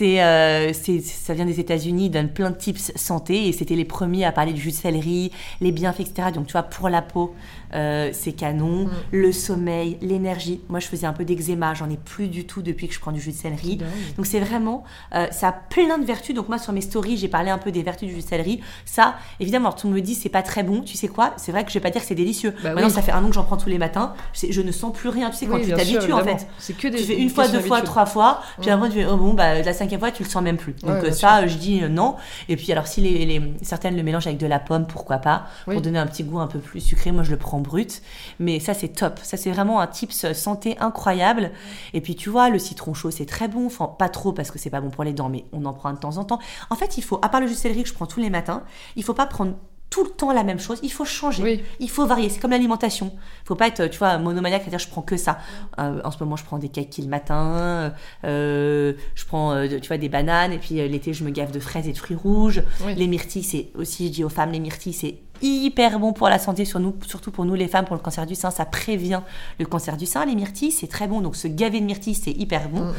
Euh, 0.00 0.70
c'est, 0.72 1.00
ça 1.00 1.34
vient 1.34 1.44
des 1.44 1.60
États-Unis, 1.60 2.06
ils 2.06 2.10
donnent 2.10 2.32
plein 2.32 2.50
de 2.50 2.56
tips 2.56 2.92
santé 2.96 3.48
et 3.48 3.52
c'était 3.52 3.76
les 3.76 3.84
premiers 3.84 4.24
à 4.24 4.32
parler 4.32 4.52
du 4.52 4.60
jus 4.60 4.70
de 4.70 4.76
céleri, 4.76 5.30
les 5.60 5.72
bienfaits, 5.72 6.00
etc. 6.00 6.28
Donc 6.34 6.46
tu 6.46 6.52
vois, 6.52 6.64
pour 6.64 6.88
la 6.88 7.02
peau, 7.02 7.34
euh, 7.74 8.10
c'est 8.12 8.32
canon. 8.32 8.86
Mm. 8.86 8.90
Le 9.12 9.32
sommeil, 9.32 9.98
l'énergie. 10.00 10.60
Moi, 10.68 10.80
je 10.80 10.86
faisais 10.86 11.06
un 11.06 11.12
peu 11.12 11.24
d'eczéma, 11.24 11.74
j'en 11.74 11.88
ai 11.88 11.96
plus 11.96 12.28
du 12.28 12.46
tout 12.46 12.62
depuis 12.62 12.88
que 12.88 12.94
je 12.94 13.00
prends 13.00 13.12
du 13.12 13.20
jus 13.20 13.30
de 13.30 13.36
céleri. 13.36 13.78
Donc 14.16 14.26
c'est 14.26 14.40
vraiment, 14.40 14.84
ça 15.30 15.48
a 15.48 15.52
plein 15.52 15.98
de 15.98 16.04
vertus. 16.04 16.34
Donc 16.34 16.48
moi, 16.48 16.58
sur 16.58 16.72
mes 16.72 16.80
stories, 16.80 17.16
j'ai 17.16 17.28
parlé 17.28 17.50
un 17.50 17.58
peu 17.58 17.70
des 17.70 17.82
vertus 17.82 18.08
du 18.08 18.14
jus 18.14 18.22
de 18.22 18.26
céleri. 18.26 18.60
Ça, 18.84 19.16
évidemment, 19.40 19.72
tout 19.72 19.88
le 19.88 19.94
me 19.94 20.00
dit 20.00 20.14
c'est 20.14 20.28
pas 20.28 20.42
très 20.42 20.62
bon. 20.62 20.82
Tu 20.82 20.96
sais 20.96 21.08
quoi? 21.08 21.34
C'est 21.36 21.52
vrai 21.52 21.64
que 21.64 21.70
je 21.70 21.74
vais 21.74 21.80
pas 21.80 21.90
dire 21.90 22.00
que 22.00 22.06
c'est 22.06 22.14
délicieux. 22.14 22.54
Bah 22.62 22.74
Maintenant, 22.74 22.90
ça 22.90 23.02
fait 23.02 23.12
un 23.12 23.24
an 23.24 23.28
que 23.28 23.34
j'en 23.34 23.44
prends 23.44 23.56
tous 23.56 23.68
les 23.68 23.78
matins. 23.78 24.14
Je, 24.34 24.60
ne 24.60 24.72
sens 24.72 24.91
plus 24.92 25.08
rien. 25.08 25.30
Tu 25.30 25.36
sais, 25.36 25.46
quand 25.46 25.58
tu 25.60 25.70
t'habitues, 25.70 26.12
en 26.12 26.24
fait. 26.24 26.46
C'est 26.58 26.74
que 26.74 26.88
des, 26.88 26.98
tu 26.98 27.04
fais 27.04 27.18
une 27.18 27.30
fois, 27.30 27.48
deux 27.48 27.60
fois, 27.60 27.82
trois 27.82 28.06
fois. 28.06 28.42
Puis 28.60 28.70
après, 28.70 28.88
tu 28.88 28.96
fais, 28.96 29.06
oh 29.06 29.16
bon, 29.16 29.34
bah, 29.34 29.62
la 29.62 29.72
cinquième 29.72 30.00
fois, 30.00 30.10
tu 30.10 30.22
le 30.22 30.28
sens 30.28 30.42
même 30.42 30.56
plus. 30.56 30.74
Donc 30.74 31.06
ça, 31.12 31.46
je 31.46 31.56
dis 31.56 31.82
euh, 31.82 31.88
non. 31.88 32.16
Et 32.48 32.56
puis 32.56 32.70
alors, 32.72 32.86
si 32.86 33.00
les, 33.00 33.42
certaines 33.62 33.96
le 33.96 34.02
mélangent 34.02 34.26
avec 34.26 34.38
de 34.38 34.46
la 34.46 34.58
pomme, 34.58 34.86
pourquoi 34.86 35.18
pas 35.18 35.46
Pour 35.64 35.80
donner 35.80 35.98
un 35.98 36.06
petit 36.06 36.24
goût 36.24 36.38
un 36.38 36.46
peu 36.46 36.58
plus 36.58 36.80
sucré, 36.80 37.12
moi, 37.12 37.22
je 37.22 37.30
le 37.30 37.36
prends 37.36 37.60
brut. 37.60 38.02
Mais 38.38 38.60
ça, 38.60 38.74
c'est 38.74 38.88
top. 38.88 39.18
Ça, 39.22 39.36
c'est 39.36 39.50
vraiment 39.50 39.80
un 39.80 39.86
tips 39.86 40.32
santé 40.32 40.76
incroyable. 40.80 41.50
Et 41.94 42.00
puis, 42.00 42.14
tu 42.14 42.30
vois, 42.30 42.50
le 42.50 42.58
citron 42.58 42.94
chaud, 42.94 43.10
c'est 43.10 43.26
très 43.26 43.48
bon. 43.48 43.66
Enfin, 43.66 43.86
pas 43.86 44.08
trop 44.08 44.32
parce 44.32 44.50
que 44.50 44.58
c'est 44.58 44.70
pas 44.70 44.80
bon 44.80 44.90
pour 44.90 45.04
les 45.04 45.12
dents, 45.12 45.28
mais 45.28 45.44
on 45.52 45.64
en 45.64 45.72
prend 45.72 45.92
de 45.92 45.98
temps 45.98 46.18
en 46.18 46.24
temps. 46.24 46.38
En 46.70 46.76
fait, 46.76 46.98
il 46.98 47.02
faut, 47.02 47.18
à 47.22 47.28
part 47.28 47.40
le 47.40 47.46
jus 47.46 47.54
de 47.54 47.58
céleri 47.58 47.82
que 47.82 47.88
je 47.88 47.94
prends 47.94 48.06
tous 48.06 48.20
les 48.20 48.30
matins, 48.30 48.62
il 48.96 49.04
faut 49.04 49.14
pas 49.14 49.26
prendre 49.26 49.54
tout 49.92 50.04
le 50.04 50.10
temps 50.10 50.32
la 50.32 50.42
même 50.42 50.58
chose. 50.58 50.80
Il 50.82 50.90
faut 50.90 51.04
changer. 51.04 51.42
Oui. 51.42 51.62
Il 51.78 51.90
faut 51.90 52.06
varier. 52.06 52.30
C'est 52.30 52.40
comme 52.40 52.52
l'alimentation. 52.52 53.12
Il 53.14 53.46
faut 53.46 53.54
pas 53.54 53.68
être, 53.68 53.88
tu 53.88 53.98
vois, 53.98 54.16
monomaniaque, 54.16 54.62
c'est-à-dire 54.62 54.78
je 54.78 54.88
prends 54.88 55.02
que 55.02 55.18
ça. 55.18 55.38
Euh, 55.78 56.00
en 56.02 56.10
ce 56.10 56.16
moment, 56.24 56.36
je 56.36 56.44
prends 56.44 56.56
des 56.56 56.70
cakes 56.70 56.96
le 56.96 57.08
matin. 57.08 57.92
euh, 58.24 58.94
je 59.14 59.24
prends, 59.26 59.52
euh, 59.52 59.68
tu 59.68 59.88
vois, 59.88 59.98
des 59.98 60.08
bananes. 60.08 60.52
Et 60.52 60.58
puis 60.58 60.76
l'été, 60.88 61.12
je 61.12 61.24
me 61.24 61.30
gave 61.30 61.52
de 61.52 61.60
fraises 61.60 61.86
et 61.88 61.92
de 61.92 61.98
fruits 61.98 62.16
rouges. 62.16 62.62
Oui. 62.86 62.94
Les 62.94 63.06
myrtilles, 63.06 63.42
c'est 63.42 63.68
aussi, 63.74 64.06
je 64.06 64.12
dis 64.12 64.24
aux 64.24 64.30
femmes, 64.30 64.52
les 64.52 64.60
myrtilles, 64.60 64.94
c'est 64.94 65.18
hyper 65.42 65.98
bon 65.98 66.14
pour 66.14 66.30
la 66.30 66.38
santé, 66.38 66.64
sur 66.64 66.80
nous, 66.80 66.96
surtout 67.06 67.30
pour 67.30 67.44
nous 67.44 67.54
les 67.54 67.68
femmes, 67.68 67.84
pour 67.84 67.96
le 67.96 68.00
cancer 68.00 68.24
du 68.24 68.34
sein. 68.34 68.50
Ça 68.50 68.64
prévient 68.64 69.20
le 69.58 69.66
cancer 69.66 69.98
du 69.98 70.06
sein. 70.06 70.24
Les 70.24 70.34
myrtilles, 70.34 70.72
c'est 70.72 70.86
très 70.86 71.06
bon. 71.06 71.20
Donc 71.20 71.36
se 71.36 71.48
gaver 71.48 71.80
de 71.80 71.84
myrtilles, 71.84 72.14
c'est 72.14 72.32
hyper 72.32 72.70
bon. 72.70 72.84
Mm, 72.84 72.94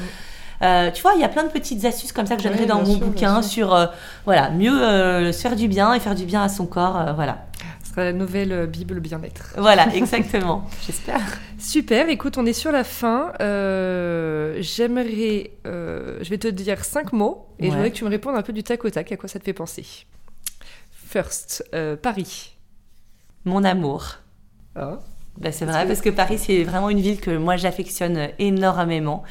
Euh, 0.62 0.92
tu 0.92 1.02
vois, 1.02 1.14
il 1.16 1.22
y 1.22 1.24
a 1.24 1.30
plein 1.30 1.44
de 1.44 1.50
petites 1.50 1.84
astuces 1.86 2.12
comme 2.14 2.26
ça 2.26 2.36
que 2.36 2.42
j'aimerais 2.42 2.62
Ouais, 2.62 2.66
dans 2.66 2.80
mon 2.80 2.96
sûr, 2.98 3.06
bouquin 3.06 3.42
sur, 3.42 3.74
euh, 3.74 3.88
voilà, 4.26 4.50
mieux 4.52 4.82
euh, 4.82 5.32
se 5.34 5.42
faire 5.42 5.56
du 5.56 5.68
bien 5.68 5.94
et 5.94 6.00
faire 6.00 6.16
du 6.16 6.26
bien 6.26 6.42
à 6.44 6.50
son 6.50 6.66
corps. 6.66 7.14
voilà. 7.16 7.46
Ce 7.84 7.90
sera 7.90 8.04
la 8.06 8.14
nouvelle 8.14 8.68
Bible 8.68 9.00
bien-être. 9.00 9.54
Voilà, 9.58 9.94
exactement. 9.94 10.68
J'espère. 10.86 11.20
Super, 11.60 12.10
écoute, 12.10 12.38
on 12.38 12.46
est 12.46 12.54
sur 12.54 12.72
la 12.72 12.84
fin. 12.84 13.34
J'aimerais. 14.60 15.52
je 15.66 16.30
vais 16.30 16.38
te 16.38 16.48
dire 16.48 16.84
cinq 16.86 17.14
mots 17.14 17.48
et 17.60 17.66
je 17.66 17.70
Ouais. 17.70 17.76
voudrais 17.76 17.92
que 17.92 17.96
tu 17.98 18.04
me 18.06 18.10
répondes 18.10 18.36
un 18.36 18.42
peu 18.42 18.54
du 18.54 18.64
tac 18.64 18.84
au 18.86 18.90
tac. 18.90 19.12
À 19.12 19.18
quoi 19.18 19.28
ça 19.30 19.40
te 19.40 19.44
fait 19.46 19.54
penser 19.54 19.86
First, 20.92 21.64
Paris. 22.02 22.56
Mon 23.46 23.64
amour. 23.64 24.16
Bah, 24.76 25.52
c'est 25.52 25.66
vrai, 25.66 25.86
parce 25.88 26.02
que 26.02 26.10
Paris, 26.10 26.38
c'est 26.40 26.64
vraiment 26.64 26.90
une 26.90 27.00
ville 27.02 27.20
que 27.20 27.36
moi, 27.36 27.58
j'affectionne 27.58 28.30
énormément. 28.40 29.24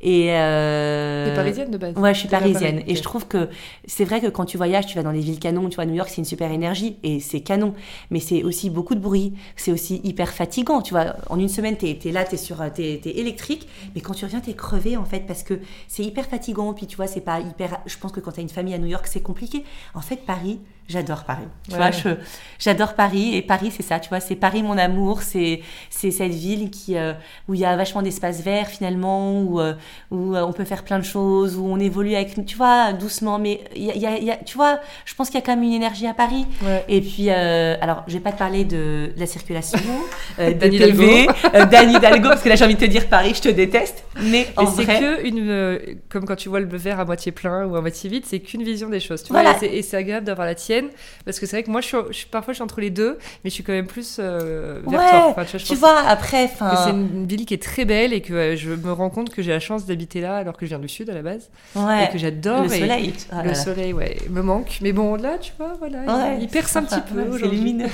Et 0.00 0.32
euh... 0.32 1.26
T'es 1.26 1.34
parisienne 1.34 1.70
de 1.70 1.78
base 1.78 1.96
Ouais, 1.96 2.14
je 2.14 2.20
suis 2.20 2.28
parisienne. 2.28 2.78
Paris, 2.78 2.92
Et 2.92 2.94
je 2.94 3.02
trouve 3.02 3.26
que 3.26 3.48
c'est 3.86 4.04
vrai 4.04 4.20
que 4.20 4.28
quand 4.28 4.44
tu 4.44 4.56
voyages, 4.56 4.86
tu 4.86 4.96
vas 4.96 5.02
dans 5.02 5.12
des 5.12 5.20
villes 5.20 5.38
canons, 5.40 5.68
tu 5.68 5.76
vois, 5.76 5.86
New 5.86 5.94
York, 5.94 6.08
c'est 6.08 6.18
une 6.18 6.24
super 6.24 6.50
énergie 6.52 6.96
et 7.02 7.20
c'est 7.20 7.40
canon. 7.40 7.74
Mais 8.10 8.20
c'est 8.20 8.42
aussi 8.44 8.70
beaucoup 8.70 8.94
de 8.94 9.00
bruit, 9.00 9.34
c'est 9.56 9.72
aussi 9.72 10.00
hyper 10.04 10.30
fatigant. 10.32 10.82
Tu 10.82 10.94
vois, 10.94 11.16
en 11.28 11.38
une 11.38 11.48
semaine, 11.48 11.76
t'es 11.76 11.98
es 12.04 12.12
là, 12.12 12.24
t'es 12.24 12.36
sur, 12.36 12.58
t'es 12.72 13.00
t'es 13.02 13.10
électrique, 13.18 13.68
mais 13.94 14.00
quand 14.00 14.14
tu 14.14 14.24
reviens, 14.24 14.40
t'es 14.40 14.54
crevé 14.54 14.96
en 14.96 15.04
fait 15.04 15.26
parce 15.26 15.42
que 15.42 15.60
c'est 15.88 16.04
hyper 16.04 16.26
fatigant. 16.26 16.72
Puis 16.74 16.86
tu 16.86 16.96
vois, 16.96 17.06
c'est 17.06 17.20
pas 17.20 17.40
hyper. 17.40 17.80
Je 17.86 17.96
pense 17.98 18.12
que 18.12 18.20
quand 18.20 18.32
t'as 18.32 18.42
une 18.42 18.48
famille 18.48 18.74
à 18.74 18.78
New 18.78 18.86
York, 18.86 19.06
c'est 19.08 19.22
compliqué. 19.22 19.64
En 19.94 20.00
fait, 20.00 20.24
Paris, 20.24 20.60
j'adore 20.88 21.24
Paris. 21.24 21.44
Tu 21.68 21.72
Ouais. 21.76 21.90
vois, 21.90 22.14
j'adore 22.58 22.94
Paris 22.94 23.36
et 23.36 23.42
Paris, 23.42 23.70
c'est 23.74 23.82
ça. 23.82 24.00
Tu 24.00 24.08
vois, 24.08 24.20
c'est 24.20 24.34
Paris 24.36 24.62
mon 24.62 24.76
amour. 24.78 25.22
C'est 25.22 25.60
c'est 25.90 26.10
cette 26.10 26.32
ville 26.32 26.70
qui 26.70 26.96
euh, 26.96 27.12
où 27.48 27.54
il 27.54 27.60
y 27.60 27.64
a 27.64 27.76
vachement 27.76 28.02
d'espace 28.02 28.42
vert 28.42 28.66
finalement, 28.68 29.40
où 29.40 29.60
euh, 29.60 29.74
où 30.10 30.34
euh, 30.34 30.42
on 30.42 30.52
peut 30.52 30.64
faire 30.64 30.82
plein 30.84 30.98
de 30.98 31.04
choses, 31.04 31.56
où 31.56 31.66
on 31.66 31.78
évolue 31.78 32.14
avec, 32.14 32.44
tu 32.46 32.56
vois, 32.56 32.92
doucement. 32.92 33.38
Mais 33.38 33.60
il 33.76 33.84
y 33.84 33.90
a, 33.90 33.94
il 33.94 34.00
y 34.02 34.06
a- 34.06 34.18
il 34.18 34.24
y 34.24 34.30
a- 34.30 34.36
tu 34.36 34.56
vois, 34.56 34.78
je 35.04 35.14
pense 35.14 35.28
qu'il 35.28 35.38
y 35.38 35.42
a 35.42 35.46
quand 35.46 35.54
même 35.54 35.62
une 35.64 35.72
énergie 35.74 36.06
à 36.06 36.14
Paris. 36.14 36.46
Ouais. 36.64 36.84
Et 36.88 37.00
puis, 37.00 37.26
euh, 37.28 37.76
alors, 37.80 38.02
je 38.06 38.14
vais 38.14 38.20
pas 38.20 38.32
te 38.32 38.38
parler 38.38 38.64
de, 38.64 39.12
de 39.14 39.20
la 39.20 39.26
circulation, 39.26 39.78
euh, 40.38 40.52
de 40.52 40.68
PV, 40.68 41.26
d'Anne 41.70 41.90
Hidalgo, 41.94 42.28
parce 42.30 42.42
que 42.42 42.48
là, 42.48 42.56
j'ai 42.56 42.64
envie 42.64 42.74
de 42.74 42.80
te 42.80 42.84
dire 42.86 43.08
Paris, 43.08 43.32
je 43.34 43.42
te 43.42 43.48
déteste. 43.48 44.04
Mais 44.22 44.46
en 44.56 44.66
c'est 44.66 44.82
vrai, 44.84 44.98
que 45.00 45.26
une, 45.26 45.98
comme 46.08 46.24
quand 46.24 46.36
tu 46.36 46.48
vois 46.48 46.60
le 46.60 46.76
verre 46.76 46.98
à 47.00 47.04
moitié 47.04 47.30
plein 47.32 47.66
ou 47.66 47.76
à 47.76 47.80
moitié 47.80 48.08
vide, 48.10 48.24
c'est 48.26 48.40
qu'une 48.40 48.62
vision 48.62 48.88
des 48.88 49.00
choses. 49.00 49.22
Tu 49.22 49.32
Voilà. 49.32 49.52
vois, 49.52 49.68
et 49.68 49.82
c'est 49.82 49.96
agréable 49.96 50.26
d'avoir 50.26 50.46
la 50.46 50.54
tienne 50.54 50.77
parce 51.24 51.38
que 51.40 51.46
c'est 51.46 51.56
vrai 51.56 51.62
que 51.62 51.70
moi, 51.70 51.80
je 51.80 51.86
suis, 51.86 51.96
je 52.10 52.12
suis- 52.16 52.26
parfois, 52.26 52.52
je 52.52 52.56
suis 52.56 52.62
entre 52.62 52.80
les 52.80 52.90
deux, 52.90 53.18
mais 53.44 53.50
je 53.50 53.54
suis 53.54 53.62
quand 53.64 53.72
même 53.72 53.86
plus 53.86 54.18
euh, 54.20 54.80
vers 54.86 55.00
Ouais, 55.00 55.10
toi. 55.10 55.26
Enfin, 55.30 55.44
tu 55.44 55.50
vois, 55.52 55.58
je 55.58 55.64
tu 55.64 55.68
pense 55.72 55.78
vois, 55.78 55.98
après, 56.06 56.48
c'est 56.48 56.90
une 56.90 57.26
ville 57.26 57.44
qui 57.46 57.54
est 57.54 57.62
très 57.62 57.84
belle 57.84 58.12
et 58.12 58.20
que 58.20 58.32
euh, 58.34 58.56
je 58.56 58.70
me 58.70 58.92
rends 58.92 59.10
compte 59.10 59.30
que 59.30 59.42
j'ai 59.42 59.50
la 59.52 59.60
chance 59.60 59.86
d'habiter 59.86 60.20
là 60.20 60.36
alors 60.36 60.56
que 60.56 60.66
je 60.66 60.70
viens 60.70 60.78
du 60.78 60.88
sud 60.88 61.10
à 61.10 61.14
la 61.14 61.22
base 61.22 61.50
ouais, 61.76 62.04
et 62.04 62.08
que 62.12 62.18
j'adore. 62.18 62.62
le 62.62 62.68
soleil. 62.68 63.14
oh 63.32 63.36
le 63.42 63.48
là. 63.48 63.54
soleil, 63.54 63.92
ouais, 63.92 64.16
me 64.30 64.42
manque. 64.42 64.78
Mais 64.82 64.92
bon, 64.92 65.14
là, 65.16 65.38
tu 65.38 65.52
vois, 65.58 65.74
voilà, 65.78 65.98
Ouais, 66.04 66.38
il 66.40 66.48
perce 66.48 66.74
un 66.76 66.84
petit 66.84 67.00
peu 67.00 67.22
aujourd'hui. 67.22 67.76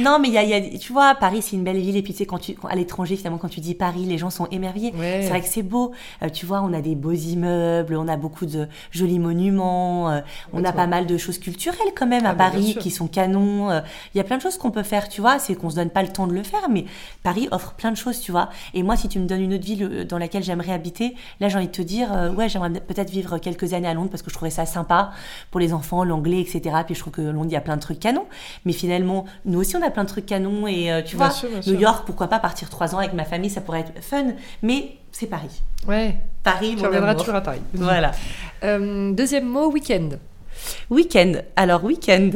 Non, 0.00 0.18
mais 0.20 0.28
il 0.28 0.34
y 0.34 0.38
a, 0.38 0.42
y 0.44 0.54
a- 0.54 0.78
tu 0.78 0.92
vois, 0.92 1.14
Paris, 1.14 1.42
c'est 1.42 1.56
une 1.56 1.64
belle 1.64 1.78
ville. 1.78 1.96
Et 1.96 2.02
puis, 2.02 2.12
tu 2.12 2.18
sais, 2.18 2.26
quand 2.26 2.38
tu, 2.38 2.54
à 2.68 2.74
l'étranger, 2.74 3.16
finalement, 3.16 3.38
quand 3.38 3.48
tu 3.48 3.60
dis 3.60 3.74
Paris, 3.74 4.04
les 4.06 4.18
gens 4.18 4.30
sont 4.30 4.46
émerveillés. 4.50 4.92
C'est 4.98 5.28
vrai 5.28 5.40
que 5.40 5.46
c'est 5.48 5.62
beau. 5.62 5.92
Euh, 6.22 6.28
tu 6.28 6.46
vois, 6.46 6.62
on 6.62 6.72
a 6.72 6.80
des 6.80 6.94
beaux 6.94 7.12
immeubles, 7.12 7.94
on 7.96 8.08
a 8.08 8.16
beaucoup 8.16 8.46
de 8.46 8.66
jolis 8.90 9.18
monuments, 9.18 10.20
on 10.52 10.64
a 10.64 10.72
pas 10.72 10.86
mal 10.86 11.06
de 11.06 11.16
choses 11.16 11.38
culturelles 11.38 11.49
quand 11.94 12.06
même 12.06 12.24
Ah, 12.26 12.30
à 12.30 12.34
bah, 12.34 12.50
bien 12.50 12.60
Paris 12.60 12.76
qui 12.80 12.90
sont 12.90 13.06
canons. 13.06 13.70
euh, 13.70 13.80
Il 14.14 14.18
y 14.18 14.20
a 14.20 14.24
plein 14.24 14.36
de 14.36 14.42
choses 14.42 14.56
qu'on 14.58 14.70
peut 14.70 14.82
faire, 14.82 15.08
tu 15.08 15.20
vois. 15.20 15.38
C'est 15.38 15.54
qu'on 15.54 15.70
se 15.70 15.76
donne 15.76 15.90
pas 15.90 16.02
le 16.02 16.08
temps 16.08 16.26
de 16.26 16.32
le 16.32 16.42
faire, 16.42 16.68
mais 16.70 16.84
Paris 17.22 17.48
offre 17.50 17.72
plein 17.72 17.90
de 17.90 17.96
choses, 17.96 18.20
tu 18.20 18.32
vois. 18.32 18.50
Et 18.74 18.82
moi, 18.82 18.96
si 18.96 19.08
tu 19.08 19.18
me 19.18 19.26
donnes 19.26 19.42
une 19.42 19.54
autre 19.54 19.64
ville 19.64 19.82
euh, 19.84 20.04
dans 20.04 20.18
laquelle 20.18 20.42
j'aimerais 20.42 20.72
habiter, 20.72 21.14
là, 21.40 21.48
j'ai 21.48 21.56
envie 21.56 21.66
de 21.66 21.72
te 21.72 21.82
dire, 21.82 22.12
euh, 22.12 22.30
ouais, 22.32 22.48
j'aimerais 22.48 22.70
peut-être 22.70 23.10
vivre 23.10 23.38
quelques 23.38 23.72
années 23.74 23.88
à 23.88 23.94
Londres 23.94 24.10
parce 24.10 24.22
que 24.22 24.30
je 24.30 24.34
trouverais 24.34 24.50
ça 24.50 24.66
sympa 24.66 25.12
pour 25.50 25.60
les 25.60 25.72
enfants, 25.72 26.04
l'anglais, 26.04 26.40
etc. 26.40 26.76
Puis 26.86 26.94
je 26.94 27.00
trouve 27.00 27.12
que 27.12 27.22
Londres, 27.22 27.46
il 27.48 27.52
y 27.52 27.56
a 27.56 27.60
plein 27.60 27.76
de 27.76 27.82
trucs 27.82 28.00
canons. 28.00 28.26
Mais 28.64 28.72
finalement, 28.72 29.24
nous 29.44 29.60
aussi, 29.60 29.76
on 29.76 29.82
a 29.82 29.90
plein 29.90 30.04
de 30.04 30.08
trucs 30.08 30.26
canons. 30.26 30.66
Et 30.66 30.90
euh, 30.92 31.02
tu 31.02 31.16
Bien 31.16 31.26
vois, 31.26 31.34
sûr, 31.34 31.48
New 31.50 31.62
sûr. 31.62 31.80
York, 31.80 32.02
pourquoi 32.06 32.28
pas 32.28 32.38
partir 32.38 32.68
trois 32.70 32.94
ans 32.94 32.98
avec 32.98 33.12
ma 33.14 33.24
famille, 33.24 33.50
ça 33.50 33.60
pourrait 33.60 33.80
être 33.80 34.02
fun. 34.02 34.26
Mais 34.62 34.96
c'est 35.12 35.26
Paris. 35.26 35.62
Ouais, 35.88 36.16
Paris, 36.42 36.76
tu 36.76 36.84
mon 36.84 36.92
amour. 36.92 37.16
toujours 37.16 37.34
à 37.34 37.40
Paris. 37.40 37.60
Voilà. 37.74 38.12
Euh, 38.64 39.12
deuxième 39.12 39.46
mot, 39.48 39.70
week-end. 39.70 40.10
Week-end. 40.90 41.32
Alors, 41.56 41.84
week-end. 41.84 42.30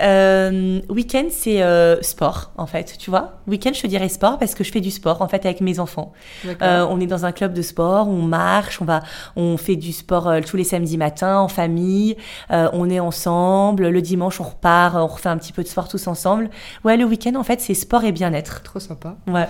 Euh, 0.00 0.80
week-end, 0.88 1.26
c'est 1.30 1.62
euh, 1.62 2.00
sport, 2.02 2.52
en 2.56 2.66
fait, 2.66 2.96
tu 2.98 3.10
vois. 3.10 3.40
Week-end, 3.46 3.70
je 3.74 3.82
te 3.82 3.86
dirais 3.86 4.08
sport 4.08 4.38
parce 4.38 4.54
que 4.54 4.64
je 4.64 4.72
fais 4.72 4.80
du 4.80 4.90
sport, 4.90 5.22
en 5.22 5.28
fait, 5.28 5.44
avec 5.44 5.60
mes 5.60 5.78
enfants. 5.78 6.12
Euh, 6.62 6.86
on 6.88 7.00
est 7.00 7.06
dans 7.06 7.24
un 7.24 7.32
club 7.32 7.52
de 7.52 7.62
sport, 7.62 8.08
on 8.08 8.22
marche, 8.22 8.80
on 8.80 8.84
va, 8.84 9.02
on 9.36 9.56
fait 9.56 9.76
du 9.76 9.92
sport 9.92 10.30
tous 10.46 10.56
les 10.56 10.64
samedis 10.64 10.96
matins 10.96 11.38
en 11.38 11.48
famille, 11.48 12.16
on 12.50 12.88
est 12.90 13.00
ensemble. 13.00 13.88
Le 13.88 14.02
dimanche, 14.02 14.40
on 14.40 14.44
repart, 14.44 14.96
on 14.96 15.06
refait 15.06 15.28
un 15.28 15.38
petit 15.38 15.52
peu 15.52 15.62
de 15.62 15.68
sport 15.68 15.88
tous 15.88 16.06
ensemble. 16.06 16.50
Ouais, 16.84 16.96
le 16.96 17.04
week-end, 17.04 17.34
en 17.34 17.44
fait, 17.44 17.60
c'est 17.60 17.74
sport 17.74 18.04
et 18.04 18.12
bien-être. 18.12 18.62
Trop 18.62 18.80
sympa. 18.80 19.16
Ouais. 19.26 19.48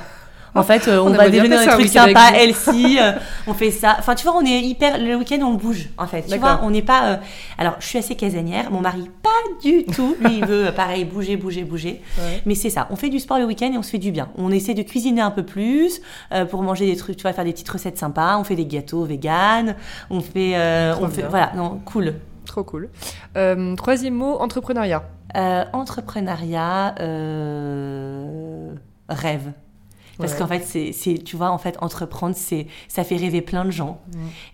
En 0.59 0.63
fait, 0.63 0.89
euh, 0.89 0.99
on, 1.03 1.07
On 1.07 1.11
va 1.11 1.29
déjeuner 1.31 1.57
des 1.59 1.67
trucs 1.67 1.89
sympas, 1.89 2.33
healthy, 2.35 2.99
euh, 3.01 3.13
on 3.47 3.55
fait 3.55 3.71
ça. 3.71 3.97
Enfin, 3.99 4.15
tu 4.15 4.27
vois, 4.27 4.37
on 4.37 4.45
est 4.45 4.61
hyper. 4.61 4.99
Le 4.99 5.15
week-end, 5.17 5.39
on 5.43 5.55
bouge, 5.55 5.89
en 5.99 6.07
fait. 6.07 6.23
Tu 6.23 6.29
vois, 6.39 6.61
on 6.63 6.71
n'est 6.71 6.83
pas. 6.83 7.05
euh, 7.13 7.17
Alors, 7.59 7.77
je 7.81 7.87
suis 7.87 7.99
assez 7.99 8.15
casanière. 8.15 8.71
Mon 8.71 8.81
mari, 8.81 9.09
pas 9.23 9.29
du 9.63 9.85
tout. 9.85 10.17
Lui, 10.21 10.39
il 10.39 10.45
veut, 10.47 10.71
pareil, 10.75 11.05
bouger, 11.05 11.37
bouger, 11.37 11.65
bouger. 11.65 12.03
Ouais. 12.19 12.43
Mais 12.47 12.55
c'est 12.55 12.71
ça. 12.71 12.87
On 12.91 12.97
fait 12.97 13.09
du 13.09 13.19
sport 13.21 13.39
le 13.39 13.45
week-end 13.45 13.71
et 13.73 13.79
on 13.79 13.83
se 13.83 13.91
fait 13.91 13.99
du 13.99 14.11
bien. 14.13 14.29
On 14.37 14.51
essaie 14.51 14.75
de 14.75 14.83
cuisiner 14.83 15.21
un 15.21 15.31
peu 15.31 15.45
plus 15.45 16.01
euh, 16.33 16.45
pour 16.45 16.63
manger 16.63 16.87
des 16.87 16.97
trucs. 16.97 17.17
Tu 17.17 17.23
vois, 17.23 17.33
faire 17.33 17.45
des 17.45 17.53
petites 17.53 17.69
recettes 17.71 17.99
sympas. 17.99 18.37
On 18.39 18.45
fait 18.45 18.57
des 18.57 18.67
gâteaux 18.67 19.05
vegan. 19.05 19.75
On 20.11 20.21
fait. 20.21 20.53
euh, 20.55 20.95
on 21.01 21.09
fait. 21.09 21.23
bien. 21.23 21.29
Voilà, 21.31 21.53
non, 21.57 21.81
cool. 21.85 22.15
Trop 22.47 22.65
cool. 22.65 22.89
Troisième 23.77 24.15
mot, 24.15 24.37
entrepreneuriat. 24.41 25.03
Entrepreneuriat, 25.73 26.95
rêve. 29.09 29.53
Parce 30.19 30.33
Ouais. 30.33 30.39
qu'en 30.39 30.47
fait, 30.49 30.93
c'est, 30.93 31.19
tu 31.25 31.37
vois, 31.37 31.51
en 31.51 31.59
fait, 31.59 31.77
entreprendre, 31.81 32.35
c'est, 32.37 32.67
ça 32.89 33.05
fait 33.05 33.17
rêver 33.17 33.41
plein 33.41 33.65
de 33.65 33.71
gens. 33.71 34.01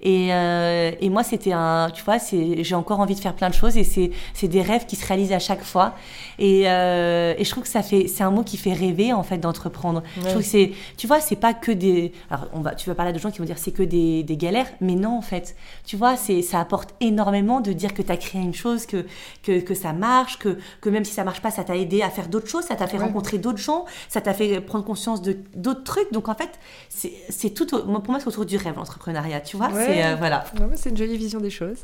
Et, 0.03 0.29
euh, 0.33 0.91
et 1.01 1.09
moi, 1.09 1.23
c'était 1.25 1.53
un, 1.53 1.91
tu 1.93 2.03
vois, 2.05 2.19
c'est, 2.19 2.62
j'ai 2.62 2.75
encore 2.75 3.01
envie 3.01 3.15
de 3.15 3.21
faire 3.21 3.35
plein 3.35 3.49
de 3.49 3.55
choses 3.55 3.77
et 3.77 3.85
c'est, 3.85 4.11
c'est 4.35 4.49
des 4.49 4.61
rêves 4.62 4.85
qui 4.87 4.97
se 4.97 5.07
réalisent 5.07 5.33
à 5.33 5.39
chaque 5.39 5.65
fois. 5.65 5.95
Et, 6.39 6.65
euh, 6.69 7.35
et 7.39 7.45
je 7.45 7.51
trouve 7.51 7.62
que 7.62 7.69
ça 7.69 7.83
fait, 7.83 8.09
c'est 8.09 8.23
un 8.25 8.31
mot 8.31 8.43
qui 8.43 8.57
fait 8.57 8.73
rêver, 8.75 9.12
en 9.12 9.23
fait, 9.23 9.39
d'entreprendre. 9.39 10.03
Je 10.17 10.21
trouve 10.29 10.43
que 10.43 10.49
c'est, 10.49 10.73
tu 10.97 11.07
vois, 11.07 11.21
c'est 11.21 11.37
pas 11.37 11.55
que 11.55 11.73
des, 11.73 12.12
alors, 12.31 12.47
on 12.53 12.61
va, 12.61 12.75
tu 12.75 12.89
vas 12.89 12.95
parler 12.95 13.12
de 13.12 13.19
gens 13.19 13.31
qui 13.31 13.39
vont 13.39 13.45
dire 13.45 13.59
c'est 13.59 13.73
que 13.73 13.83
des, 13.83 14.23
des 14.23 14.37
galères, 14.37 14.69
mais 14.81 14.95
non, 14.97 15.17
en 15.17 15.23
fait. 15.23 15.57
Tu 15.87 15.97
vois, 15.97 16.17
c'est, 16.17 16.43
ça 16.43 16.61
apporte 16.61 16.95
énormément 17.01 17.61
de 17.61 17.73
dire 17.73 17.95
que 17.95 18.03
tu 18.03 18.12
as 18.12 18.17
créé 18.17 18.41
une 18.43 18.55
chose, 18.55 18.87
que, 18.87 19.07
que, 19.43 19.61
que 19.61 19.75
ça 19.75 19.93
marche, 19.93 20.39
que, 20.39 20.59
que 20.81 20.91
même 20.91 21.05
si 21.05 21.12
ça 21.12 21.25
marche 21.25 21.41
pas, 21.41 21.51
ça 21.51 21.65
t'a 21.65 21.77
aidé 21.77 22.03
à 22.03 22.11
faire 22.11 22.29
d'autres 22.29 22.49
choses, 22.49 22.65
ça 22.65 22.75
t'a 22.77 22.87
fait 22.87 22.95
Ouais. 22.99 23.05
rencontrer 23.05 23.39
d'autres 23.39 23.59
gens, 23.59 23.87
ça 24.09 24.21
t'a 24.21 24.33
fait 24.35 24.61
prendre 24.61 24.85
conscience 24.85 25.21
de 25.23 25.37
d'autres 25.57 25.85
trucs. 25.85 26.13
Donc 26.13 26.29
en 26.29 26.35
fait, 26.35 26.51
c'est 26.89 27.13
c'est 27.29 27.51
tout. 27.51 27.67
Pour 27.67 27.87
moi, 28.11 28.21
c'est 28.21 28.29
autour 28.29 28.47
du 28.47 28.57
rêve 28.57 28.75
l'entrepreneuriat. 28.77 29.41
Tu 29.41 29.57
vois, 29.57 29.69
Ouais. 29.71 29.85
c'est 29.87 30.05
euh, 30.05 30.15
voilà. 30.17 30.45
C'est 30.75 30.91
une 30.91 30.97
jolie 30.97 31.17
vision 31.17 31.41
des 31.41 31.51
choses. 31.51 31.79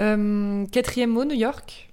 Euh, 0.00 0.64
quatrième 0.72 1.10
mot, 1.10 1.24
New 1.24 1.34
York? 1.36 1.88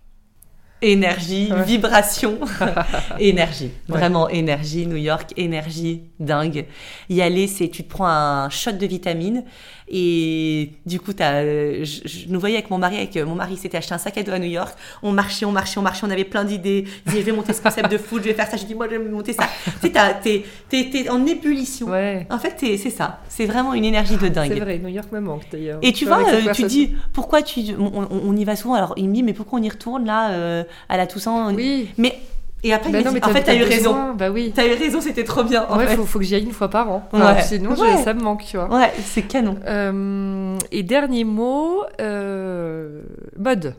Énergie, 0.82 1.52
Ouais. 1.52 1.64
vibration, 1.64 2.40
énergie. 3.20 3.72
Ouais. 3.90 3.98
Vraiment 3.98 4.30
énergie. 4.30 4.88
New 4.88 4.96
York, 4.96 5.34
énergie, 5.36 6.04
dingue. 6.22 6.68
Y 7.10 7.22
aller, 7.22 7.48
c'est 7.48 7.68
tu 7.68 7.84
te 7.84 7.90
prends 7.90 8.08
un 8.08 8.50
shot 8.50 8.72
de 8.72 8.86
vitamines 8.86 9.44
et 9.92 10.72
du 10.86 11.00
coup, 11.00 11.14
t'as, 11.14 11.42
euh, 11.42 11.84
je, 11.84 12.08
je 12.08 12.28
nous 12.30 12.40
voyais 12.40 12.58
avec 12.58 12.70
mon 12.70 12.78
mari, 12.78 12.98
avec 12.98 13.18
euh, 13.18 13.26
mon 13.26 13.36
mari 13.36 13.58
s'était 13.58 13.78
acheté 13.78 13.94
un 13.94 13.98
sac 13.98 14.18
à 14.18 14.24
dos 14.24 14.32
à 14.32 14.40
New 14.40 14.50
York. 14.50 14.78
On 15.04 15.12
marchait, 15.12 15.46
on 15.46 15.52
marchait, 15.52 15.78
on 15.80 15.82
marchait, 15.82 16.06
on 16.06 16.10
avait 16.12 16.24
plein 16.24 16.44
d'idées. 16.44 16.86
Il 17.06 17.10
disait, 17.12 17.22
je 17.22 17.26
vais 17.26 17.32
monter 17.32 17.54
ce 17.54 17.62
concept 17.62 17.92
de 17.92 17.98
foot, 17.98 18.22
je 18.24 18.28
vais 18.30 18.34
faire 18.34 18.48
ça. 18.50 18.58
J'ai 18.58 18.66
dit, 18.66 18.76
moi, 18.76 18.88
je 18.90 18.96
vais 18.98 19.10
monter 19.10 19.34
ça. 19.34 19.44
tu 19.82 19.92
sais, 19.92 20.44
t'es, 20.70 21.10
en 21.10 21.26
ébullition. 21.26 21.88
Ouais. 21.88 22.28
En 22.30 22.38
fait, 22.40 22.56
c'est 22.60 22.78
ça. 22.90 23.22
C'est 23.30 23.46
vraiment 23.46 23.74
une 23.74 23.86
énergie 23.86 24.18
de 24.18 24.28
dingue. 24.28 24.52
C'est 24.54 24.60
vrai, 24.60 24.78
New 24.78 24.90
York 24.90 25.12
me 25.12 25.20
manque 25.20 25.44
d'ailleurs. 25.52 25.80
Et 25.82 25.92
tu 25.94 26.06
vois, 26.06 26.20
euh, 26.30 26.52
tu 26.54 26.64
dis, 26.64 26.92
pourquoi 27.14 27.42
tu. 27.42 27.62
On, 27.80 27.86
on- 28.04 28.22
on 28.26 28.36
y 28.36 28.46
va 28.46 28.56
souvent, 28.56 28.76
alors 28.76 28.94
il 28.98 29.10
me 29.10 29.14
dit, 29.16 29.24
mais 29.24 29.34
pourquoi 29.34 29.60
on 29.60 29.64
y 29.64 29.70
retourne 29.70 30.06
là, 30.06 30.32
euh, 30.32 30.64
à 30.88 30.98
la 30.98 31.08
Toussaint? 31.08 31.50
On- 31.50 31.56
Oui. 31.56 31.90
Mais. 31.98 32.20
Et 32.64 32.74
après, 32.74 32.92
Bah 32.92 33.00
il 33.00 33.06
non, 33.06 33.12
dit, 33.14 33.20
en 33.24 33.30
fait, 33.30 33.44
t'as 33.44 33.56
eu 33.56 33.64
raison. 33.64 34.14
Bah 34.16 34.30
oui. 34.32 34.52
T'as 34.54 34.68
eu 34.68 34.74
raison, 34.74 35.00
c'était 35.00 35.24
trop 35.24 35.44
bien. 35.44 35.66
En 35.70 35.78
Ouais, 35.78 35.88
fait. 35.88 35.96
faut, 35.96 36.06
faut 36.06 36.20
que 36.20 36.26
j'y 36.26 36.36
aille 36.36 36.44
une 36.44 36.52
fois 36.52 36.70
par 36.70 36.90
an. 36.92 37.08
Enfin, 37.14 37.36
Ouais. 37.36 37.42
Sinon, 37.42 37.72
Ouais. 37.72 38.04
ça 38.04 38.14
me 38.14 38.22
manque, 38.22 38.44
tu 38.46 38.58
vois. 38.58 38.68
Ouais, 38.70 38.92
c'est 39.06 39.22
canon. 39.22 39.58
Euh, 39.66 40.58
et 40.72 40.84
dernier 40.84 41.24
mot, 41.24 41.84
euh, 42.02 43.02
mode. 43.38 43.76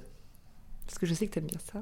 Parce 0.86 0.98
que 0.98 1.06
je 1.06 1.12
sais 1.14 1.26
que 1.26 1.32
t'aimes 1.34 1.44
bien 1.44 1.58
ça. 1.72 1.80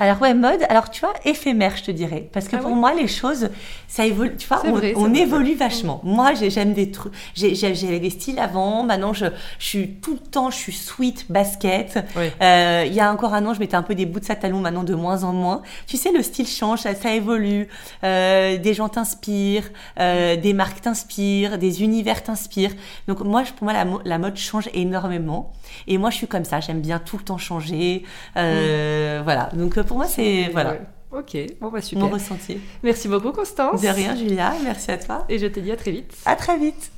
Alors 0.00 0.20
ouais, 0.22 0.34
mode, 0.34 0.60
alors 0.68 0.90
tu 0.90 1.00
vois, 1.02 1.14
éphémère, 1.24 1.76
je 1.76 1.84
te 1.84 1.90
dirais. 1.92 2.28
Parce 2.32 2.48
que 2.48 2.56
Ah 2.56 2.58
pour 2.58 2.72
moi, 2.74 2.94
les 2.94 3.06
choses, 3.06 3.48
ça 3.86 4.04
évolue, 4.04 4.34
tu 4.36 4.48
vois, 4.48 4.60
on, 4.66 4.72
vrai, 4.72 4.92
vrai. 4.92 5.18
évolue 5.20 5.54
vachement. 5.54 6.00
Moi, 6.02 6.34
j'ai- 6.34 6.50
j'aime 6.50 6.72
des 6.74 6.90
trucs, 6.90 7.12
j'avais 7.36 8.00
des 8.00 8.10
styles 8.10 8.40
avant, 8.40 8.82
maintenant 8.82 9.12
je, 9.12 9.26
je 9.60 9.64
suis 9.64 9.90
tout 10.02 10.14
le 10.14 10.18
temps, 10.18 10.50
je 10.50 10.56
suis 10.56 10.72
sweet, 10.72 11.30
basket. 11.30 12.04
Oui. 12.16 12.24
Euh, 12.42 12.82
il 12.88 12.92
y 12.92 12.98
a 12.98 13.12
encore 13.12 13.34
un 13.34 13.46
an, 13.46 13.54
je 13.54 13.60
mettais 13.60 13.76
un 13.76 13.84
peu 13.84 13.94
des 13.94 14.04
bouts 14.04 14.18
de 14.18 14.24
talons, 14.26 14.58
maintenant 14.58 14.82
de 14.82 14.96
moins 14.96 15.22
en 15.22 15.32
moins. 15.32 15.62
Tu 15.86 15.96
sais, 15.96 16.10
le 16.10 16.24
style 16.24 16.48
change, 16.48 16.80
ça, 16.80 16.92
ça 16.96 17.12
évolue. 17.14 17.68
Euh, 18.02 18.58
des 18.58 18.74
gens 18.74 18.88
t'inspirent, 18.88 19.70
euh, 20.00 20.34
des 20.34 20.54
marques 20.54 20.80
t'inspirent, 20.80 21.56
des 21.56 21.84
univers 21.84 22.24
t'inspirent. 22.24 22.74
Donc 23.06 23.20
moi, 23.20 23.44
pour 23.56 23.62
moi, 23.64 23.72
la, 23.72 23.84
la 24.04 24.18
mode 24.18 24.36
change 24.36 24.68
énormément. 24.74 25.52
Et 25.86 25.98
moi, 25.98 26.10
je 26.10 26.16
suis 26.16 26.26
comme 26.26 26.44
ça, 26.44 26.58
j'aime 26.58 26.80
bien 26.80 26.98
tout 26.98 27.16
le 27.16 27.22
temps 27.22 27.38
changer. 27.38 28.02
Euh, 28.36 29.20
Voilà. 29.22 29.50
Donc 29.54 29.63
euh, 29.78 29.82
pour 29.82 29.96
moi, 29.96 30.06
c'est 30.06 30.48
voilà. 30.52 30.76
Ok, 31.12 31.36
bon 31.60 31.68
bah 31.68 31.74
mon 31.74 31.80
super. 31.80 32.10
ressenti. 32.10 32.58
Merci 32.82 33.06
beaucoup 33.06 33.30
Constance. 33.30 33.80
De 33.80 33.88
rien, 33.88 34.16
Julia. 34.16 34.52
Merci 34.64 34.90
à 34.90 34.98
toi. 34.98 35.24
Et 35.28 35.38
je 35.38 35.46
te 35.46 35.60
dis 35.60 35.70
à 35.70 35.76
très 35.76 35.92
vite. 35.92 36.12
À 36.26 36.34
très 36.34 36.58
vite. 36.58 36.90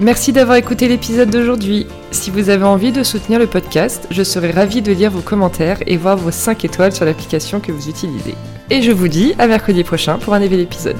Merci 0.00 0.32
d'avoir 0.32 0.56
écouté 0.56 0.88
l'épisode 0.88 1.30
d'aujourd'hui. 1.30 1.86
Si 2.10 2.30
vous 2.30 2.48
avez 2.48 2.64
envie 2.64 2.90
de 2.90 3.02
soutenir 3.02 3.38
le 3.38 3.46
podcast, 3.46 4.08
je 4.10 4.22
serai 4.22 4.50
ravie 4.50 4.80
de 4.80 4.92
lire 4.92 5.10
vos 5.10 5.20
commentaires 5.20 5.78
et 5.86 5.98
voir 5.98 6.16
vos 6.16 6.30
5 6.30 6.64
étoiles 6.64 6.92
sur 6.92 7.04
l'application 7.04 7.60
que 7.60 7.70
vous 7.70 7.88
utilisez. 7.88 8.34
Et 8.70 8.80
je 8.80 8.92
vous 8.92 9.08
dis 9.08 9.34
à 9.38 9.46
mercredi 9.46 9.84
prochain 9.84 10.18
pour 10.18 10.32
un 10.32 10.40
nouvel 10.40 10.60
épisode. 10.60 10.96